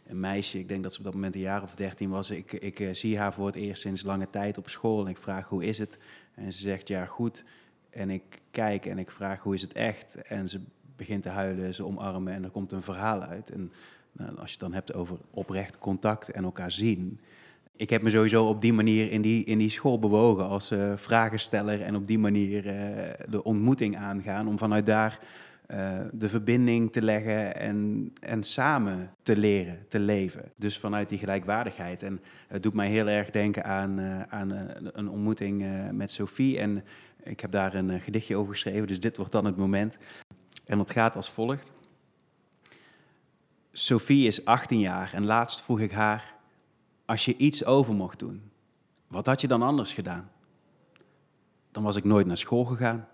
een 0.06 0.20
meisje, 0.20 0.58
ik 0.58 0.68
denk 0.68 0.82
dat 0.82 0.92
ze 0.92 0.98
op 0.98 1.04
dat 1.04 1.14
moment 1.14 1.34
een 1.34 1.40
jaar 1.40 1.62
of 1.62 1.74
dertien 1.74 2.10
was. 2.10 2.30
Ik, 2.30 2.52
ik 2.52 2.80
uh, 2.80 2.94
zie 2.94 3.18
haar 3.18 3.34
voor 3.34 3.46
het 3.46 3.54
eerst 3.54 3.82
sinds 3.82 4.02
lange 4.02 4.30
tijd 4.30 4.58
op 4.58 4.68
school 4.68 5.04
en 5.04 5.10
ik 5.10 5.16
vraag 5.16 5.48
hoe 5.48 5.64
is 5.64 5.78
het? 5.78 5.98
En 6.34 6.52
ze 6.52 6.60
zegt 6.60 6.88
ja 6.88 7.06
goed. 7.06 7.44
En 7.90 8.10
ik 8.10 8.40
kijk 8.50 8.86
en 8.86 8.98
ik 8.98 9.10
vraag 9.10 9.42
hoe 9.42 9.54
is 9.54 9.62
het 9.62 9.72
echt? 9.72 10.14
En 10.14 10.48
ze 10.48 10.60
begint 11.02 11.22
te 11.22 11.28
huilen, 11.28 11.74
ze 11.74 11.84
omarmen 11.84 12.32
en 12.32 12.44
er 12.44 12.50
komt 12.50 12.72
een 12.72 12.82
verhaal 12.82 13.22
uit. 13.22 13.50
En 13.50 13.72
nou, 14.12 14.30
als 14.30 14.44
je 14.44 14.50
het 14.50 14.60
dan 14.60 14.72
hebt 14.72 14.94
over 14.94 15.16
oprecht 15.30 15.78
contact 15.78 16.30
en 16.30 16.44
elkaar 16.44 16.72
zien. 16.72 17.20
Ik 17.76 17.90
heb 17.90 18.02
me 18.02 18.10
sowieso 18.10 18.46
op 18.46 18.60
die 18.60 18.72
manier 18.72 19.10
in 19.10 19.22
die, 19.22 19.44
in 19.44 19.58
die 19.58 19.70
school 19.70 19.98
bewogen 19.98 20.48
als 20.48 20.72
uh, 20.72 20.92
vragensteller 20.96 21.82
en 21.82 21.96
op 21.96 22.06
die 22.06 22.18
manier 22.18 22.66
uh, 22.66 22.72
de 23.28 23.44
ontmoeting 23.44 23.96
aangaan 23.96 24.48
om 24.48 24.58
vanuit 24.58 24.86
daar 24.86 25.18
uh, 25.70 26.00
de 26.12 26.28
verbinding 26.28 26.92
te 26.92 27.02
leggen 27.02 27.56
en, 27.56 28.10
en 28.20 28.42
samen 28.42 29.10
te 29.22 29.36
leren, 29.36 29.78
te 29.88 30.00
leven. 30.00 30.52
Dus 30.56 30.78
vanuit 30.78 31.08
die 31.08 31.18
gelijkwaardigheid. 31.18 32.02
En 32.02 32.20
het 32.48 32.62
doet 32.62 32.74
mij 32.74 32.88
heel 32.88 33.08
erg 33.08 33.30
denken 33.30 33.64
aan, 33.64 34.00
aan 34.28 34.50
een 34.92 35.08
ontmoeting 35.08 35.64
met 35.92 36.10
Sophie. 36.10 36.58
En 36.58 36.84
ik 37.22 37.40
heb 37.40 37.50
daar 37.50 37.74
een 37.74 38.00
gedichtje 38.00 38.36
over 38.36 38.52
geschreven, 38.52 38.86
dus 38.86 39.00
dit 39.00 39.16
wordt 39.16 39.32
dan 39.32 39.44
het 39.44 39.56
moment. 39.56 39.98
En 40.72 40.78
dat 40.78 40.90
gaat 40.90 41.16
als 41.16 41.30
volgt. 41.30 41.70
Sophie 43.72 44.26
is 44.26 44.44
18 44.44 44.78
jaar 44.78 45.10
en 45.14 45.24
laatst 45.24 45.62
vroeg 45.62 45.80
ik 45.80 45.92
haar, 45.92 46.34
als 47.04 47.24
je 47.24 47.36
iets 47.36 47.64
over 47.64 47.94
mocht 47.94 48.18
doen, 48.18 48.50
wat 49.06 49.26
had 49.26 49.40
je 49.40 49.48
dan 49.48 49.62
anders 49.62 49.92
gedaan? 49.92 50.30
Dan 51.70 51.82
was 51.82 51.96
ik 51.96 52.04
nooit 52.04 52.26
naar 52.26 52.36
school 52.36 52.64
gegaan, 52.64 53.08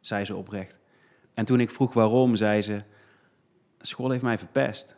zei 0.00 0.24
ze 0.24 0.36
oprecht. 0.36 0.78
En 1.34 1.44
toen 1.44 1.60
ik 1.60 1.70
vroeg 1.70 1.92
waarom, 1.92 2.36
zei 2.36 2.62
ze, 2.62 2.82
school 3.80 4.10
heeft 4.10 4.22
mij 4.22 4.38
verpest. 4.38 4.96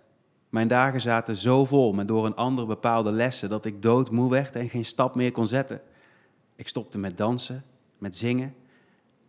Mijn 0.49 0.69
dagen 0.69 1.01
zaten 1.01 1.37
zo 1.37 1.65
vol 1.65 1.93
met 1.93 2.09
door 2.09 2.27
een 2.27 2.37
ander 2.37 2.67
bepaalde 2.67 3.13
lessen 3.13 3.49
dat 3.49 3.65
ik 3.65 3.83
doodmoe 3.83 4.31
werd 4.31 4.57
en 4.57 4.69
geen 4.69 4.85
stap 4.85 5.15
meer 5.15 5.33
kon 5.33 5.47
zetten. 5.47 5.81
Ik 6.57 6.69
stopte 6.69 6.99
met 6.99 7.17
dansen, 7.17 7.65
met 7.99 8.17
zingen 8.17 8.55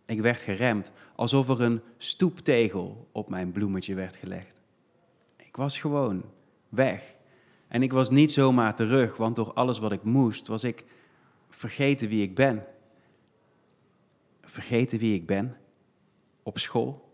Ik 0.06 0.20
werd 0.20 0.40
geremd, 0.40 0.90
alsof 1.14 1.48
er 1.48 1.60
een 1.60 1.80
stoeptegel 1.98 3.08
op 3.12 3.28
mijn 3.28 3.52
bloemetje 3.52 3.94
werd 3.94 4.16
gelegd. 4.16 4.60
Ik 5.36 5.56
was 5.56 5.78
gewoon 5.78 6.24
weg. 6.68 7.16
En 7.68 7.82
ik 7.82 7.92
was 7.92 8.10
niet 8.10 8.32
zomaar 8.32 8.74
terug, 8.74 9.16
want 9.16 9.36
door 9.36 9.52
alles 9.52 9.78
wat 9.78 9.92
ik 9.92 10.02
moest, 10.02 10.46
was 10.46 10.64
ik 10.64 10.84
vergeten 11.50 12.08
wie 12.08 12.22
ik 12.22 12.34
ben. 12.34 12.64
Vergeten 14.42 14.98
wie 14.98 15.14
ik 15.14 15.26
ben 15.26 15.56
op 16.42 16.58
school. 16.58 17.04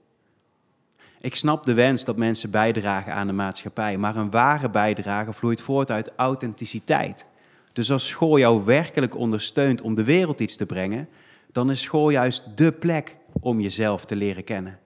Ik 1.21 1.35
snap 1.35 1.65
de 1.65 1.75
wens 1.75 2.05
dat 2.05 2.17
mensen 2.17 2.51
bijdragen 2.51 3.15
aan 3.15 3.27
de 3.27 3.33
maatschappij, 3.33 3.99
maar 3.99 4.17
een 4.17 4.31
ware 4.31 4.71
bijdrage 4.71 5.33
vloeit 5.33 5.61
voort 5.61 5.91
uit 5.91 6.13
authenticiteit. 6.17 7.27
Dus 7.73 7.91
als 7.91 8.09
school 8.09 8.39
jou 8.39 8.65
werkelijk 8.65 9.17
ondersteunt 9.17 9.81
om 9.81 9.95
de 9.95 10.05
wereld 10.05 10.41
iets 10.41 10.57
te 10.57 10.67
brengen, 10.67 11.09
dan 11.53 11.71
is 11.71 11.81
school 11.81 12.11
juist 12.11 12.57
dé 12.57 12.73
plek 12.73 13.17
om 13.41 13.61
jezelf 13.61 14.05
te 14.05 14.17
leren 14.17 14.45
kennen. 14.45 14.79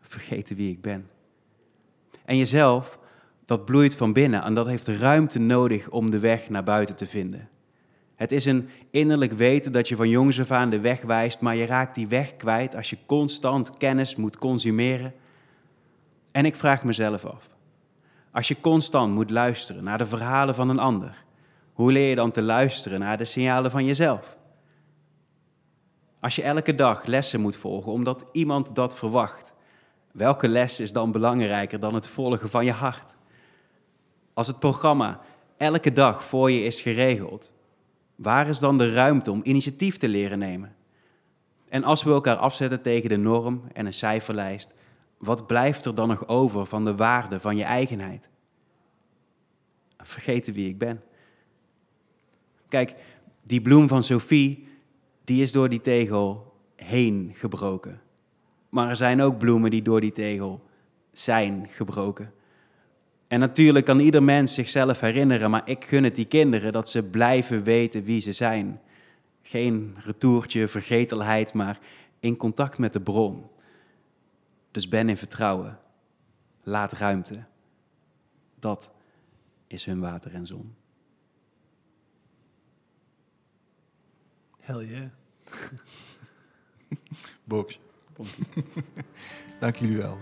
Vergeten 0.00 0.56
wie 0.56 0.70
ik 0.70 0.80
ben. 0.80 1.08
En 2.24 2.36
jezelf, 2.36 2.98
dat 3.44 3.64
bloeit 3.64 3.96
van 3.96 4.12
binnen 4.12 4.42
en 4.42 4.54
dat 4.54 4.66
heeft 4.66 4.86
ruimte 4.86 5.38
nodig 5.38 5.88
om 5.88 6.10
de 6.10 6.18
weg 6.18 6.48
naar 6.48 6.64
buiten 6.64 6.96
te 6.96 7.06
vinden. 7.06 7.48
Het 8.14 8.32
is 8.32 8.44
een 8.44 8.68
innerlijk 8.90 9.32
weten 9.32 9.72
dat 9.72 9.88
je 9.88 9.96
van 9.96 10.08
jongs 10.08 10.40
af 10.40 10.50
aan 10.50 10.70
de 10.70 10.80
weg 10.80 11.02
wijst, 11.02 11.40
maar 11.40 11.56
je 11.56 11.66
raakt 11.66 11.94
die 11.94 12.08
weg 12.08 12.36
kwijt 12.36 12.76
als 12.76 12.90
je 12.90 12.98
constant 13.06 13.76
kennis 13.76 14.16
moet 14.16 14.38
consumeren. 14.38 15.14
En 16.32 16.44
ik 16.44 16.56
vraag 16.56 16.84
mezelf 16.84 17.24
af, 17.24 17.48
als 18.32 18.48
je 18.48 18.60
constant 18.60 19.14
moet 19.14 19.30
luisteren 19.30 19.84
naar 19.84 19.98
de 19.98 20.06
verhalen 20.06 20.54
van 20.54 20.68
een 20.68 20.78
ander, 20.78 21.24
hoe 21.72 21.92
leer 21.92 22.08
je 22.08 22.14
dan 22.14 22.30
te 22.30 22.42
luisteren 22.42 23.00
naar 23.00 23.16
de 23.16 23.24
signalen 23.24 23.70
van 23.70 23.84
jezelf? 23.84 24.38
Als 26.20 26.36
je 26.36 26.42
elke 26.42 26.74
dag 26.74 27.04
lessen 27.04 27.40
moet 27.40 27.56
volgen 27.56 27.92
omdat 27.92 28.28
iemand 28.32 28.74
dat 28.74 28.96
verwacht, 28.96 29.54
welke 30.12 30.48
les 30.48 30.80
is 30.80 30.92
dan 30.92 31.12
belangrijker 31.12 31.78
dan 31.78 31.94
het 31.94 32.08
volgen 32.08 32.48
van 32.48 32.64
je 32.64 32.72
hart? 32.72 33.16
Als 34.34 34.46
het 34.46 34.58
programma 34.58 35.20
elke 35.56 35.92
dag 35.92 36.24
voor 36.24 36.50
je 36.50 36.64
is 36.64 36.80
geregeld, 36.80 37.52
waar 38.14 38.48
is 38.48 38.58
dan 38.58 38.78
de 38.78 38.92
ruimte 38.92 39.30
om 39.30 39.40
initiatief 39.42 39.96
te 39.96 40.08
leren 40.08 40.38
nemen? 40.38 40.74
En 41.68 41.84
als 41.84 42.02
we 42.02 42.10
elkaar 42.10 42.36
afzetten 42.36 42.82
tegen 42.82 43.08
de 43.08 43.16
norm 43.16 43.62
en 43.72 43.86
een 43.86 43.92
cijferlijst, 43.92 44.74
wat 45.18 45.46
blijft 45.46 45.84
er 45.84 45.94
dan 45.94 46.08
nog 46.08 46.28
over 46.28 46.66
van 46.66 46.84
de 46.84 46.94
waarde 46.94 47.40
van 47.40 47.56
je 47.56 47.64
eigenheid? 47.64 48.28
Vergeten 49.96 50.54
wie 50.54 50.68
ik 50.68 50.78
ben. 50.78 51.02
Kijk, 52.68 52.94
die 53.42 53.60
bloem 53.60 53.88
van 53.88 54.02
Sophie, 54.02 54.69
die 55.30 55.42
is 55.42 55.52
door 55.52 55.68
die 55.68 55.80
tegel 55.80 56.52
heen 56.76 57.32
gebroken. 57.34 58.00
Maar 58.68 58.88
er 58.88 58.96
zijn 58.96 59.20
ook 59.20 59.38
bloemen 59.38 59.70
die 59.70 59.82
door 59.82 60.00
die 60.00 60.12
tegel 60.12 60.62
zijn 61.12 61.68
gebroken. 61.68 62.32
En 63.28 63.40
natuurlijk 63.40 63.84
kan 63.84 63.98
ieder 63.98 64.22
mens 64.22 64.54
zichzelf 64.54 65.00
herinneren, 65.00 65.50
maar 65.50 65.68
ik 65.68 65.84
gun 65.84 66.04
het 66.04 66.14
die 66.14 66.24
kinderen 66.24 66.72
dat 66.72 66.88
ze 66.88 67.02
blijven 67.02 67.62
weten 67.62 68.02
wie 68.02 68.20
ze 68.20 68.32
zijn. 68.32 68.80
Geen 69.42 69.96
retourtje, 70.04 70.68
vergetelheid, 70.68 71.54
maar 71.54 71.78
in 72.20 72.36
contact 72.36 72.78
met 72.78 72.92
de 72.92 73.00
bron. 73.00 73.50
Dus 74.70 74.88
ben 74.88 75.08
in 75.08 75.16
vertrouwen. 75.16 75.78
Laat 76.62 76.92
ruimte. 76.92 77.44
Dat 78.58 78.90
is 79.66 79.84
hun 79.84 80.00
water 80.00 80.34
en 80.34 80.46
zon. 80.46 80.74
Hell 84.58 84.84
yeah. 84.86 85.18
Box. 87.44 87.80
Dank 89.60 89.76
jullie 89.76 89.96
wel. 89.96 90.18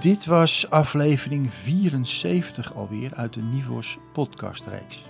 Dit 0.00 0.24
was 0.24 0.70
aflevering 0.70 1.52
74 1.52 2.74
alweer 2.74 3.14
uit 3.14 3.34
de 3.34 3.40
Nivos 3.42 3.98
podcastreeks. 4.12 5.06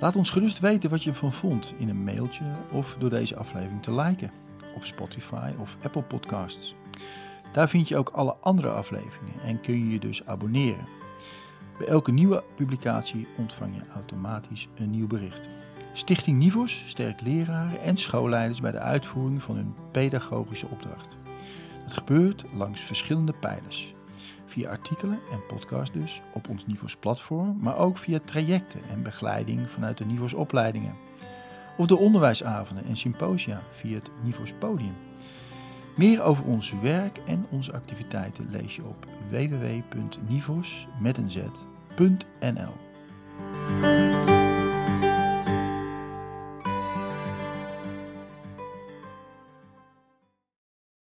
Laat 0.00 0.16
ons 0.16 0.30
gerust 0.30 0.58
weten 0.58 0.90
wat 0.90 1.02
je 1.02 1.10
ervan 1.10 1.32
vond 1.32 1.74
in 1.78 1.88
een 1.88 2.04
mailtje 2.04 2.44
of 2.70 2.96
door 2.98 3.10
deze 3.10 3.36
aflevering 3.36 3.82
te 3.82 3.94
liken 3.94 4.30
op 4.74 4.84
Spotify 4.84 5.52
of 5.58 5.76
Apple 5.82 6.02
Podcasts. 6.02 6.74
Daar 7.52 7.68
vind 7.68 7.88
je 7.88 7.96
ook 7.96 8.08
alle 8.08 8.36
andere 8.40 8.70
afleveringen 8.70 9.40
en 9.44 9.60
kun 9.60 9.78
je 9.78 9.90
je 9.90 9.98
dus 9.98 10.26
abonneren. 10.26 10.88
Bij 11.78 11.86
elke 11.86 12.12
nieuwe 12.12 12.44
publicatie 12.54 13.26
ontvang 13.36 13.74
je 13.74 13.92
automatisch 13.94 14.68
een 14.74 14.90
nieuw 14.90 15.06
bericht. 15.06 15.48
Stichting 15.96 16.38
Nivos 16.38 16.84
sterkt 16.86 17.20
leraren 17.20 17.80
en 17.80 17.96
schoolleiders 17.96 18.60
bij 18.60 18.70
de 18.70 18.78
uitvoering 18.78 19.42
van 19.42 19.56
hun 19.56 19.74
pedagogische 19.90 20.66
opdracht. 20.66 21.16
Dat 21.84 21.96
gebeurt 21.96 22.44
langs 22.54 22.80
verschillende 22.80 23.32
pijlers. 23.32 23.94
Via 24.46 24.70
artikelen 24.70 25.18
en 25.32 25.46
podcasts 25.46 25.94
dus 25.94 26.22
op 26.32 26.48
ons 26.48 26.66
Nivos 26.66 26.96
platform, 26.96 27.58
maar 27.60 27.76
ook 27.76 27.98
via 27.98 28.20
trajecten 28.24 28.80
en 28.90 29.02
begeleiding 29.02 29.70
vanuit 29.70 29.98
de 29.98 30.04
Nivos 30.04 30.34
opleidingen. 30.34 30.94
Of 31.76 31.86
de 31.86 31.96
onderwijsavonden 31.96 32.84
en 32.84 32.96
symposia 32.96 33.62
via 33.72 33.94
het 33.94 34.10
Nivos 34.22 34.52
podium. 34.58 34.94
Meer 35.94 36.22
over 36.22 36.44
ons 36.44 36.72
werk 36.82 37.18
en 37.26 37.46
onze 37.50 37.72
activiteiten 37.72 38.48
lees 38.50 38.76
je 38.76 38.84
op 38.84 39.06
www.nivos.nl. 39.30 40.24